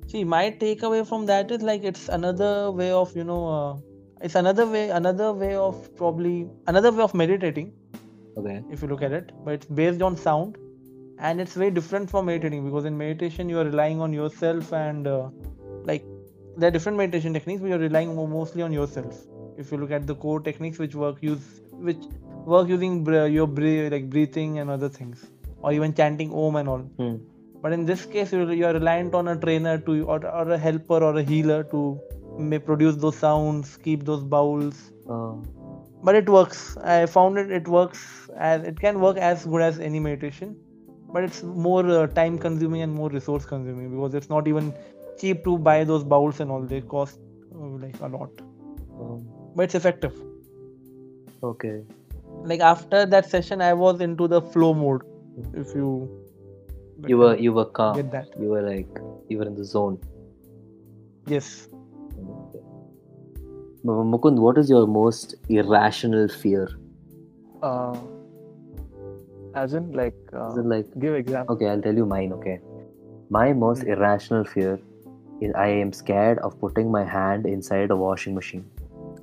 See, 0.07 0.23
my 0.23 0.51
takeaway 0.51 1.07
from 1.07 1.25
that 1.27 1.51
is 1.51 1.61
like 1.61 1.83
it's 1.83 2.09
another 2.09 2.71
way 2.71 2.91
of 2.91 3.15
you 3.15 3.23
know, 3.23 3.41
uh, 3.47 3.77
it's 4.21 4.35
another 4.35 4.67
way, 4.67 4.89
another 4.89 5.31
way 5.33 5.55
of 5.55 5.89
probably 5.95 6.49
another 6.67 6.91
way 6.91 7.03
of 7.03 7.13
meditating 7.13 7.73
Okay. 8.37 8.63
if 8.69 8.81
you 8.81 8.87
look 8.87 9.01
at 9.01 9.11
it, 9.11 9.31
but 9.43 9.53
it's 9.53 9.65
based 9.65 10.01
on 10.01 10.17
sound, 10.17 10.57
and 11.19 11.39
it's 11.39 11.53
very 11.53 11.71
different 11.71 12.09
from 12.09 12.25
meditating 12.25 12.65
because 12.65 12.85
in 12.85 12.97
meditation 12.97 13.47
you 13.47 13.59
are 13.59 13.65
relying 13.65 14.01
on 14.01 14.11
yourself 14.13 14.73
and 14.73 15.07
uh, 15.07 15.29
like 15.83 16.03
there 16.57 16.67
are 16.67 16.71
different 16.71 16.97
meditation 16.97 17.33
techniques, 17.33 17.61
but 17.61 17.69
you're 17.69 17.79
relying 17.79 18.15
mostly 18.15 18.61
on 18.61 18.73
yourself. 18.73 19.25
If 19.57 19.71
you 19.71 19.77
look 19.77 19.91
at 19.91 20.05
the 20.07 20.15
core 20.15 20.41
techniques 20.41 20.79
which 20.79 20.95
work 20.95 21.21
use 21.21 21.61
which 21.71 22.03
work 22.45 22.67
using 22.67 23.03
br- 23.03 23.25
your 23.25 23.47
bre- 23.47 23.89
like 23.91 24.09
breathing 24.09 24.59
and 24.59 24.69
other 24.69 24.89
things, 24.89 25.25
or 25.61 25.71
even 25.71 25.93
chanting 25.93 26.33
Om 26.33 26.55
and 26.57 26.69
all. 26.69 26.79
Hmm. 26.79 27.15
But 27.61 27.73
in 27.73 27.85
this 27.85 28.05
case, 28.05 28.31
you're, 28.31 28.53
you're 28.53 28.73
reliant 28.73 29.15
on 29.15 29.27
a 29.27 29.35
trainer 29.35 29.77
to 29.79 30.03
or, 30.03 30.25
or 30.25 30.51
a 30.51 30.57
helper 30.57 31.03
or 31.03 31.17
a 31.17 31.23
healer 31.23 31.63
to 31.63 31.99
may 32.37 32.59
produce 32.59 32.95
those 32.97 33.17
sounds, 33.17 33.77
keep 33.77 34.03
those 34.03 34.23
bowls. 34.23 34.91
Uh, 35.09 35.35
But 36.03 36.15
it 36.15 36.29
works. 36.29 36.77
I 36.77 37.05
found 37.05 37.37
it. 37.37 37.51
It 37.51 37.67
works 37.67 38.29
as 38.37 38.63
it 38.63 38.79
can 38.79 38.99
work 38.99 39.17
as 39.17 39.45
good 39.45 39.61
as 39.61 39.79
any 39.79 39.99
meditation, 39.99 40.55
but 41.13 41.23
it's 41.23 41.41
more 41.43 41.85
uh, 41.89 42.07
time 42.07 42.37
consuming 42.37 42.81
and 42.81 42.93
more 42.93 43.09
resource 43.09 43.45
consuming 43.45 43.89
because 43.95 44.13
it's 44.13 44.29
not 44.29 44.47
even 44.47 44.73
cheap 45.19 45.43
to 45.45 45.57
buy 45.57 45.83
those 45.83 46.03
bowls 46.03 46.39
and 46.39 46.51
all. 46.51 46.61
They 46.61 46.81
cost 46.81 47.19
uh, 47.55 47.57
like 47.85 47.99
a 48.01 48.07
lot, 48.07 48.29
um, 48.99 49.25
but 49.55 49.63
it's 49.63 49.75
effective. 49.75 50.13
okay. 51.43 51.81
Like 52.43 52.59
after 52.59 53.05
that 53.05 53.29
session, 53.29 53.61
I 53.61 53.73
was 53.73 54.01
into 54.01 54.27
the 54.27 54.41
flow 54.41 54.73
mode. 54.73 55.01
If 55.53 55.73
you 55.75 56.09
You 57.07 57.17
were 57.17 57.35
you 57.35 57.53
were 57.53 57.65
calm. 57.65 57.95
get 57.95 58.11
that, 58.11 58.27
You 58.39 58.49
were 58.49 58.61
like 58.61 58.87
you 59.29 59.37
were 59.39 59.45
in 59.45 59.55
the 59.55 59.65
zone. 59.71 59.97
yes. 61.27 61.67
Mukund, 63.85 64.39
what 64.39 64.57
is 64.57 64.69
your 64.69 64.87
most 64.87 65.35
irrational 65.47 66.27
fear? 66.27 66.67
Uh, 67.61 67.95
as 69.53 69.73
in, 69.73 69.91
like, 69.91 70.15
uh, 70.33 70.51
Is 70.51 70.57
it 70.57 70.65
like 70.65 70.85
give 70.99 71.13
example. 71.15 71.55
okay? 71.55 71.67
I'll 71.67 71.81
tell 71.81 71.95
you 71.95 72.05
mine. 72.05 72.33
Okay, 72.33 72.59
my 73.29 73.53
most 73.53 73.83
Hmm. 73.83 73.89
irrational 73.91 74.43
fear 74.43 74.79
is 75.41 75.53
I 75.55 75.67
am 75.67 75.93
scared 75.93 76.39
of 76.39 76.59
putting 76.59 76.91
my 76.91 77.03
hand 77.03 77.45
inside 77.45 77.91
a 77.91 77.95
washing 77.95 78.33
machine. 78.35 78.65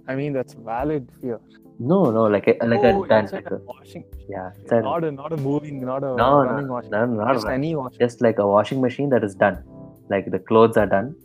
I 0.06 0.14
mean, 0.14 0.32
that's 0.32 0.54
valid 0.54 1.08
fear. 1.20 1.40
No, 1.78 2.10
no, 2.10 2.24
like 2.26 2.46
a, 2.46 2.56
like 2.66 2.80
oh, 2.84 3.04
a 3.04 3.08
Like 3.08 3.50
a 3.50 3.60
washing. 3.66 4.04
yeah, 4.28 4.50
inside, 4.62 4.84
Not 4.84 5.04
a 5.04 5.10
not 5.10 5.32
a 5.32 5.36
moving, 5.36 5.80
not 5.84 6.04
a 6.04 6.14
no, 6.22 6.42
running 6.44 6.68
no, 6.68 6.74
washing. 6.74 6.90
no, 6.92 7.04
not 7.06 7.34
Just 7.34 7.46
any 7.48 7.74
washing. 7.74 7.98
just 7.98 8.20
like 8.22 8.38
a 8.38 8.46
washing 8.46 8.80
machine 8.80 9.10
that 9.10 9.24
is 9.24 9.34
done. 9.34 9.62
Like 10.08 10.30
the 10.30 10.38
clothes 10.38 10.76
are 10.76 10.86
done, 10.86 11.16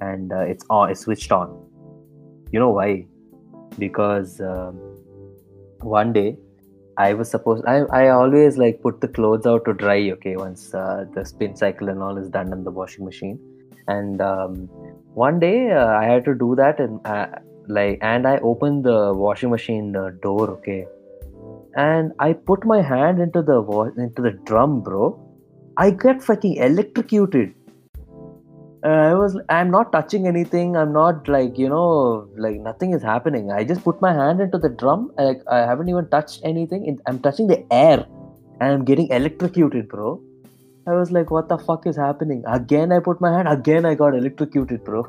and 0.00 0.32
uh, 0.32 0.40
it's 0.54 0.64
on, 0.70 0.90
it's 0.90 1.00
switched 1.00 1.32
on. 1.32 1.65
You 2.52 2.60
know 2.60 2.70
why? 2.70 3.06
Because 3.78 4.40
um, 4.40 4.78
one 5.80 6.12
day 6.12 6.36
I 6.98 7.12
was 7.12 7.30
supposed 7.30 7.64
I 7.66 7.80
I 8.00 8.08
always 8.08 8.56
like 8.56 8.80
put 8.82 9.00
the 9.00 9.08
clothes 9.08 9.46
out 9.46 9.64
to 9.66 9.74
dry. 9.74 10.10
Okay, 10.12 10.36
once 10.36 10.74
uh, 10.74 11.04
the 11.14 11.24
spin 11.24 11.56
cycle 11.56 11.88
and 11.88 12.02
all 12.02 12.16
is 12.16 12.30
done 12.30 12.52
in 12.52 12.64
the 12.64 12.70
washing 12.70 13.04
machine, 13.04 13.38
and 13.86 14.20
um, 14.20 14.68
one 15.14 15.38
day 15.40 15.70
uh, 15.70 15.88
I 15.88 16.04
had 16.04 16.24
to 16.24 16.34
do 16.34 16.54
that 16.56 16.80
and 16.80 17.00
uh, 17.06 17.26
like 17.68 17.98
and 18.00 18.26
I 18.26 18.38
opened 18.38 18.84
the 18.84 19.12
washing 19.12 19.50
machine 19.50 19.94
uh, 19.94 20.10
door. 20.22 20.50
Okay, 20.52 20.86
and 21.74 22.12
I 22.18 22.32
put 22.32 22.64
my 22.64 22.80
hand 22.80 23.20
into 23.20 23.42
the 23.42 23.60
wa- 23.60 23.92
into 23.98 24.22
the 24.22 24.32
drum, 24.46 24.80
bro. 24.80 25.18
I 25.76 25.90
get 25.90 26.22
fucking 26.22 26.56
electrocuted. 26.56 27.52
Uh, 28.86 28.90
I 29.10 29.14
was 29.14 29.36
I'm 29.48 29.70
not 29.70 29.90
touching 29.92 30.26
anything. 30.30 30.76
I'm 30.80 30.92
not 30.92 31.28
like 31.34 31.58
you 31.58 31.68
know 31.68 32.28
like 32.44 32.58
nothing 32.66 32.92
is 32.98 33.02
happening. 33.02 33.50
I 33.50 33.64
just 33.70 33.82
put 33.86 34.00
my 34.04 34.12
hand 34.18 34.40
into 34.44 34.58
the 34.58 34.68
drum. 34.82 35.10
Like 35.18 35.42
I 35.56 35.58
haven't 35.70 35.88
even 35.88 36.08
touched 36.08 36.40
anything. 36.50 36.98
I'm 37.06 37.18
touching 37.26 37.48
the 37.52 37.58
air, 37.78 38.06
and 38.60 38.72
I'm 38.72 38.84
getting 38.90 39.08
electrocuted, 39.18 39.88
bro. 39.88 40.12
I 40.86 40.92
was 40.98 41.10
like, 41.10 41.32
what 41.32 41.48
the 41.48 41.58
fuck 41.58 41.86
is 41.92 41.96
happening? 41.96 42.44
Again, 42.46 42.92
I 42.92 43.00
put 43.00 43.20
my 43.20 43.32
hand. 43.36 43.48
Again, 43.48 43.84
I 43.84 43.94
got 44.02 44.14
electrocuted, 44.14 44.84
bro. 44.84 45.02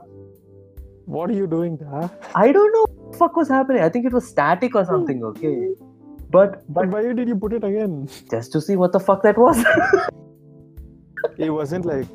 What 1.05 1.29
are 1.29 1.33
you 1.33 1.45
doing 1.45 1.77
there? 1.77 2.09
I 2.33 2.51
don't 2.51 2.73
know 2.77 2.85
what 2.87 3.11
the 3.11 3.17
fuck 3.19 3.35
was 3.35 3.47
happening. 3.47 3.83
I 3.83 3.89
think 3.89 4.05
it 4.05 4.13
was 4.13 4.27
static 4.27 4.75
or 4.75 4.85
something. 4.85 5.23
Okay, 5.33 5.55
but 6.31 6.55
But 6.57 6.73
but 6.79 6.89
why 6.95 7.03
did 7.19 7.27
you 7.27 7.35
put 7.47 7.53
it 7.59 7.63
again? 7.63 7.99
just 8.31 8.51
to 8.53 8.61
see 8.69 8.75
what 8.85 8.91
the 8.99 8.99
fuck 9.11 9.21
that 9.29 9.37
was. 9.37 9.63
It 11.37 11.51
wasn't 11.51 11.85
like 11.85 12.07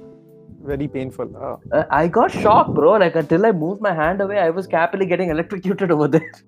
very 0.62 0.88
painful. 0.88 1.30
Uh, 1.36 1.56
Uh, 1.76 1.84
I 1.90 2.08
got 2.08 2.30
shocked, 2.30 2.74
bro. 2.74 2.92
Like 3.04 3.16
until 3.16 3.46
I 3.46 3.52
moved 3.52 3.80
my 3.80 3.94
hand 3.94 4.20
away, 4.20 4.38
I 4.38 4.50
was 4.50 4.66
capitally 4.66 5.06
getting 5.06 5.30
electrocuted 5.30 5.90
over 5.90 6.08
there. 6.08 6.32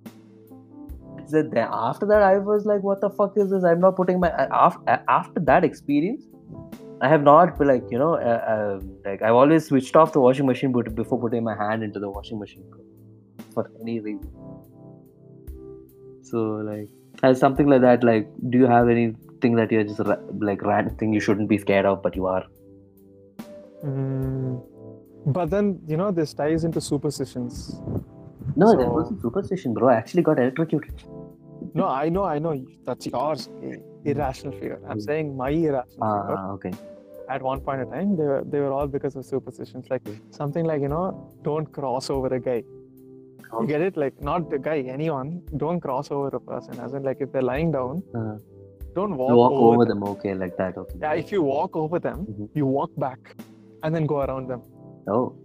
So 1.27 1.43
then 1.43 1.69
after 1.73 2.07
that, 2.09 2.23
I 2.23 2.39
was 2.47 2.67
like, 2.71 2.83
"What 2.87 3.01
the 3.01 3.09
fuck 3.19 3.37
is 3.43 3.51
this? 3.51 3.65
I'm 3.69 3.81
not 3.85 3.97
putting 4.01 4.21
my." 4.25 4.29
After 4.63 4.97
after 5.15 5.41
that 5.51 5.65
experience, 5.69 6.27
I 7.01 7.09
have 7.13 7.23
not 7.29 7.59
been 7.59 7.69
like 7.71 7.87
you 7.95 7.99
know 8.03 8.11
uh, 8.33 8.41
um, 8.55 8.91
like 9.07 9.23
I've 9.23 9.39
always 9.43 9.67
switched 9.71 9.97
off 9.97 10.13
the 10.17 10.21
washing 10.25 10.47
machine 10.51 10.77
before 10.99 11.19
putting 11.23 11.43
my 11.43 11.55
hand 11.63 11.83
into 11.83 12.03
the 12.05 12.11
washing 12.11 12.39
machine 12.39 12.65
for 13.55 13.65
any 13.81 14.01
reason. 14.01 14.31
So 16.23 16.45
like, 16.69 16.89
as 17.23 17.41
something 17.41 17.69
like 17.69 17.81
that, 17.81 18.05
like, 18.05 18.29
do 18.51 18.59
you 18.59 18.67
have 18.67 18.89
anything 18.89 19.57
that 19.57 19.73
you're 19.73 19.85
just 19.85 20.01
like 20.51 20.63
random 20.63 20.97
thing 20.97 21.15
you 21.15 21.21
shouldn't 21.21 21.49
be 21.49 21.59
scared 21.59 21.87
of, 21.87 22.03
but 22.03 22.17
you 22.17 22.27
are? 22.27 22.45
Mm, 23.85 24.63
but 25.27 25.51
then 25.51 25.79
you 25.87 25.97
know 25.97 26.11
this 26.11 26.35
ties 26.35 26.65
into 26.65 26.81
superstitions. 26.81 27.81
No, 28.57 28.77
that 28.77 28.89
wasn't 28.99 29.21
superstition, 29.23 29.75
bro. 29.75 29.89
I 29.89 29.95
actually 29.97 30.23
got 30.23 30.39
electrocuted. 30.39 30.95
No, 31.75 31.87
I 31.89 32.09
know, 32.09 32.25
I 32.25 32.39
know. 32.39 32.55
That's 32.87 33.07
yours. 33.07 33.49
Irrational 34.05 34.53
fear. 34.61 34.79
I'm 34.89 34.99
Mm. 34.99 35.03
saying 35.11 35.37
my 35.37 35.51
irrational 35.51 36.09
Ah, 36.09 36.27
fear. 36.27 36.39
okay. 36.57 36.73
At 37.35 37.43
one 37.43 37.61
point 37.67 37.81
in 37.85 37.91
time, 37.97 38.11
they 38.19 38.27
were 38.33 38.43
they 38.55 38.61
were 38.65 38.73
all 38.79 38.87
because 38.97 39.17
of 39.17 39.25
superstitions. 39.35 39.87
Like 39.95 40.03
something 40.41 40.65
like 40.73 40.83
you 40.87 40.91
know, 40.95 41.05
don't 41.43 41.71
cross 41.79 42.11
over 42.17 42.29
a 42.41 42.41
guy. 42.49 42.63
You 43.61 43.67
get 43.67 43.81
it? 43.89 43.97
Like 44.03 44.21
not 44.31 44.51
the 44.51 44.59
guy, 44.59 44.79
anyone. 44.97 45.31
Don't 45.63 45.81
cross 45.87 46.11
over 46.11 46.29
a 46.41 46.41
person. 46.53 46.79
As 46.87 46.93
in, 46.99 47.03
like 47.09 47.21
if 47.27 47.33
they're 47.33 47.49
lying 47.55 47.71
down, 47.79 48.03
Uh, 48.21 48.37
don't 48.99 49.17
walk, 49.23 49.31
walk 49.43 49.53
over, 49.53 49.75
over 49.75 49.85
them. 49.91 50.01
them. 50.01 50.09
Okay, 50.15 50.35
like 50.45 50.55
that. 50.63 50.77
Okay. 50.83 50.99
Yeah, 51.05 51.15
if 51.23 51.33
you 51.35 51.43
walk 51.43 51.77
over 51.85 51.99
them, 52.09 52.27
Mhm. 52.31 52.49
you 52.61 52.67
walk 52.79 52.91
back, 53.07 53.21
and 53.85 53.95
then 53.95 54.07
go 54.07 54.21
around 54.23 54.49
them. 54.49 54.63
Oh. 55.09 55.37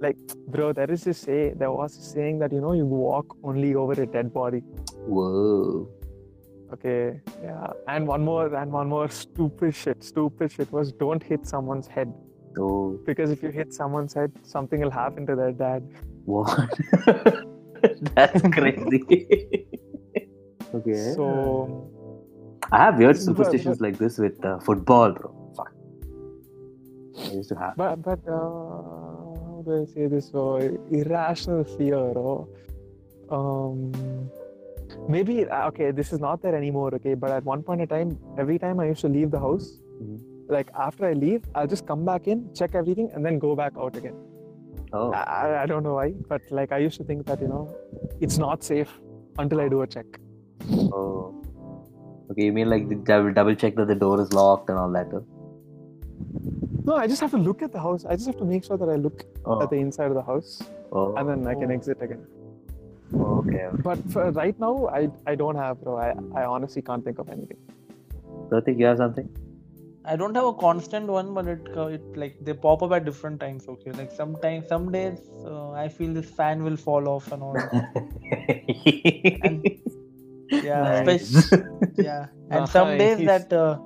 Like, 0.00 0.16
bro, 0.48 0.72
there 0.72 0.90
is 0.90 1.04
this 1.04 1.18
say. 1.18 1.54
There 1.56 1.70
was 1.72 1.96
a 1.96 2.02
saying 2.02 2.38
that 2.40 2.52
you 2.52 2.60
know 2.60 2.72
you 2.72 2.84
walk 2.86 3.36
only 3.42 3.74
over 3.74 4.00
a 4.02 4.06
dead 4.06 4.32
body. 4.34 4.60
Whoa. 5.06 5.88
Okay, 6.72 7.20
yeah. 7.42 7.66
And 7.86 8.06
one 8.06 8.24
more, 8.24 8.54
and 8.54 8.72
one 8.72 8.88
more 8.88 9.08
stupid 9.08 9.74
shit. 9.74 10.02
Stupid 10.02 10.50
shit 10.52 10.72
was 10.72 10.92
don't 10.92 11.22
hit 11.22 11.46
someone's 11.46 11.86
head 11.86 12.12
Oh. 12.58 12.98
because 13.06 13.30
if 13.30 13.42
you 13.42 13.50
hit 13.50 13.72
someone's 13.72 14.12
head, 14.14 14.32
something 14.42 14.80
will 14.80 14.90
happen 14.90 15.26
to 15.26 15.36
their 15.36 15.52
dad. 15.52 15.82
What? 16.24 16.70
That's 18.14 18.42
crazy. 18.42 19.66
okay. 20.74 21.12
So 21.14 21.90
I 22.70 22.78
have 22.84 22.98
weird 22.98 23.16
But- 23.16 23.22
superstitions 23.22 23.80
like 23.80 23.98
this 23.98 24.18
with 24.18 24.44
uh, 24.44 24.58
football, 24.60 25.12
bro. 25.12 25.30
I 27.18 27.32
used 27.32 27.48
to 27.50 27.56
have. 27.56 27.76
But 27.76 28.02
but 28.02 28.20
uh, 28.26 28.32
how 28.32 29.62
do 29.64 29.82
I 29.82 29.84
say 29.92 30.06
this? 30.06 30.30
So 30.30 30.56
irrational 30.90 31.64
fear, 31.64 31.96
or 31.96 32.48
um, 33.30 34.30
maybe 35.08 35.46
uh, 35.46 35.68
okay, 35.68 35.90
this 35.90 36.12
is 36.12 36.20
not 36.20 36.42
there 36.42 36.54
anymore. 36.56 36.94
Okay, 36.94 37.14
but 37.14 37.30
at 37.30 37.44
one 37.44 37.62
point 37.62 37.80
in 37.80 37.88
time, 37.88 38.18
every 38.38 38.58
time 38.58 38.80
I 38.80 38.86
used 38.86 39.00
to 39.02 39.08
leave 39.08 39.30
the 39.30 39.40
house, 39.40 39.70
Mhm. 40.02 40.18
like 40.48 40.70
after 40.88 41.06
I 41.06 41.12
leave, 41.12 41.42
I'll 41.54 41.66
just 41.74 41.86
come 41.86 42.04
back 42.04 42.26
in, 42.26 42.44
check 42.54 42.74
everything, 42.74 43.10
and 43.14 43.24
then 43.24 43.38
go 43.38 43.54
back 43.62 43.72
out 43.86 43.96
again. 43.96 44.16
Oh. 44.92 45.10
I, 45.12 45.62
I 45.62 45.66
don't 45.66 45.82
know 45.82 45.94
why, 45.94 46.12
but 46.28 46.42
like 46.50 46.72
I 46.72 46.78
used 46.78 46.98
to 46.98 47.04
think 47.04 47.26
that 47.26 47.40
you 47.40 47.48
know, 47.48 47.62
it's 48.20 48.38
not 48.38 48.62
safe 48.62 48.90
until 49.38 49.60
I 49.60 49.68
do 49.68 49.82
a 49.82 49.86
check. 49.86 50.18
Oh. 50.78 51.34
Okay, 52.30 52.44
you 52.44 52.52
mean 52.52 52.68
like 52.70 52.88
the 52.88 52.96
double, 52.96 53.32
double 53.32 53.54
check 53.54 53.74
that 53.76 53.86
the 53.86 53.94
door 53.94 54.20
is 54.20 54.32
locked 54.32 54.68
and 54.70 54.78
all 54.78 54.90
that? 54.92 55.08
huh? 55.12 55.20
No, 56.84 56.96
I 56.96 57.06
just 57.06 57.20
have 57.20 57.30
to 57.32 57.38
look 57.38 57.62
at 57.62 57.72
the 57.72 57.80
house. 57.80 58.04
I 58.04 58.14
just 58.16 58.26
have 58.26 58.38
to 58.38 58.44
make 58.44 58.64
sure 58.64 58.76
that 58.76 58.88
I 58.88 58.96
look 58.96 59.24
Oh, 59.46 59.62
at 59.62 59.70
the 59.70 59.76
inside 59.76 60.06
of 60.08 60.14
the 60.14 60.22
house 60.22 60.62
oh, 60.92 61.14
and 61.16 61.28
then 61.28 61.46
I 61.46 61.54
can 61.54 61.70
Oh. 61.70 61.74
exit 61.74 62.02
again. 62.06 62.24
okay. 63.14 63.68
But 63.86 63.98
for 64.14 64.30
right 64.40 64.58
now, 64.64 64.72
I 64.98 65.00
I 65.32 65.34
don't 65.42 65.56
have, 65.62 65.80
bro. 65.82 65.96
I, 66.06 66.08
I 66.40 66.44
honestly 66.56 66.82
can't 66.90 67.04
think 67.08 67.18
of 67.24 67.30
anything. 67.36 67.58
Pratik, 68.50 68.78
you 68.82 68.86
have 68.90 68.98
something? 69.04 69.28
I 70.12 70.16
don't 70.20 70.34
have 70.40 70.46
a 70.50 70.52
constant 70.60 71.06
one, 71.16 71.28
but 71.34 71.46
it 71.54 71.68
uh, 71.76 71.86
it 71.96 72.02
like 72.22 72.38
they 72.48 72.54
pop 72.66 72.82
up 72.86 72.92
at 72.98 73.04
different 73.10 73.38
times. 73.46 73.68
Okay, 73.74 73.92
like 74.00 74.10
sometimes 74.20 74.66
some 74.74 74.90
days 74.96 75.20
uh, 75.46 75.70
I 75.84 75.88
feel 75.98 76.12
this 76.20 76.30
fan 76.40 76.64
will 76.68 76.76
fall 76.88 77.08
off 77.16 77.30
and 77.36 77.42
all. 77.42 77.58
Yeah, 80.62 80.82
Nice. 81.04 81.22
especially 81.22 81.64
yeah, 81.96 82.26
and 82.50 82.68
some 82.68 82.88
days 82.98 83.18
that 83.26 83.52
uh, 83.52 83.78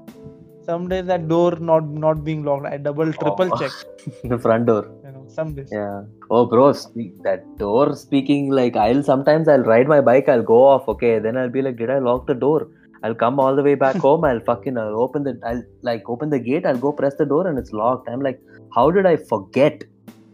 some 0.66 0.88
days 0.88 1.06
that 1.06 1.28
door 1.32 1.50
not 1.70 1.88
not 2.04 2.22
being 2.28 2.44
locked. 2.44 2.66
I 2.66 2.76
double 2.76 3.12
triple 3.12 3.50
Oh. 3.52 3.58
check. 3.60 3.72
the 4.32 4.38
front 4.38 4.66
door. 4.66 4.82
You 5.04 5.12
know, 5.12 5.24
some 5.28 5.54
days. 5.54 5.68
Yeah. 5.72 6.02
Oh, 6.30 6.44
bro, 6.46 6.72
speak, 6.72 7.22
that 7.22 7.44
door 7.58 7.94
speaking 7.94 8.50
like 8.50 8.76
I'll 8.76 9.02
sometimes 9.02 9.48
I'll 9.48 9.66
ride 9.72 9.88
my 9.88 10.00
bike, 10.00 10.28
I'll 10.28 10.42
go 10.54 10.64
off. 10.64 10.88
Okay, 10.94 11.18
then 11.18 11.36
I'll 11.36 11.54
be 11.58 11.62
like, 11.62 11.76
did 11.76 11.90
I 11.90 11.98
lock 11.98 12.26
the 12.26 12.34
door? 12.34 12.68
I'll 13.02 13.14
come 13.14 13.38
all 13.38 13.54
the 13.54 13.62
way 13.62 13.74
back 13.74 13.96
home. 13.96 14.24
I'll 14.24 14.40
fucking 14.40 14.76
I'll 14.78 15.00
open 15.00 15.22
the 15.28 15.38
I'll 15.44 15.62
like 15.82 16.08
open 16.08 16.30
the 16.30 16.38
gate. 16.50 16.66
I'll 16.66 16.82
go 16.86 16.92
press 16.92 17.14
the 17.22 17.26
door 17.26 17.46
and 17.46 17.58
it's 17.58 17.72
locked. 17.72 18.08
I'm 18.08 18.20
like, 18.20 18.40
how 18.74 18.90
did 18.90 19.06
I 19.06 19.16
forget 19.16 19.84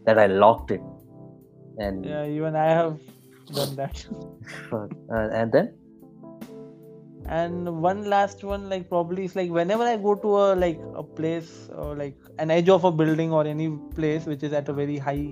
that 0.05 0.17
I 0.17 0.27
locked 0.27 0.71
it? 0.71 0.81
And 1.77 2.05
Yeah, 2.05 2.25
even 2.25 2.55
I 2.55 2.69
have 2.81 2.97
done 3.53 3.75
that. 3.75 4.05
Uh, 4.73 5.29
and 5.41 5.51
then 5.51 5.73
and 7.27 7.81
one 7.81 8.09
last 8.09 8.43
one 8.43 8.69
like 8.69 8.87
probably 8.89 9.25
is 9.25 9.35
like 9.35 9.49
whenever 9.49 9.83
i 9.83 9.95
go 9.95 10.13
to 10.15 10.37
a 10.37 10.55
like 10.55 10.79
a 10.95 11.03
place 11.03 11.69
or 11.75 11.95
like 11.95 12.15
an 12.39 12.51
edge 12.51 12.69
of 12.69 12.83
a 12.83 12.91
building 12.91 13.31
or 13.31 13.45
any 13.45 13.69
place 13.95 14.25
which 14.25 14.43
is 14.43 14.53
at 14.53 14.67
a 14.67 14.73
very 14.73 14.97
high 14.97 15.29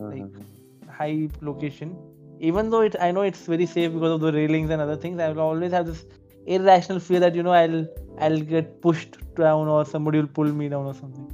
uh-huh. 0.00 0.10
like 0.10 0.90
high 0.90 1.28
location 1.40 1.96
even 2.40 2.70
though 2.70 2.80
it 2.80 2.96
i 3.00 3.10
know 3.12 3.22
it's 3.22 3.46
very 3.46 3.66
safe 3.66 3.92
because 3.92 4.12
of 4.12 4.20
the 4.20 4.32
railings 4.32 4.70
and 4.70 4.82
other 4.82 4.96
things 4.96 5.20
i 5.20 5.28
will 5.28 5.40
always 5.40 5.70
have 5.70 5.86
this 5.86 6.04
irrational 6.46 6.98
fear 6.98 7.20
that 7.20 7.34
you 7.34 7.42
know 7.42 7.52
i'll 7.52 7.86
i'll 8.18 8.40
get 8.40 8.80
pushed 8.82 9.16
down 9.36 9.68
or 9.68 9.84
somebody 9.84 10.18
will 10.20 10.34
pull 10.38 10.52
me 10.52 10.68
down 10.68 10.86
or 10.86 10.94
something. 10.94 11.28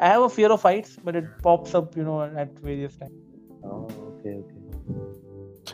I 0.00 0.06
have 0.06 0.22
a 0.22 0.28
fear 0.28 0.50
of 0.52 0.62
heights 0.62 0.96
but 1.02 1.16
it 1.16 1.24
pops 1.42 1.74
up 1.74 1.96
you 1.96 2.04
know 2.04 2.22
at 2.22 2.56
various 2.60 2.96
times. 2.96 3.12
Oh, 3.64 3.88
okay, 4.10 4.34
okay. 4.36 4.57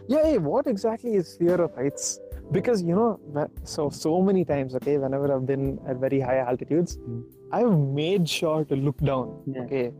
Yeah, 0.09 0.22
hey, 0.24 0.38
what 0.38 0.66
exactly 0.66 1.14
is 1.14 1.36
fear 1.36 1.61
of 1.61 1.74
heights? 1.74 2.20
Because 2.53 2.82
you 2.82 2.95
know, 2.95 3.49
so 3.64 3.88
so 3.90 4.20
many 4.22 4.45
times, 4.45 4.74
okay, 4.76 4.99
whenever 4.99 5.32
I've 5.34 5.47
been 5.47 5.78
at 5.88 5.97
very 5.97 6.20
high 6.20 6.38
altitudes, 6.38 6.97
Hmm. 6.97 7.20
I've 7.53 7.78
made 8.01 8.28
sure 8.28 8.64
to 8.64 8.76
look 8.76 8.99
down. 8.99 9.28
Yeah. 9.47 9.62
Okay. 9.62 9.92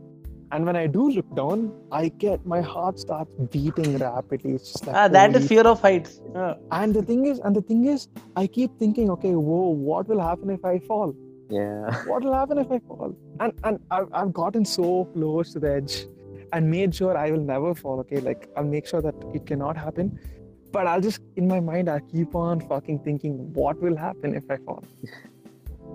And 0.51 0.65
when 0.65 0.75
I 0.75 0.85
do 0.87 1.09
look 1.09 1.29
down, 1.35 1.61
I 1.91 2.09
get 2.23 2.45
my 2.45 2.61
heart 2.61 2.99
starts 2.99 3.31
beating 3.51 3.97
rapidly. 3.97 4.51
It's 4.53 4.71
just 4.71 4.85
like 4.87 4.95
ah 4.95 5.07
that 5.15 5.35
is 5.39 5.47
fear 5.51 5.63
of 5.71 5.81
heights 5.81 6.21
yeah. 6.35 6.53
And 6.79 6.93
the 6.99 7.01
thing 7.11 7.25
is, 7.31 7.39
and 7.39 7.55
the 7.55 7.63
thing 7.71 7.85
is, 7.93 8.07
I 8.35 8.45
keep 8.47 8.77
thinking, 8.83 9.09
okay, 9.15 9.33
whoa, 9.35 9.69
what 9.91 10.07
will 10.07 10.21
happen 10.27 10.51
if 10.57 10.63
I 10.73 10.79
fall? 10.91 11.15
Yeah. 11.49 12.03
What 12.11 12.23
will 12.23 12.33
happen 12.41 12.59
if 12.65 12.71
I 12.77 12.79
fall? 12.91 13.15
And 13.39 13.53
and 13.63 13.79
I've, 13.97 14.07
I've 14.21 14.33
gotten 14.41 14.65
so 14.65 14.91
close 15.15 15.53
to 15.53 15.59
the 15.65 15.73
edge 15.79 15.97
and 16.55 16.71
made 16.71 16.95
sure 16.95 17.17
I 17.17 17.29
will 17.31 17.45
never 17.51 17.75
fall. 17.75 17.99
Okay, 18.01 18.21
like 18.21 18.49
I'll 18.55 18.71
make 18.73 18.87
sure 18.87 19.01
that 19.01 19.15
it 19.33 19.45
cannot 19.45 19.77
happen. 19.85 20.17
But 20.71 20.87
I'll 20.87 21.01
just 21.01 21.21
in 21.35 21.47
my 21.47 21.59
mind, 21.59 21.89
I 21.89 21.99
keep 22.11 22.35
on 22.35 22.61
fucking 22.69 22.99
thinking, 23.07 23.37
what 23.53 23.81
will 23.81 23.97
happen 24.03 24.35
if 24.41 24.49
I 24.49 24.57
fall? 24.67 24.83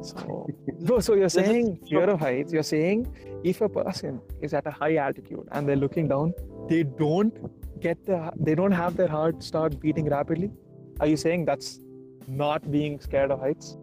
So, 0.02 0.48
bro, 0.80 1.00
so 1.00 1.14
you're 1.14 1.34
saying 1.36 1.76
fear 1.88 2.04
of 2.14 2.20
heights. 2.20 2.52
You're 2.52 2.68
saying 2.70 3.06
if 3.42 3.60
a 3.62 3.68
person 3.68 4.20
is 4.40 4.54
at 4.54 4.66
a 4.66 4.70
high 4.70 4.96
altitude 4.96 5.48
and 5.52 5.68
they're 5.68 5.82
looking 5.84 6.08
down, 6.08 6.34
they 6.68 6.82
don't 6.82 7.38
get 7.80 8.04
the, 8.06 8.32
they 8.38 8.54
don't 8.54 8.78
have 8.80 8.96
their 8.96 9.08
heart 9.08 9.42
start 9.42 9.78
beating 9.80 10.10
rapidly. 10.10 10.50
Are 11.00 11.06
you 11.06 11.16
saying 11.16 11.46
that's 11.46 11.80
not 12.28 12.70
being 12.70 13.00
scared 13.00 13.30
of 13.30 13.40
heights? 13.40 13.76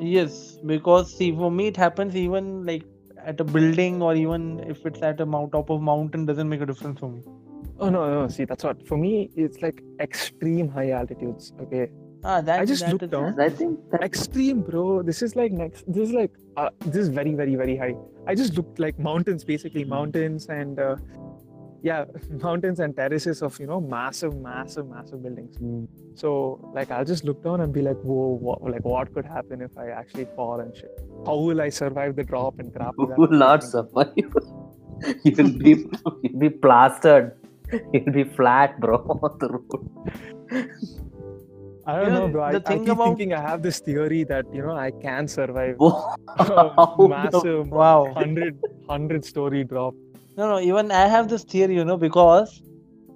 Yes, 0.00 0.58
because 0.64 1.14
see, 1.14 1.30
for 1.42 1.50
me 1.50 1.66
it 1.66 1.76
happens 1.76 2.16
even 2.16 2.64
like 2.64 2.84
at 3.24 3.40
a 3.40 3.44
building 3.44 4.02
or 4.02 4.14
even 4.14 4.60
if 4.68 4.84
it's 4.86 5.02
at 5.02 5.20
a 5.20 5.26
mount 5.26 5.52
top 5.52 5.70
of 5.70 5.80
mountain 5.82 6.26
doesn't 6.26 6.48
make 6.48 6.60
a 6.60 6.66
difference 6.66 7.00
for 7.00 7.08
me. 7.10 7.22
Oh 7.78 7.88
no, 7.88 8.10
no. 8.12 8.28
See, 8.28 8.44
that's 8.44 8.64
what 8.64 8.86
for 8.86 8.96
me. 8.98 9.30
It's 9.36 9.62
like 9.62 9.82
extreme 10.00 10.68
high 10.68 10.90
altitudes. 10.90 11.52
Okay, 11.62 11.90
Ah, 12.24 12.40
that 12.42 12.60
I 12.60 12.64
just 12.64 12.82
that 12.84 12.92
looked 12.92 13.04
is- 13.04 13.10
down. 13.10 13.40
I 13.40 13.48
think 13.48 13.78
that 13.90 14.02
extreme, 14.02 14.60
bro. 14.62 15.02
This 15.02 15.22
is 15.22 15.36
like 15.36 15.52
next. 15.52 15.84
This 15.92 16.08
is 16.08 16.12
like 16.14 16.32
uh, 16.56 16.70
this 16.86 16.96
is 16.96 17.08
very, 17.08 17.34
very, 17.34 17.54
very 17.56 17.76
high. 17.76 17.94
I 18.26 18.34
just 18.34 18.56
looked 18.56 18.78
like 18.78 18.98
mountains, 18.98 19.44
basically 19.44 19.84
mountains 19.84 20.46
and 20.48 20.78
uh, 20.78 20.96
yeah, 21.82 22.04
mountains 22.42 22.80
and 22.80 22.94
terraces 22.94 23.40
of 23.42 23.58
you 23.58 23.66
know 23.66 23.80
massive, 23.80 24.36
massive, 24.36 24.86
massive 24.88 25.22
buildings. 25.22 25.56
Hmm. 25.56 25.84
So 26.14 26.70
like 26.74 26.90
I'll 26.90 27.04
just 27.06 27.24
look 27.24 27.42
down 27.42 27.62
and 27.62 27.72
be 27.72 27.80
like, 27.80 27.96
whoa, 28.02 28.36
what, 28.48 28.62
like 28.62 28.84
what 28.84 29.14
could 29.14 29.24
happen 29.24 29.62
if 29.62 29.76
I 29.78 29.88
actually 29.88 30.26
fall 30.36 30.60
and 30.60 30.76
shit? 30.76 31.00
How 31.26 31.36
will 31.36 31.60
I 31.60 31.68
survive 31.68 32.16
the 32.16 32.24
drop 32.24 32.58
and 32.58 32.72
crap? 32.74 32.94
who 32.96 33.06
that 33.06 33.18
will 33.18 33.28
not 33.28 33.62
thing? 33.62 33.70
survive. 33.70 34.14
You'll 35.24 35.52
be 35.58 35.86
you'll 36.22 36.38
be 36.38 36.50
plastered. 36.50 37.32
You'll 37.92 38.12
be 38.12 38.24
flat, 38.24 38.78
bro, 38.80 38.96
on 39.22 39.38
the 39.38 39.48
road. 39.48 39.88
I 41.86 41.96
don't 41.96 42.04
You 42.06 42.10
know, 42.12 42.20
know, 42.26 42.28
bro. 42.32 42.42
I, 42.44 42.52
the 42.52 42.58
I 42.58 42.60
thing 42.60 42.80
keep 42.84 42.88
about- 42.94 43.04
thinking 43.04 43.32
I 43.32 43.40
have 43.40 43.62
this 43.62 43.80
theory 43.80 44.24
that 44.24 44.46
you 44.52 44.62
know 44.62 44.76
I 44.76 44.90
can 45.02 45.26
survive 45.28 45.76
Wow. 45.80 46.14
a 46.38 47.08
massive 47.08 47.70
Wow. 47.70 48.04
100 48.12 48.58
100 48.86 49.24
story 49.24 49.64
drop. 49.64 49.94
No, 50.36 50.48
no, 50.50 50.60
even 50.60 50.90
I 50.90 51.06
have 51.06 51.28
this 51.28 51.44
theory, 51.44 51.74
you 51.74 51.84
know, 51.84 51.96
because 51.96 52.60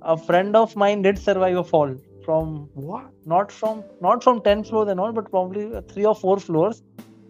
a 0.03 0.17
friend 0.17 0.57
of 0.57 0.75
mine 0.77 1.03
did 1.03 1.19
survive 1.19 1.57
a 1.57 1.65
fall 1.65 1.95
from 2.25 2.69
What? 2.75 3.11
not 3.27 3.53
from 3.53 3.85
not 4.01 4.23
from 4.25 4.41
10 4.43 4.65
floors 4.65 4.89
and 4.89 4.99
all, 5.01 5.13
but 5.13 5.31
probably 5.31 5.75
uh, 5.75 5.83
three 5.93 6.07
or 6.07 6.15
four 6.15 6.39
floors. 6.39 6.83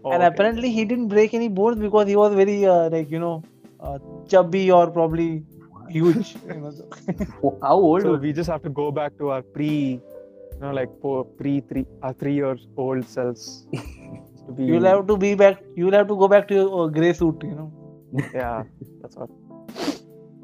Oh, 0.04 0.12
and 0.12 0.22
okay. 0.22 0.34
apparently 0.34 0.70
he 0.70 0.84
didn't 0.84 1.08
break 1.08 1.32
any 1.32 1.48
bones 1.48 1.78
because 1.78 2.06
he 2.06 2.16
was 2.16 2.34
very 2.34 2.66
uh, 2.66 2.90
like 2.90 3.10
you 3.10 3.18
know 3.18 3.42
uh, 3.80 3.98
chubby 4.28 4.70
or 4.70 4.90
probably 4.90 5.42
huge. 5.88 6.36
you 6.46 6.54
know. 6.54 7.58
How 7.62 7.76
old? 7.76 8.02
So 8.02 8.16
we 8.16 8.32
just 8.32 8.50
have 8.50 8.62
to 8.62 8.70
go 8.70 8.90
back 8.90 9.16
to 9.18 9.30
our 9.30 9.42
pre, 9.42 10.00
you 10.00 10.60
know, 10.60 10.72
like 10.72 10.90
po- 11.00 11.24
pre 11.24 11.60
three, 11.60 11.86
our 12.02 12.12
three 12.12 12.34
years 12.34 12.66
old 12.76 13.08
selves. 13.08 13.66
to 13.72 14.52
be, 14.52 14.64
You'll 14.64 14.84
have 14.84 15.06
to 15.06 15.16
be 15.16 15.34
back. 15.34 15.62
You'll 15.74 15.92
have 15.92 16.08
to 16.08 16.16
go 16.16 16.28
back 16.28 16.48
to 16.48 16.54
your 16.54 16.84
uh, 16.84 16.86
gray 16.88 17.12
suit. 17.12 17.42
You 17.42 17.54
know. 17.54 17.72
yeah, 18.34 18.64
that's 19.00 19.16
what. 19.16 19.30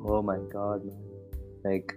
Oh 0.02 0.22
my 0.22 0.38
god, 0.52 0.84
man. 0.84 0.96
Like, 1.64 1.94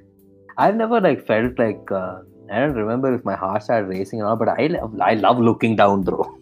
I've 0.57 0.75
never 0.75 0.99
like 0.99 1.25
felt 1.25 1.57
like 1.57 1.89
uh, 1.91 2.19
I 2.51 2.59
don't 2.59 2.73
remember 2.73 3.13
if 3.13 3.23
my 3.23 3.35
heart 3.35 3.63
started 3.63 3.87
racing 3.87 4.21
or 4.21 4.25
not, 4.25 4.39
but 4.39 4.49
I 4.49 4.67
love 4.67 4.99
I 5.01 5.13
love 5.13 5.39
looking 5.39 5.77
down, 5.77 6.01
bro. 6.01 6.32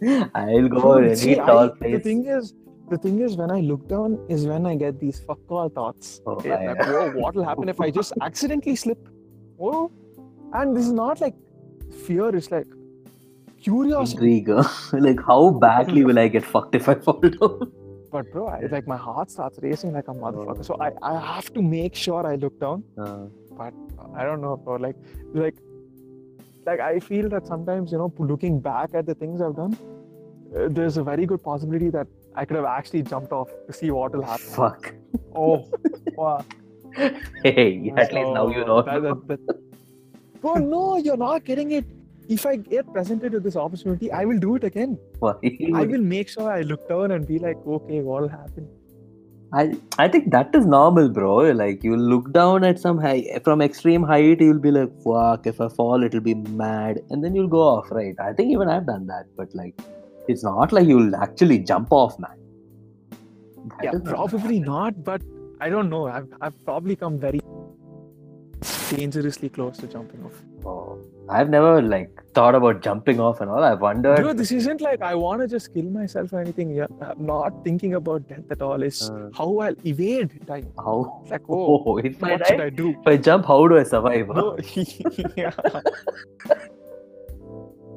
I'll 0.34 0.68
go 0.68 0.92
any 0.98 1.14
see, 1.16 1.34
tall 1.34 1.58
I, 1.82 1.90
the 1.90 1.98
thing 2.00 2.26
is, 2.26 2.54
the 2.88 2.98
thing 2.98 3.20
is, 3.20 3.36
when 3.36 3.50
I 3.50 3.60
look 3.60 3.88
down, 3.88 4.18
is 4.28 4.46
when 4.46 4.64
I 4.66 4.74
get 4.76 4.98
these 5.00 5.20
fuck 5.20 5.38
all 5.48 5.68
thoughts. 5.68 6.20
Oh, 6.26 6.32
Okay, 6.32 6.50
like, 6.68 6.78
whoa, 6.86 7.10
what 7.12 7.34
will 7.34 7.44
happen 7.44 7.68
if 7.68 7.80
I 7.80 7.90
just 7.90 8.12
accidentally 8.22 8.76
slip? 8.76 9.08
Oh, 9.60 9.90
and 10.54 10.76
this 10.76 10.86
is 10.86 10.92
not 10.92 11.20
like 11.20 11.34
fear; 12.06 12.28
it's 12.34 12.50
like 12.50 12.66
curiosity. 13.60 14.38
Intrigue. 14.38 14.66
like, 14.92 15.20
how 15.26 15.50
badly 15.50 16.04
will 16.04 16.18
I 16.18 16.28
get 16.28 16.44
fucked 16.44 16.74
if 16.74 16.88
I 16.88 16.94
fall 16.94 17.20
down? 17.20 17.72
But 18.10 18.30
bro, 18.32 18.46
I, 18.46 18.60
like 18.70 18.86
my 18.86 18.96
heart 18.96 19.30
starts 19.30 19.58
racing 19.62 19.92
like 19.92 20.08
a 20.08 20.14
motherfucker. 20.14 20.64
So 20.64 20.76
I, 20.80 20.92
I 21.02 21.20
have 21.20 21.52
to 21.54 21.60
make 21.60 21.94
sure 21.94 22.26
I 22.26 22.36
look 22.36 22.58
down. 22.60 22.84
Uh, 22.96 23.26
But 23.58 23.74
I 24.16 24.22
don't 24.24 24.40
know, 24.40 24.56
bro. 24.56 24.76
Like, 24.76 24.96
like, 25.34 25.56
like 26.68 26.80
I 26.80 26.98
feel 27.10 27.28
that 27.34 27.46
sometimes 27.46 27.92
you 27.92 27.98
know, 27.98 28.12
looking 28.32 28.60
back 28.60 28.94
at 28.94 29.06
the 29.06 29.14
things 29.14 29.40
I've 29.48 29.56
done, 29.56 29.76
uh, 30.56 30.68
there's 30.78 30.96
a 31.02 31.04
very 31.10 31.26
good 31.32 31.42
possibility 31.42 31.90
that 31.98 32.06
I 32.34 32.44
could 32.44 32.56
have 32.56 32.70
actually 32.78 33.02
jumped 33.02 33.32
off 33.32 33.48
to 33.66 33.72
see 33.80 33.90
what 33.90 34.12
will 34.16 34.22
happen. 34.32 34.46
fuck. 34.62 34.94
Oh, 35.34 35.54
wow. 36.22 36.44
Hey, 37.44 37.92
at 37.96 38.12
least 38.12 38.30
now 38.40 38.48
you 38.48 38.64
know. 38.64 38.82
that- 38.82 39.02
that- 39.02 39.26
that- 39.28 39.58
Bro, 40.42 40.54
no, 40.72 40.82
you're 40.98 41.16
not 41.16 41.44
getting 41.44 41.72
it. 41.72 41.84
If 42.34 42.44
I 42.48 42.56
get 42.56 42.90
presented 42.96 43.32
with 43.36 43.42
this 43.42 43.56
opportunity, 43.56 44.10
I 44.12 44.24
will 44.24 44.38
do 44.38 44.54
it 44.58 44.64
again. 44.68 44.98
Why? 45.18 45.32
I 45.80 45.84
will 45.92 46.04
make 46.10 46.28
sure 46.34 46.50
I 46.50 46.60
look 46.72 46.88
down 46.88 47.10
and 47.16 47.26
be 47.30 47.38
like, 47.44 47.56
okay, 47.76 48.00
what 48.08 48.22
will 48.22 48.28
happen? 48.28 48.68
I 49.52 49.74
I 49.98 50.08
think 50.08 50.30
that 50.32 50.54
is 50.54 50.66
normal, 50.66 51.08
bro. 51.08 51.36
Like 51.52 51.82
you 51.82 51.96
look 51.96 52.32
down 52.32 52.64
at 52.64 52.78
some 52.78 52.98
high 52.98 53.40
from 53.44 53.62
extreme 53.62 54.02
height, 54.02 54.40
you'll 54.40 54.58
be 54.58 54.70
like, 54.70 54.90
"Fuck! 55.02 55.46
If 55.46 55.60
I 55.60 55.68
fall, 55.68 56.02
it'll 56.02 56.20
be 56.20 56.34
mad," 56.34 57.00
and 57.10 57.24
then 57.24 57.34
you'll 57.34 57.48
go 57.48 57.62
off, 57.62 57.90
right? 57.90 58.14
I 58.20 58.32
think 58.34 58.52
even 58.52 58.68
I've 58.68 58.86
done 58.86 59.06
that, 59.06 59.24
but 59.36 59.54
like, 59.54 59.80
it's 60.28 60.44
not 60.44 60.72
like 60.72 60.86
you'll 60.86 61.16
actually 61.16 61.60
jump 61.60 61.88
off, 61.90 62.18
man. 62.18 62.36
That 63.80 63.84
Yeah, 63.84 63.98
probably 64.04 64.60
not, 64.60 65.02
but 65.02 65.22
I 65.60 65.70
don't 65.70 65.88
know. 65.88 66.06
I've, 66.06 66.28
I've 66.40 66.64
probably 66.64 66.94
come 66.96 67.18
very 67.18 67.40
dangerously 68.90 69.48
close 69.48 69.76
to 69.78 69.86
jumping 69.86 70.22
off. 70.24 70.32
Oh, 70.64 70.98
I've 71.28 71.48
never 71.50 71.80
like 71.82 72.10
thought 72.34 72.54
about 72.54 72.82
jumping 72.82 73.20
off 73.20 73.40
and 73.40 73.50
all. 73.50 73.62
I've 73.62 73.80
wondered. 73.80 74.16
Bro, 74.16 74.32
this 74.34 74.50
isn't 74.52 74.80
like 74.80 75.02
I 75.02 75.14
want 75.14 75.40
to 75.42 75.48
just 75.48 75.72
kill 75.74 75.84
myself 75.84 76.32
or 76.32 76.40
anything. 76.40 76.70
Yeah, 76.70 76.86
I'm 77.00 77.24
not 77.26 77.62
thinking 77.64 77.94
about 77.94 78.26
death 78.28 78.50
at 78.50 78.62
all. 78.62 78.82
It's 78.82 79.08
Uh. 79.10 79.30
how 79.36 79.48
I'll 79.58 79.74
evade 79.84 80.46
time. 80.46 80.66
how? 80.76 81.20
It's 81.22 81.30
like, 81.30 81.42
oh, 81.48 81.82
Oh, 81.86 81.98
if 81.98 82.22
I, 82.24 82.32
what 82.32 82.46
should 82.46 82.60
I 82.60 82.70
do? 82.70 82.90
if 83.00 83.06
I 83.06 83.16
jump, 83.16 83.46
how 83.46 83.66
do 83.68 83.78
I 83.78 83.82
survive? 83.84 84.28
No, 84.28 84.56
yeah. 85.36 85.52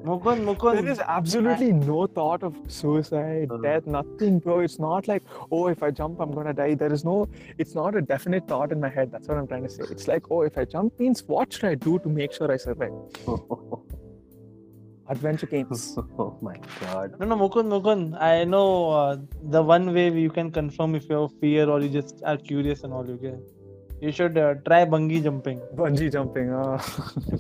Mukund, 0.03 0.43
Mukund. 0.45 0.81
There 0.81 0.91
is 0.91 0.99
absolutely 0.99 1.71
no 1.73 2.07
thought 2.07 2.43
of 2.43 2.55
suicide, 2.67 3.49
Uh. 3.51 3.57
death, 3.57 3.85
nothing, 3.85 4.39
bro. 4.39 4.59
It's 4.61 4.79
not 4.79 5.07
like, 5.07 5.23
oh, 5.51 5.67
if 5.67 5.83
I 5.83 5.91
jump, 5.91 6.19
I'm 6.19 6.31
gonna 6.31 6.53
die. 6.53 6.73
There 6.75 6.91
is 6.91 7.03
no, 7.05 7.27
it's 7.57 7.75
not 7.75 7.95
a 7.95 8.01
definite 8.01 8.47
thought 8.47 8.71
in 8.71 8.79
my 8.79 8.89
head. 8.89 9.11
That's 9.11 9.27
what 9.27 9.37
I'm 9.37 9.47
trying 9.47 9.63
to 9.63 9.69
say. 9.69 9.83
It's 9.91 10.07
like, 10.07 10.31
oh, 10.31 10.41
if 10.41 10.57
I 10.57 10.65
jump 10.65 10.99
means 10.99 11.23
what 11.27 11.53
should 11.53 11.65
I 11.65 11.75
do 11.75 11.99
to 11.99 12.09
make 12.09 12.33
sure 12.33 12.51
I 12.51 12.57
survive? 12.57 12.93
Adventure 15.09 15.47
games. 15.47 15.97
oh 16.17 16.37
my 16.41 16.57
god. 16.79 17.15
No, 17.19 17.25
no, 17.27 17.35
Mukund, 17.35 17.67
Mukund. 17.75 18.19
I 18.21 18.43
know 18.45 18.89
uh, 18.91 19.17
the 19.49 19.61
one 19.61 19.93
way 19.93 20.09
you 20.09 20.29
can 20.29 20.51
confirm 20.51 20.95
if 20.95 21.09
you 21.09 21.21
have 21.21 21.33
fear 21.39 21.69
or 21.69 21.81
you 21.81 21.89
just 21.89 22.21
are 22.25 22.37
curious 22.37 22.83
and 22.83 22.93
all. 22.93 23.05
You 23.07 23.17
can. 23.17 23.41
You 24.01 24.11
should 24.11 24.37
uh, 24.37 24.55
try 24.65 24.83
bungee 24.83 25.23
jumping. 25.23 25.59
Bungee 25.75 26.11
jumping. 26.11 26.51
Uh. 26.51 26.81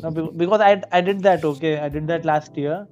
No, 0.03 0.11
because 0.41 0.61
I 0.61 0.81
I 0.91 1.01
did 1.01 1.23
that. 1.23 1.43
Okay, 1.43 1.79
I 1.79 1.89
did 1.89 2.07
that 2.07 2.23
last 2.23 2.55
year, 2.55 2.87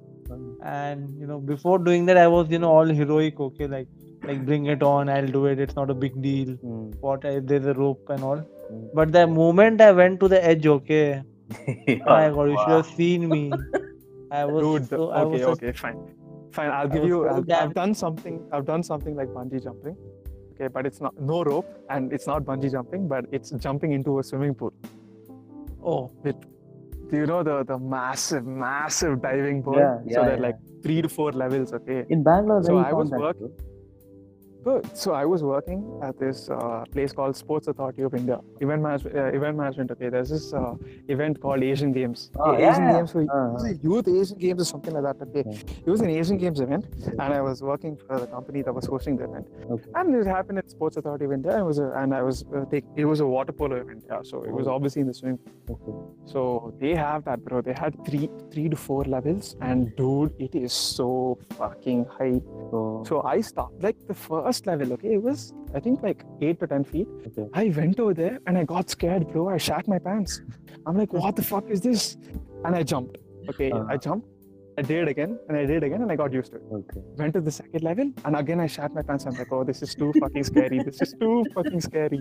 and 0.62 1.08
you 1.20 1.26
know 1.28 1.38
before 1.38 1.78
doing 1.78 2.06
that 2.06 2.16
I 2.16 2.26
was 2.26 2.50
you 2.50 2.58
know 2.58 2.72
all 2.78 2.94
heroic. 3.00 3.38
Okay, 3.48 3.68
like 3.68 3.86
like 4.24 4.44
bring 4.44 4.66
it 4.66 4.82
on. 4.82 5.08
I'll 5.08 5.32
do 5.38 5.46
it. 5.46 5.60
It's 5.60 5.76
not 5.76 5.90
a 5.90 5.94
big 5.94 6.20
deal. 6.20 6.48
Mm. 6.56 6.96
What 7.00 7.24
I, 7.24 7.38
there's 7.38 7.66
a 7.66 7.74
rope 7.74 8.10
and 8.10 8.24
all. 8.24 8.38
Mm. 8.38 8.88
But 8.92 9.12
the 9.12 9.26
moment 9.26 9.80
I 9.80 9.92
went 9.92 10.20
to 10.20 10.28
the 10.28 10.44
edge, 10.44 10.66
okay, 10.66 11.22
oh 11.22 12.04
my 12.06 12.30
god, 12.30 12.50
you 12.50 12.58
should 12.58 12.76
have 12.76 12.86
seen 12.86 13.28
me. 13.28 13.52
I 14.32 14.44
was 14.44 14.62
Dude, 14.62 14.88
so, 14.88 15.10
I 15.10 15.22
was 15.22 15.42
okay, 15.42 15.68
okay, 15.68 15.72
fine, 15.72 15.98
fine. 16.52 16.70
I'll 16.70 16.88
give 16.88 17.04
you. 17.04 17.26
so 17.28 17.36
I've, 17.36 17.50
I've 17.62 17.74
done 17.74 17.94
something. 17.94 18.46
I've 18.52 18.66
done 18.66 18.82
something 18.82 19.14
like 19.14 19.28
bungee 19.28 19.62
jumping. 19.62 19.96
Okay, 20.60 20.68
but 20.68 20.84
it's 20.84 21.00
not 21.00 21.18
no 21.18 21.42
rope 21.42 21.68
and 21.88 22.12
it's 22.12 22.26
not 22.26 22.44
bungee 22.44 22.70
jumping, 22.70 23.08
but 23.08 23.24
it's 23.32 23.50
jumping 23.52 23.92
into 23.92 24.18
a 24.18 24.22
swimming 24.22 24.54
pool. 24.54 24.72
Oh, 25.82 26.10
Do 26.22 27.16
you 27.16 27.26
know 27.26 27.42
the 27.42 27.64
the 27.64 27.78
massive, 27.78 28.44
massive 28.46 29.22
diving 29.22 29.62
board? 29.62 29.78
Yeah, 29.78 29.94
yeah, 30.06 30.14
so 30.16 30.24
that 30.28 30.38
yeah. 30.38 30.46
like 30.48 30.58
three 30.82 31.00
to 31.00 31.08
four 31.08 31.32
levels. 31.32 31.72
Okay. 31.72 32.04
In 32.10 32.22
Bangalore, 32.22 32.62
So 32.62 32.76
I 32.76 32.92
was 32.92 33.08
that, 33.10 33.20
work- 33.20 33.38
bro? 33.38 33.50
Good. 34.64 34.94
So 34.96 35.12
I 35.14 35.24
was 35.24 35.42
working 35.42 35.80
at 36.02 36.18
this 36.18 36.50
uh, 36.50 36.84
place 36.92 37.12
called 37.12 37.34
Sports 37.34 37.66
Authority 37.68 38.02
of 38.02 38.14
India. 38.14 38.40
Event 38.60 38.82
management. 38.82 39.16
Uh, 39.16 39.24
event 39.38 39.56
management. 39.56 39.90
Okay. 39.92 40.10
There's 40.10 40.28
this 40.28 40.52
uh, 40.52 40.74
event 41.08 41.40
called 41.40 41.62
Asian 41.62 41.92
Games. 41.92 42.30
Oh, 42.38 42.52
yeah, 42.52 42.70
Asian. 42.72 42.92
Games. 42.92 43.12
For, 43.12 43.20
Uh, 43.22 43.52
was 43.54 43.64
it 43.64 43.78
Youth 43.82 44.06
Asian 44.08 44.36
Games 44.38 44.60
or 44.60 44.64
something 44.66 44.92
like 44.92 45.04
that. 45.08 45.16
Okay. 45.28 45.44
It 45.86 45.90
was 45.94 46.02
an 46.02 46.10
Asian 46.10 46.36
Games 46.36 46.60
event, 46.60 46.84
and 47.06 47.20
I 47.38 47.40
was 47.40 47.62
working 47.62 47.96
for 48.06 48.20
the 48.20 48.26
company 48.26 48.60
that 48.62 48.74
was 48.74 48.84
hosting 48.86 49.16
the 49.16 49.24
event. 49.30 49.46
Okay. 49.70 49.88
And 49.94 50.14
it 50.14 50.26
happened 50.26 50.58
at 50.58 50.68
Sports 50.70 50.98
Authority 50.98 51.24
of 51.24 51.32
India. 51.32 51.56
It 51.58 51.64
was 51.64 51.78
a, 51.78 51.88
and 52.02 52.14
I 52.14 52.20
was 52.22 52.44
uh, 52.54 52.66
take, 52.74 52.84
it 52.96 53.06
was 53.06 53.20
a 53.20 53.26
water 53.26 53.52
polo 53.52 53.76
event. 53.76 54.04
Yeah. 54.10 54.20
So 54.22 54.42
it 54.44 54.52
was 54.52 54.66
Oh. 54.68 54.74
obviously 54.76 55.00
in 55.00 55.08
the 55.08 55.14
swimming 55.14 55.38
okay. 55.70 55.94
so 56.32 56.74
they 56.80 56.94
have 56.94 57.24
that, 57.24 57.42
bro. 57.46 57.62
They 57.62 57.72
had 57.84 57.92
three, 58.06 58.28
three 58.52 58.68
to 58.68 58.76
four 58.76 59.04
levels, 59.04 59.56
and 59.62 59.94
dude, 59.96 60.34
it 60.38 60.54
is 60.54 60.72
so 60.74 61.38
fucking 61.62 62.04
high. 62.18 62.40
So, 62.70 63.02
So 63.08 63.22
I 63.22 63.40
stopped 63.40 63.82
like 63.88 63.96
the 64.06 64.14
first 64.14 64.49
level. 64.66 64.92
Okay, 64.94 65.14
it 65.14 65.22
was 65.22 65.52
I 65.74 65.80
think 65.80 66.02
like 66.02 66.24
eight 66.40 66.58
to 66.60 66.66
ten 66.66 66.84
feet. 66.84 67.08
okay. 67.28 67.46
I 67.52 67.64
went 67.76 67.98
over 68.00 68.14
there 68.14 68.38
and 68.46 68.58
I 68.58 68.64
got 68.64 68.90
scared, 68.90 69.28
bro. 69.32 69.48
I 69.48 69.58
shat 69.68 69.86
my 69.88 69.98
pants. 69.98 70.40
I'm 70.86 70.96
like, 70.96 71.12
what 71.12 71.36
the 71.36 71.42
fuck 71.42 71.66
is 71.70 71.80
this? 71.80 72.16
And 72.64 72.74
I 72.74 72.82
jumped. 72.82 73.18
Okay, 73.50 73.70
Uh-huh. 73.70 73.86
I 73.88 73.96
jumped. 73.96 74.26
I 74.78 74.82
did 74.82 74.98
it 75.04 75.08
again, 75.08 75.32
and 75.48 75.58
I 75.58 75.62
did 75.66 75.78
it 75.82 75.86
again, 75.88 76.00
and 76.04 76.10
I 76.12 76.16
got 76.16 76.32
used 76.32 76.52
to 76.52 76.58
it. 76.58 76.62
Okay. 76.72 77.00
Went 77.20 77.32
to 77.34 77.40
the 77.48 77.50
second 77.50 77.82
level, 77.82 78.06
and 78.24 78.36
again 78.36 78.60
I 78.60 78.66
shat 78.66 78.94
my 78.94 79.02
pants. 79.02 79.24
I'm 79.26 79.34
like, 79.34 79.52
oh, 79.52 79.62
this 79.70 79.82
is 79.86 79.94
too 79.94 80.10
fucking 80.20 80.44
scary. 80.44 80.78
This 80.88 81.00
is 81.02 81.14
too 81.20 81.44
fucking 81.54 81.80
scary. 81.88 82.20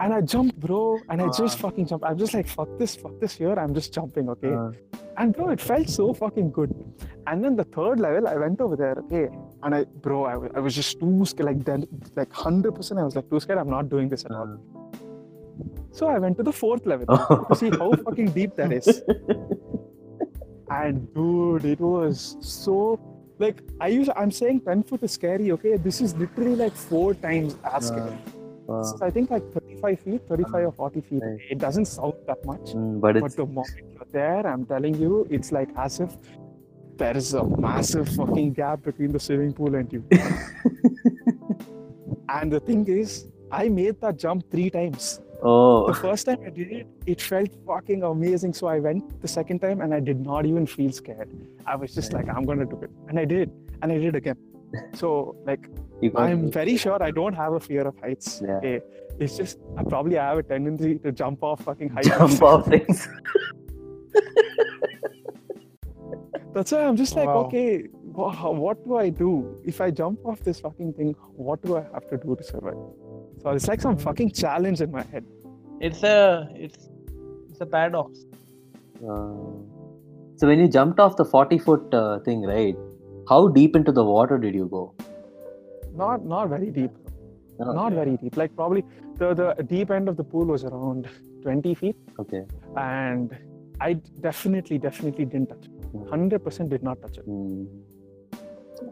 And 0.00 0.12
I 0.12 0.20
jumped, 0.20 0.56
bro, 0.60 0.98
and 1.08 1.22
I 1.22 1.28
just 1.30 1.58
fucking 1.58 1.86
jumped. 1.86 2.04
I'm 2.04 2.18
just 2.18 2.34
like, 2.34 2.46
fuck 2.46 2.68
this, 2.78 2.94
fuck 2.96 3.18
this 3.20 3.34
here. 3.36 3.54
I'm 3.58 3.72
just 3.72 3.94
jumping, 3.94 4.28
okay? 4.34 4.52
Uh, 4.52 4.70
And 5.18 5.34
bro, 5.34 5.50
it 5.50 5.60
felt 5.60 5.88
so 5.88 6.12
fucking 6.12 6.50
good. 6.50 6.74
And 7.26 7.42
then 7.42 7.56
the 7.56 7.64
third 7.64 8.00
level, 8.00 8.28
I 8.28 8.36
went 8.36 8.60
over 8.60 8.76
there, 8.76 8.96
okay? 9.04 9.28
And 9.62 9.74
I, 9.74 9.84
bro, 9.84 10.24
I, 10.24 10.56
I 10.56 10.60
was 10.60 10.74
just 10.74 11.00
too 11.00 11.24
scared, 11.24 11.46
like 11.46 11.64
then, 11.64 11.86
like 12.14 12.30
100%. 12.30 13.00
I 13.00 13.04
was 13.04 13.16
like, 13.16 13.28
too 13.30 13.40
scared. 13.40 13.58
I'm 13.58 13.70
not 13.70 13.88
doing 13.88 14.08
this 14.08 14.24
at 14.24 14.32
all. 14.32 14.58
So 15.90 16.08
I 16.08 16.18
went 16.18 16.36
to 16.36 16.42
the 16.42 16.52
fourth 16.52 16.84
level 16.84 17.06
to 17.06 17.56
see 17.56 17.70
how 17.70 17.90
fucking 18.04 18.32
deep 18.32 18.54
that 18.56 18.72
is. 18.72 19.02
And 20.68 21.12
dude, 21.14 21.64
it 21.64 21.80
was 21.80 22.36
so 22.40 23.00
like 23.38 23.62
I 23.80 23.88
use. 23.88 24.08
I'm 24.16 24.30
saying 24.30 24.62
10 24.62 24.82
foot 24.82 25.02
is 25.02 25.12
scary, 25.12 25.52
okay? 25.52 25.76
This 25.76 26.00
is 26.00 26.14
literally 26.16 26.56
like 26.56 26.74
four 26.74 27.14
times 27.14 27.56
as 27.64 27.88
scary. 27.88 28.18
Uh, 28.68 28.78
This 28.78 28.92
is, 28.94 29.02
I 29.02 29.10
think 29.10 29.30
like 29.30 29.44
35 29.52 30.00
feet, 30.00 30.22
35 30.28 30.66
or 30.66 30.72
40 30.72 31.00
feet. 31.00 31.22
Right. 31.22 31.38
It 31.50 31.58
doesn't 31.58 31.86
sound 31.86 32.14
that 32.26 32.44
much. 32.44 32.72
mm, 32.74 33.00
but 33.00 33.14
But 33.14 33.24
it's 33.26 33.34
the 33.34 33.46
moment 33.46 33.68
you're 33.92 34.06
there, 34.12 34.46
I'm 34.46 34.64
telling 34.66 34.94
you, 34.94 35.26
it's 35.30 35.52
like 35.52 35.68
as 35.76 36.00
if 36.00 36.16
there 36.96 37.16
is 37.16 37.34
a 37.34 37.44
massive 37.44 38.08
fucking 38.08 38.54
gap 38.54 38.82
between 38.82 39.12
the 39.12 39.20
swimming 39.20 39.52
pool 39.52 39.74
and 39.74 39.92
you. 39.92 40.02
and 42.28 42.52
the 42.52 42.60
thing 42.60 42.86
is, 42.88 43.26
I 43.50 43.68
made 43.68 44.00
that 44.00 44.18
jump 44.18 44.50
three 44.50 44.70
times. 44.70 45.20
oh 45.42 45.86
The 45.88 45.94
first 45.94 46.26
time 46.26 46.38
I 46.44 46.50
did 46.50 46.72
it, 46.72 46.86
it 47.06 47.20
felt 47.20 47.50
fucking 47.66 48.02
amazing. 48.02 48.54
So 48.54 48.66
I 48.66 48.80
went 48.80 49.20
the 49.20 49.28
second 49.28 49.60
time 49.60 49.80
and 49.82 49.92
I 49.94 50.00
did 50.00 50.24
not 50.24 50.46
even 50.46 50.66
feel 50.66 50.90
scared. 50.92 51.28
I 51.66 51.76
was 51.76 51.94
just 51.94 52.12
like, 52.12 52.28
I'm 52.28 52.44
gonna 52.44 52.64
do 52.64 52.80
it. 52.82 52.90
And 53.08 53.18
I 53.18 53.24
did 53.24 53.48
it. 53.48 53.50
And 53.82 53.92
I 53.92 53.98
did 53.98 54.14
it 54.14 54.16
again. 54.16 54.36
So 54.94 55.36
like 55.46 55.68
I'm 56.16 56.50
very 56.50 56.76
sure 56.76 57.02
I 57.02 57.10
don't 57.10 57.34
have 57.34 57.52
a 57.54 57.60
fear 57.60 57.86
of 57.86 57.98
heights. 58.00 58.42
Yeah. 58.44 58.56
Okay. 58.56 58.80
It's 59.18 59.36
just 59.36 59.58
I 59.78 59.82
probably 59.84 60.16
have 60.16 60.38
a 60.38 60.42
tendency 60.42 60.98
to 60.98 61.12
jump 61.12 61.42
off 61.42 61.62
fucking 61.64 61.88
heights. 61.90 62.08
jump 62.08 62.42
off 62.50 62.66
things. 62.66 63.08
That's 66.54 66.72
why 66.72 66.84
I'm 66.84 66.96
just 66.96 67.14
like, 67.16 67.26
Wow. 67.26 67.44
okay, 67.46 67.82
what 68.02 68.82
do 68.84 68.96
I 68.96 69.10
do? 69.10 69.60
If 69.64 69.80
I 69.80 69.90
jump 69.90 70.24
off 70.24 70.40
this 70.40 70.60
fucking 70.60 70.94
thing, 70.94 71.14
what 71.34 71.62
do 71.62 71.76
I 71.76 71.82
have 71.92 72.08
to 72.08 72.16
do 72.16 72.34
to 72.34 72.42
survive? 72.42 72.78
So 73.42 73.50
it's 73.50 73.68
like 73.68 73.80
some 73.82 73.96
fucking 73.98 74.32
challenge 74.32 74.80
in 74.80 74.90
my 74.90 75.02
head. 75.02 75.24
it's 75.86 76.02
a 76.02 76.48
it's 76.54 76.88
it's 77.50 77.60
a 77.60 77.66
paradox. 77.66 78.20
Uh, 79.06 79.50
so 80.36 80.46
when 80.50 80.58
you 80.58 80.68
jumped 80.68 80.98
off 80.98 81.16
the 81.16 81.24
40 81.24 81.58
foot 81.58 81.94
uh, 81.94 82.18
thing, 82.20 82.42
right? 82.42 82.76
How 83.28 83.48
deep 83.48 83.74
into 83.74 83.92
the 83.92 84.04
water 84.04 84.38
did 84.38 84.54
you 84.54 84.66
go? 84.66 84.94
Not 85.94 86.24
not 86.24 86.48
very 86.48 86.70
deep. 86.70 86.92
No, 87.58 87.72
Not 87.72 87.92
very 87.92 88.16
deep. 88.16 88.36
Like 88.36 88.54
probably 88.54 88.84
the, 89.16 89.34
the 89.34 89.62
deep 89.62 89.90
end 89.90 90.08
of 90.08 90.16
the 90.16 90.24
pool 90.24 90.44
was 90.44 90.64
around 90.64 91.08
20 91.42 91.74
feet. 91.74 91.96
Okay. 92.18 92.42
And 92.76 93.36
I 93.80 93.94
definitely, 94.20 94.78
definitely 94.78 95.24
didn't 95.24 95.48
touch 95.48 95.66
it. 95.66 95.92
100% 95.92 96.68
did 96.68 96.82
not 96.82 97.00
touch 97.00 97.18
it. 97.18 97.28
Mm. 97.28 97.66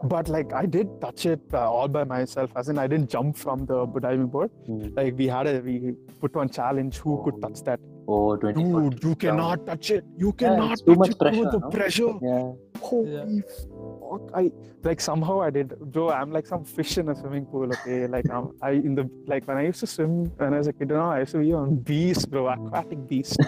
But 0.03 0.29
like 0.29 0.51
I 0.53 0.65
did 0.65 0.99
touch 0.99 1.25
it 1.27 1.41
uh, 1.53 1.71
all 1.71 1.87
by 1.87 2.03
myself, 2.03 2.49
as 2.55 2.69
in 2.69 2.79
I 2.79 2.87
didn't 2.87 3.09
jump 3.09 3.37
from 3.37 3.65
the 3.65 3.85
diving 3.85 4.27
board. 4.27 4.49
Mm. 4.67 4.95
Like 4.97 5.15
we 5.15 5.27
had 5.27 5.47
a 5.47 5.59
we 5.59 5.93
put 6.19 6.35
one 6.35 6.49
challenge 6.49 6.97
who 6.97 7.21
could 7.23 7.39
touch 7.41 7.63
that. 7.63 7.79
Oh, 8.07 8.35
20. 8.37 8.63
Dude, 8.63 9.03
you 9.03 9.15
cannot 9.15 9.65
touch 9.65 9.91
it. 9.91 10.05
You 10.17 10.31
cannot 10.33 10.73
it's 10.73 10.81
too 10.81 10.95
touch 10.95 10.97
much 10.99 11.09
it. 11.11 11.17
bro. 11.19 11.29
pressure, 11.29 11.51
the 11.51 11.59
no? 11.59 11.69
pressure. 11.69 12.13
Yeah. 12.21 12.51
Holy 12.81 13.41
fuck! 13.41 14.29
I 14.35 14.51
like 14.83 15.01
somehow 15.01 15.41
I 15.41 15.49
did, 15.49 15.69
bro. 15.79 16.09
I'm 16.11 16.31
like 16.31 16.45
some 16.45 16.63
fish 16.63 16.97
in 16.99 17.09
a 17.09 17.15
swimming 17.15 17.45
pool. 17.45 17.65
Okay, 17.73 18.05
like 18.05 18.29
I'm, 18.29 18.51
I 18.61 18.71
in 18.71 18.93
the 18.93 19.09
like 19.25 19.47
when 19.47 19.57
I 19.57 19.63
used 19.65 19.79
to 19.79 19.87
swim 19.87 20.25
when 20.37 20.53
I 20.53 20.59
was 20.59 20.67
a 20.67 20.73
kid, 20.73 20.89
you 20.91 20.95
know, 20.97 21.09
I 21.09 21.19
used 21.21 21.31
to 21.31 21.39
be 21.39 21.51
on 21.53 21.77
beast, 21.77 22.29
bro, 22.29 22.47
aquatic 22.47 23.07
beast. 23.07 23.39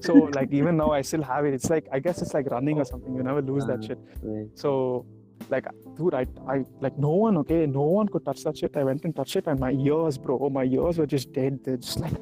so 0.00 0.12
like 0.34 0.52
even 0.52 0.76
now 0.76 0.90
I 0.90 1.00
still 1.00 1.22
have 1.22 1.46
it. 1.46 1.54
It's 1.54 1.70
like 1.70 1.86
I 1.90 1.98
guess 1.98 2.20
it's 2.20 2.34
like 2.34 2.50
running 2.50 2.78
or 2.78 2.84
something. 2.84 3.14
You 3.14 3.22
never 3.22 3.40
lose 3.40 3.64
that 3.66 3.78
Uh, 3.78 3.86
shit. 3.86 3.98
Right. 4.22 4.48
So 4.54 5.06
like 5.48 5.66
dude, 5.96 6.12
I 6.12 6.26
I 6.46 6.64
like 6.80 6.98
no 6.98 7.10
one. 7.10 7.38
Okay, 7.38 7.64
no 7.66 7.82
one 7.82 8.08
could 8.08 8.24
touch 8.24 8.42
that 8.44 8.58
shit. 8.58 8.76
I 8.76 8.84
went 8.84 9.04
and 9.04 9.16
touched 9.16 9.36
it, 9.36 9.46
and 9.46 9.58
my 9.58 9.70
ears, 9.72 10.18
bro, 10.18 10.50
my 10.50 10.64
ears 10.64 10.98
were 10.98 11.06
just 11.06 11.32
dead. 11.32 11.60
They're 11.64 11.78
just 11.78 12.00
like 12.00 12.12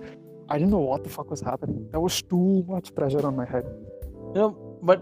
I 0.53 0.59
didn't 0.59 0.73
know 0.73 0.87
what 0.93 1.03
the 1.03 1.09
fuck 1.09 1.31
was 1.31 1.41
happening. 1.41 1.89
There 1.91 2.01
was 2.01 2.21
too 2.21 2.63
much 2.69 2.95
pressure 2.95 3.27
on 3.27 3.37
my 3.37 3.47
head. 3.47 3.65
You 4.35 4.41
know, 4.41 4.51
but 4.83 5.01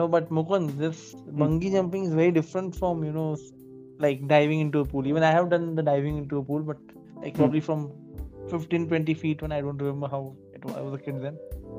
no, 0.00 0.06
but 0.06 0.28
Mukund, 0.30 0.76
this 0.76 1.12
hmm. 1.12 1.42
bungee 1.42 1.72
jumping 1.72 2.04
is 2.04 2.12
very 2.12 2.30
different 2.30 2.76
from 2.76 3.02
you 3.02 3.12
know, 3.12 3.36
like 3.98 4.26
diving 4.28 4.60
into 4.60 4.80
a 4.80 4.84
pool. 4.84 5.06
Even 5.06 5.22
I 5.22 5.30
have 5.30 5.48
done 5.48 5.74
the 5.74 5.82
diving 5.82 6.18
into 6.18 6.38
a 6.38 6.42
pool, 6.42 6.60
but 6.60 6.76
like 7.22 7.32
hmm. 7.32 7.38
probably 7.38 7.60
from 7.60 7.90
15, 8.50 8.88
20 8.88 9.14
feet 9.14 9.40
when 9.40 9.52
I 9.52 9.62
don't 9.62 9.78
remember 9.78 10.08
how 10.08 10.36
it 10.52 10.62
was. 10.62 10.76
I 10.76 10.82
was 10.82 10.94
a 10.94 10.98
kid 10.98 11.22
then. 11.22 11.38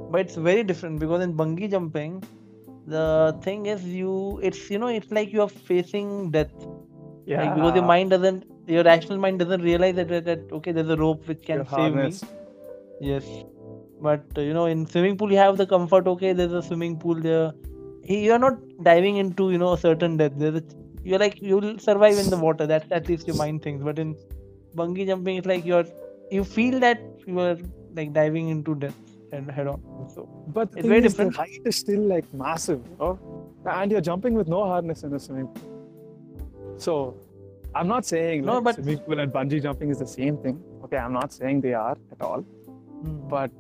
But 0.10 0.22
it's 0.22 0.36
very 0.36 0.64
different 0.64 1.00
because 1.00 1.22
in 1.22 1.36
bungee 1.36 1.70
jumping, 1.70 2.24
the 2.88 3.38
thing 3.44 3.68
is 3.68 3.86
you, 3.86 4.40
it's 4.42 4.68
you 4.72 4.80
know, 4.80 4.88
it's 4.88 5.12
like 5.12 5.32
you 5.32 5.44
are 5.44 5.50
facing 5.50 6.32
death. 6.32 6.52
Yeah, 7.28 7.44
Like 7.44 7.56
because 7.56 7.76
your 7.76 7.86
mind 7.86 8.10
doesn't, 8.10 8.46
your 8.66 8.84
rational 8.84 9.20
mind 9.20 9.38
doesn't 9.38 9.62
realize 9.62 9.96
that 9.98 10.08
that, 10.26 10.52
okay, 10.52 10.72
there's 10.72 10.90
a 10.90 10.98
rope 10.98 11.28
which 11.28 11.44
can 11.46 11.58
Your 11.58 11.66
save 11.78 11.94
me. 11.94 12.39
Yes. 13.02 13.26
But 14.02 14.24
uh, 14.38 14.42
you 14.42 14.54
know, 14.54 14.66
in 14.66 14.86
swimming 14.86 15.18
pool, 15.18 15.32
you 15.32 15.38
have 15.38 15.58
the 15.58 15.66
comfort. 15.66 16.08
Okay, 16.08 16.34
there's 16.34 16.54
a 16.54 16.62
swimming 16.62 16.98
pool 16.98 17.16
there. 17.16 17.52
You 18.04 18.32
are 18.34 18.40
not 18.40 18.58
diving 18.84 19.18
into 19.18 19.52
you 19.52 19.58
know 19.58 19.74
a 19.74 19.78
certain 19.78 20.18
depth. 20.18 20.40
There's 20.40 20.56
a, 20.56 20.64
you're 21.04 21.20
like 21.20 21.42
you'll 21.42 21.78
survive 21.80 22.18
in 22.18 22.30
the 22.30 22.38
water. 22.38 22.66
That's 22.68 22.92
at 22.92 23.08
least 23.08 23.28
your 23.28 23.36
mind 23.36 23.62
thinks. 23.62 23.84
But 23.84 24.00
in 24.00 24.16
bungee 24.76 25.06
jumping, 25.08 25.38
it's 25.38 25.48
like 25.48 25.66
you're 25.66 25.86
you 26.32 26.44
feel 26.44 26.80
that 26.80 27.02
you 27.26 27.40
are 27.40 27.58
like 27.96 28.14
diving 28.14 28.50
into 28.50 28.76
death 28.76 28.96
head, 29.32 29.50
head 29.50 29.68
on. 29.68 29.82
So 30.14 30.28
But 30.48 30.70
It's 30.76 30.88
very 30.88 30.98
is, 30.98 31.04
the 31.04 31.10
different. 31.10 31.36
height 31.36 31.62
is 31.66 31.76
still 31.76 32.02
like 32.02 32.32
massive, 32.34 32.82
you 32.90 32.98
know? 33.00 33.20
and 33.66 33.92
you're 33.92 34.02
jumping 34.02 34.34
with 34.34 34.48
no 34.48 34.64
harness 34.66 35.04
in 35.04 35.14
a 35.14 35.20
swimming 35.20 35.48
pool. 35.48 36.76
So, 36.78 37.18
I'm 37.76 37.88
not 37.88 38.06
saying 38.06 38.46
No, 38.46 38.56
like, 38.56 38.64
but- 38.64 38.76
swimming 38.76 39.00
pool 39.00 39.20
and 39.20 39.32
bungee 39.32 39.62
jumping 39.62 39.90
is 39.90 40.00
the 40.00 40.08
same 40.08 40.38
thing. 40.38 40.62
Okay, 40.84 40.98
I'm 40.98 41.14
not 41.14 41.34
saying 41.34 41.62
they 41.62 41.74
are 41.74 41.98
at 42.12 42.22
all, 42.22 42.46
but 43.04 43.52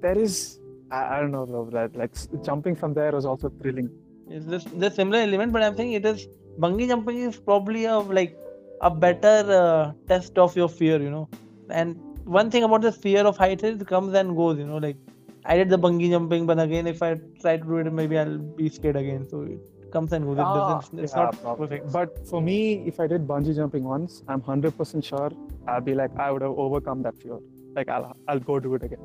there 0.00 0.18
is, 0.18 0.58
I, 0.90 1.16
I 1.16 1.20
don't 1.20 1.32
know, 1.32 1.46
bro, 1.46 1.70
that 1.70 1.96
like 1.96 2.12
jumping 2.44 2.74
from 2.76 2.94
there 2.94 3.12
was 3.12 3.24
also 3.24 3.48
thrilling. 3.60 3.90
It's 4.28 4.44
this 4.46 4.64
the 4.64 4.90
similar 4.90 5.18
element, 5.20 5.52
but 5.52 5.62
I'm 5.62 5.76
saying 5.76 5.92
it 5.92 6.04
is 6.04 6.26
bungee 6.58 6.88
jumping 6.88 7.18
is 7.18 7.36
probably 7.38 7.84
a 7.84 7.98
like 7.98 8.36
a 8.80 8.90
better 8.90 9.36
uh, 9.62 9.92
test 10.08 10.38
of 10.38 10.56
your 10.56 10.68
fear, 10.68 11.00
you 11.00 11.10
know. 11.10 11.28
And 11.70 11.96
one 12.24 12.50
thing 12.50 12.64
about 12.64 12.82
the 12.82 12.92
fear 12.92 13.24
of 13.24 13.36
heights 13.36 13.62
is 13.62 13.80
it 13.80 13.86
comes 13.86 14.14
and 14.14 14.36
goes, 14.36 14.58
you 14.58 14.66
know. 14.66 14.78
Like 14.78 14.96
I 15.44 15.56
did 15.56 15.70
the 15.70 15.78
bungee 15.78 16.10
jumping, 16.10 16.44
but 16.46 16.58
again, 16.58 16.86
if 16.86 17.02
I 17.02 17.14
try 17.40 17.56
to 17.56 17.64
do 17.64 17.76
it, 17.78 17.92
maybe 17.92 18.18
I'll 18.18 18.38
be 18.38 18.68
scared 18.68 18.96
again. 18.96 19.28
So 19.28 19.42
it 19.42 19.60
comes 19.92 20.12
and 20.12 20.24
goes. 20.24 20.38
It 20.38 20.42
doesn't. 20.42 21.00
It's 21.04 21.12
Ah, 21.14 21.18
Yeah, 21.18 21.24
not 21.26 21.40
probably. 21.42 21.66
perfect. 21.68 21.92
But 21.92 22.26
for 22.28 22.42
me, 22.42 22.82
if 22.86 22.98
I 22.98 23.06
did 23.06 23.26
bungee 23.28 23.54
jumping 23.54 23.84
once, 23.84 24.22
I'm 24.28 24.42
100% 24.42 25.04
sure 25.04 25.30
I'll 25.68 25.80
be 25.80 25.94
like, 25.94 26.10
I 26.18 26.30
would 26.32 26.42
have 26.42 26.50
overcome 26.58 27.02
that 27.02 27.16
fear. 27.16 27.38
Like, 27.76 27.88
I'll, 27.88 28.16
I'll 28.26 28.40
go 28.40 28.58
do 28.58 28.74
it 28.74 28.82
again. 28.82 28.98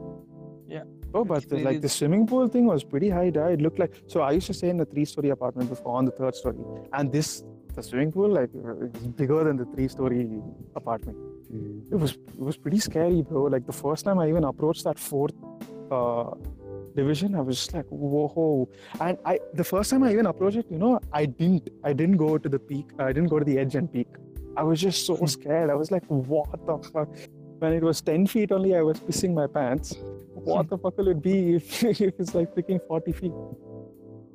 Yeah. 0.68 0.84
Oh, 1.14 1.26
but 1.26 1.48
the, 1.50 1.58
like 1.58 1.82
the 1.82 1.90
swimming 1.90 2.26
pool 2.26 2.48
thing 2.48 2.66
was 2.66 2.84
pretty 2.84 3.10
high. 3.10 3.26
It 3.26 3.62
looked 3.62 3.78
like 3.78 3.94
so. 4.08 4.22
I 4.22 4.32
used 4.32 4.48
to 4.48 4.54
stay 4.54 4.70
in 4.70 4.80
a 4.80 4.86
three-story 4.86 5.30
apartment 5.30 5.70
before 5.70 5.98
on 5.98 6.06
the 6.06 6.12
third 6.12 6.34
story, 6.34 6.60
and 6.94 7.12
this 7.12 7.44
the 7.76 7.84
swimming 7.84 8.12
pool 8.14 8.30
like 8.30 8.50
it's 8.54 9.08
bigger 9.08 9.44
than 9.44 9.58
the 9.58 9.66
three-story 9.66 10.42
apartment. 10.78 11.18
It 11.92 11.96
was 11.96 12.12
it 12.12 12.40
was 12.40 12.56
pretty 12.56 12.80
scary, 12.80 13.22
bro. 13.22 13.44
Like 13.44 13.66
the 13.66 13.74
first 13.74 14.06
time 14.06 14.20
I 14.20 14.30
even 14.30 14.46
approached 14.46 14.86
that 14.86 14.98
fourth 14.98 15.36
uh, 15.92 16.32
division, 16.96 17.36
I 17.36 17.42
was 17.42 17.58
just 17.58 17.74
like, 17.74 17.88
whoa. 17.90 18.70
And 19.02 19.18
I 19.26 19.40
the 19.54 19.66
first 19.66 19.90
time 19.90 20.04
I 20.04 20.14
even 20.14 20.28
approached 20.28 20.58
it, 20.58 20.68
you 20.72 20.78
know, 20.78 21.02
I 21.12 21.26
didn't 21.26 21.70
I 21.84 21.92
didn't 21.92 22.18
go 22.18 22.38
to 22.38 22.48
the 22.48 22.60
peak. 22.60 22.92
I 22.98 23.12
didn't 23.12 23.28
go 23.28 23.40
to 23.40 23.46
the 23.46 23.60
edge 23.60 23.76
and 23.76 23.92
peak. 23.92 24.08
I 24.56 24.64
was 24.64 24.80
just 24.80 25.06
so 25.06 25.26
scared. 25.36 25.70
I 25.70 25.76
was 25.76 25.92
like, 25.92 26.06
what 26.08 26.66
the 26.66 26.78
fuck? 26.94 27.10
When 27.62 27.74
it 27.74 27.84
was 27.84 28.02
10 28.02 28.26
feet 28.26 28.52
only, 28.52 28.76
I 28.76 28.82
was 28.82 29.00
pissing 29.00 29.36
my 29.36 29.46
pants. 29.46 29.94
What 30.34 30.68
the 30.68 30.80
fuck 30.80 30.98
will 30.98 31.10
it 31.10 31.22
be 31.22 31.54
if, 31.58 31.84
if 32.02 32.02
it's 32.20 32.34
like 32.34 32.56
freaking 32.56 32.80
40 32.88 33.12
feet? 33.12 33.32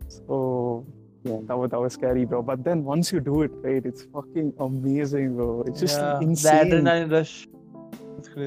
So 0.09 0.87
Yeah. 1.25 1.41
that 1.49 1.59
was 1.59 1.71
that 1.73 1.81
was 1.81 1.95
scary, 1.95 2.25
bro. 2.25 2.43
But 2.51 2.63
then 2.63 2.85
once 2.85 3.11
you 3.13 3.19
do 3.19 3.43
it, 3.43 3.51
right, 3.65 3.85
it's 3.85 4.05
fucking 4.13 4.53
amazing, 4.61 5.35
bro. 5.35 5.65
It's 5.67 5.81
just 5.81 5.99
yeah, 5.99 6.21
insane. 6.21 6.69
the 6.69 6.77
adrenaline 6.77 7.11
rush. 7.17 7.49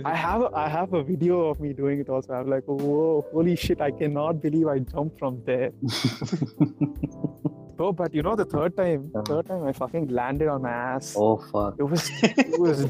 I 0.05 0.15
have 0.15 0.41
a, 0.43 0.49
I 0.55 0.69
have 0.69 0.93
a 0.93 1.03
video 1.03 1.41
of 1.49 1.59
me 1.59 1.73
doing 1.73 1.99
it 1.99 2.07
also. 2.07 2.31
I'm 2.33 2.49
like, 2.49 2.63
whoa, 2.65 3.25
holy 3.33 3.57
shit! 3.57 3.81
I 3.81 3.91
cannot 3.91 4.41
believe 4.41 4.67
I 4.67 4.79
jumped 4.79 5.19
from 5.19 5.41
there, 5.45 5.71
bro. 7.79 7.91
But 8.03 8.13
you 8.19 8.23
know, 8.27 8.35
the 8.43 8.45
third 8.55 8.75
time, 8.81 9.01
Uh. 9.15 9.23
third 9.31 9.47
time 9.51 9.63
I 9.71 9.73
fucking 9.81 10.07
landed 10.21 10.47
on 10.55 10.61
my 10.69 10.75
ass. 10.93 11.15
oh 11.25 11.35
fuck. 11.51 11.75
It 11.83 11.87
was 11.93 12.03
it 12.51 12.59
was 12.67 12.79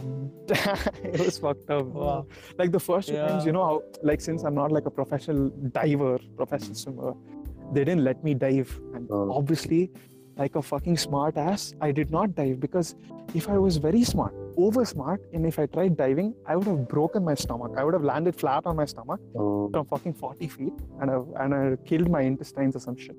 it 1.15 1.19
was 1.25 1.37
fucked 1.45 1.69
up. 1.77 1.85
Wow. 2.03 2.19
Like 2.61 2.71
the 2.77 2.83
first 2.89 3.09
two 3.09 3.17
times, 3.23 3.45
you 3.49 3.51
know, 3.57 3.65
how, 3.69 3.75
like 4.11 4.21
since 4.27 4.43
I'm 4.49 4.55
not 4.61 4.71
like 4.77 4.87
a 4.91 4.93
professional 4.99 5.49
diver, 5.79 6.13
professional 6.43 6.75
swimmer, 6.83 7.11
they 7.73 7.83
didn't 7.89 8.03
let 8.11 8.23
me 8.29 8.33
dive. 8.45 8.71
And 8.95 9.11
Oh. 9.17 9.25
obviously, 9.41 9.81
like 10.41 10.55
a 10.61 10.63
fucking 10.73 10.97
smart 11.07 11.37
ass, 11.45 11.63
I 11.87 11.91
did 11.99 12.09
not 12.17 12.33
dive 12.41 12.59
because 12.65 12.95
if 13.41 13.47
I 13.55 13.57
was 13.65 13.77
very 13.87 14.03
smart, 14.13 14.33
over 14.65 14.83
smart, 14.93 15.21
and 15.33 15.45
if 15.49 15.59
I 15.63 15.65
tried 15.75 15.95
diving, 15.97 16.29
I 16.51 16.55
would 16.55 16.67
have 16.71 16.81
broken 16.93 17.23
my 17.31 17.35
stomach. 17.43 17.73
I 17.81 17.83
would 17.85 17.93
have 17.97 18.07
landed 18.13 18.35
flat 18.43 18.65
on 18.71 18.75
my 18.81 18.85
stomach 18.93 19.19
Oh, 19.35 19.69
from 19.75 19.85
fucking 19.93 20.15
40 20.21 20.47
feet 20.55 20.73
and 20.99 21.11
I, 21.11 21.17
and 21.43 21.53
I 21.59 21.63
killed 21.91 22.09
my 22.17 22.21
intestines 22.31 22.75
or 22.79 22.79
some 22.87 22.97
shit. 23.05 23.17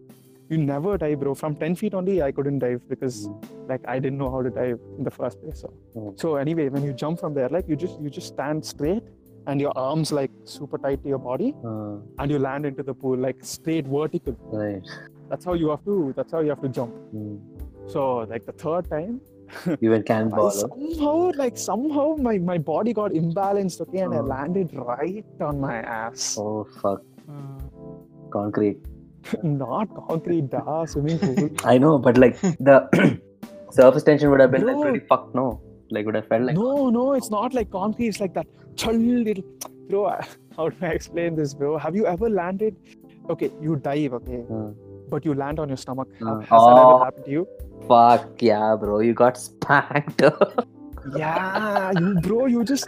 You 0.51 0.59
never 0.59 0.99
dive, 0.99 1.21
bro. 1.21 1.33
From 1.35 1.55
10 1.55 1.77
feet 1.77 1.95
only, 1.95 2.23
I 2.23 2.33
couldn't 2.33 2.59
dive 2.59 2.83
because 2.89 3.29
like 3.69 3.81
I 3.87 3.99
didn't 4.01 4.19
know 4.19 4.31
how 4.31 4.43
to 4.43 4.51
dive 4.51 4.81
in 4.99 5.05
the 5.05 5.11
first 5.19 5.41
place. 5.43 5.61
So, 5.61 5.73
Oh. 5.97 6.13
so 6.23 6.35
anyway, 6.45 6.69
when 6.69 6.83
you 6.89 6.93
jump 6.93 7.21
from 7.21 7.35
there, 7.35 7.49
like 7.57 7.69
you 7.69 7.77
just 7.77 8.01
you 8.01 8.11
just 8.19 8.29
stand 8.35 8.65
straight 8.73 9.05
and 9.47 9.61
your 9.67 9.73
arms 9.83 10.13
like 10.19 10.33
super 10.57 10.79
tight 10.87 11.03
to 11.05 11.09
your 11.15 11.21
body 11.29 11.55
uh, 11.65 11.95
and 12.19 12.31
you 12.35 12.39
land 12.49 12.67
into 12.73 12.83
the 12.91 12.95
pool 13.05 13.17
like 13.29 13.45
straight 13.53 13.87
vertical. 13.87 14.37
right. 14.65 14.83
That's 15.31 15.45
how 15.45 15.55
you 15.55 15.69
have 15.71 15.85
to. 15.85 16.13
That's 16.17 16.33
how 16.33 16.41
you 16.41 16.49
have 16.57 16.63
to 16.63 16.69
jump. 16.81 16.93
Mm. 17.15 17.39
So 17.97 18.03
like 18.35 18.45
the 18.53 18.57
third 18.67 18.91
time, 18.91 19.21
You 19.81 19.91
went 19.95 20.05
I 20.11 20.15
cannonball. 20.15 20.51
somehow 20.51 21.15
like 21.45 21.57
somehow 21.71 22.07
my 22.29 22.37
my 22.53 22.59
body 22.59 22.93
got 23.03 23.13
imbalanced. 23.25 23.81
Okay, 23.87 24.01
and 24.09 24.13
I 24.15 24.19
Oh. 24.27 24.31
landed 24.37 24.75
right 24.75 25.25
on 25.53 25.61
my 25.69 25.77
ass. 26.01 26.27
Oh 26.47 26.65
fuck. 26.83 27.03
Hmm. 27.27 28.31
Concrete. 28.39 28.79
Not 29.43 29.95
concrete, 30.09 30.51
da 30.51 30.85
swimming 30.85 31.19
pool. 31.19 31.51
I 31.65 31.79
know, 31.79 31.99
but 31.99 32.17
like 32.17 32.41
the 32.41 33.21
surface 33.71 34.03
tension 34.03 34.31
would 34.31 34.41
have 34.41 34.51
been 34.51 34.67
like 34.67 34.81
pretty 34.81 35.01
fucked. 35.07 35.35
No, 35.35 35.61
like 35.91 36.07
would 36.07 36.15
have 36.15 36.27
felt 36.29 36.43
like 36.43 36.57
no, 36.57 36.91
no, 36.91 37.13
it's 37.13 37.31
not 37.31 37.55
like 37.55 37.71
concrete. 37.71 38.09
It's 38.09 38.21
like 38.21 38.35
that. 38.35 38.47
Chal, 38.77 38.95
little, 38.95 39.45
bro. 39.89 40.19
How 40.57 40.69
do 40.69 40.77
I 40.83 40.89
explain 40.89 41.37
this, 41.37 41.55
bro? 41.55 41.79
Have 41.79 41.95
you 41.95 42.07
ever 42.07 42.29
landed? 42.29 42.77
Okay, 43.29 43.51
you 43.61 43.77
dive, 43.77 44.15
okay, 44.15 44.43
Uh, 44.51 44.71
but 45.09 45.25
you 45.25 45.35
land 45.35 45.59
on 45.59 45.69
your 45.69 45.77
stomach. 45.77 46.09
Uh, 46.21 46.39
Has 46.41 46.49
that 46.49 46.57
oh. 46.59 46.95
ever 46.97 47.05
happened 47.05 47.25
to 47.27 47.31
you? 47.31 47.47
fuck 47.89 48.43
yeah, 48.43 48.77
bro. 48.79 49.01
You 49.01 49.15
got 49.15 49.37
spanked. 49.37 50.23
Yeah, 51.17 51.93
you, 51.99 52.15
bro. 52.21 52.47
You 52.47 52.63
just 52.63 52.87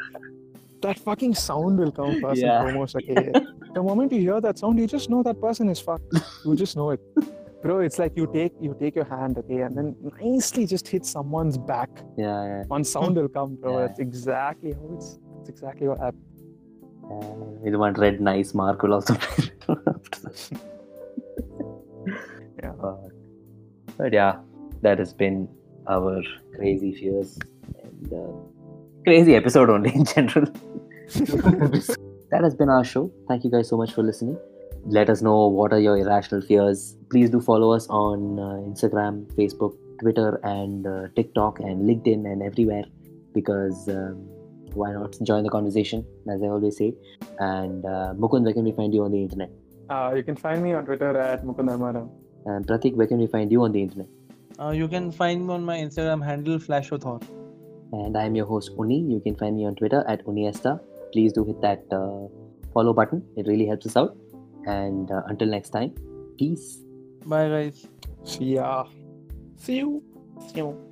that 0.83 0.99
fucking 0.99 1.35
sound 1.35 1.79
will 1.79 1.91
come 1.93 2.21
first 2.21 2.43
Yeah. 2.43 2.59
and 2.61 2.71
foremost. 2.71 2.97
Okay, 2.97 3.33
the 3.75 3.83
moment 3.83 4.13
you 4.13 4.21
hear 4.21 4.41
that 4.41 4.59
sound, 4.59 4.79
you 4.79 4.87
just 4.87 5.09
know 5.11 5.23
that 5.23 5.41
person 5.41 5.69
is 5.69 5.81
fucked. 5.81 6.13
You 6.45 6.57
just 6.57 6.77
know 6.77 6.91
it, 6.91 7.01
bro. 7.63 7.79
It's 7.81 7.99
like 7.99 8.17
you 8.17 8.27
take 8.33 8.53
you 8.61 8.77
take 8.79 8.95
your 8.97 9.05
hand, 9.05 9.39
okay, 9.39 9.61
and 9.61 9.77
then 9.77 9.97
nicely 10.21 10.67
just 10.67 10.89
hit 10.89 11.07
someone's 11.07 11.57
back. 11.57 11.91
yeah, 12.17 12.45
yeah. 12.45 12.63
One 12.67 12.85
sound 12.85 13.17
will 13.17 13.29
come, 13.29 13.57
bro. 13.57 13.79
Yeah. 13.79 13.87
That's 13.87 13.99
exactly 14.01 14.73
how 14.73 14.95
it's. 14.97 15.19
That's 15.37 15.49
exactly 15.51 15.89
what 15.89 15.99
happened. 15.99 16.23
yeah. 17.11 17.63
With 17.65 17.75
one 17.77 17.95
red 17.95 18.21
nice 18.21 18.55
mark 18.55 18.83
will 18.83 18.95
also. 18.95 19.17
Yeah. 22.63 22.73
But, 22.81 22.99
but 23.99 24.13
yeah, 24.13 24.37
that 24.83 24.99
has 24.99 25.13
been 25.13 25.49
our 25.89 26.23
crazy 26.55 26.95
fears 26.95 27.39
and 27.83 28.13
uh, 28.13 28.33
crazy 29.05 29.35
episode 29.35 29.69
only 29.71 29.93
in 29.95 30.05
general. 30.05 30.47
that 32.33 32.43
has 32.43 32.55
been 32.55 32.71
our 32.71 32.83
show. 32.83 33.13
Thank 33.29 33.45
you 33.45 33.51
guys 33.51 33.69
so 33.69 33.77
much 33.77 33.93
for 33.93 34.03
listening. 34.03 34.39
Let 34.87 35.11
us 35.11 35.23
know 35.23 35.47
what 35.47 35.73
are 35.73 35.79
your 35.79 35.97
irrational 35.97 36.41
fears. 36.41 36.97
Please 37.11 37.31
do 37.31 37.41
follow 37.41 37.73
us 37.73 37.87
on 37.89 38.39
uh, 38.39 38.45
Instagram, 38.69 39.27
Facebook, 39.35 39.77
Twitter, 40.01 40.41
and 40.43 40.87
uh, 40.87 41.09
TikTok, 41.15 41.61
and 41.61 41.89
LinkedIn, 41.89 42.25
and 42.33 42.43
everywhere 42.43 42.85
because 43.35 43.89
um, 43.89 44.15
why 44.75 44.93
not 44.93 45.17
join 45.23 45.45
the 45.45 45.51
conversation, 45.51 46.05
as 46.33 46.43
I 46.43 46.47
always 46.47 46.79
say. 46.79 46.95
And 47.39 47.85
uh, 47.85 48.15
Mukund, 48.17 48.45
where 48.45 48.55
can 48.55 48.65
we 48.65 48.73
find 48.73 48.93
you 48.95 49.05
on 49.05 49.13
the 49.13 49.23
internet? 49.23 49.51
Uh, 49.91 50.15
you 50.17 50.23
can 50.23 50.37
find 50.37 50.63
me 50.63 50.73
on 50.73 50.87
Twitter 50.87 51.17
at 51.17 51.45
Mukund 51.45 51.69
Mukundamaram. 51.69 52.11
And 52.47 52.67
Pratik, 52.67 52.95
where 52.95 53.07
can 53.07 53.19
we 53.19 53.27
find 53.27 53.53
you 53.53 53.63
on 53.63 53.73
the 53.73 53.83
internet? 53.83 54.09
Uh, 54.59 54.71
you 54.71 54.89
can 54.89 55.13
find 55.13 55.47
me 55.47 55.55
on 55.55 55.65
my 55.65 55.77
Instagram 55.77 56.25
handle 56.25 56.59
Flashothor. 56.59 57.23
And 57.93 58.17
I'm 58.17 58.35
your 58.35 58.47
host 58.47 58.71
Uni. 58.79 59.01
You 59.01 59.21
can 59.21 59.37
find 59.37 59.57
me 59.57 59.67
on 59.67 59.75
Twitter 59.75 60.03
at 60.09 60.25
Uniesta. 60.25 60.81
Please 61.13 61.33
do 61.33 61.45
hit 61.45 61.61
that 61.61 61.85
uh, 61.93 62.29
follow 62.73 62.93
button. 62.93 63.23
It 63.37 63.47
really 63.47 63.67
helps 63.67 63.87
us 63.87 63.97
out. 63.97 64.17
And 64.67 65.11
uh, 65.11 65.23
until 65.27 65.49
next 65.49 65.71
time, 65.71 65.95
peace. 66.39 66.79
Bye 67.27 67.49
guys. 67.49 67.87
See 68.25 68.55
ya. 68.55 68.87
See 69.57 69.77
you. 69.79 70.03
See 70.49 70.59
you. 70.59 70.92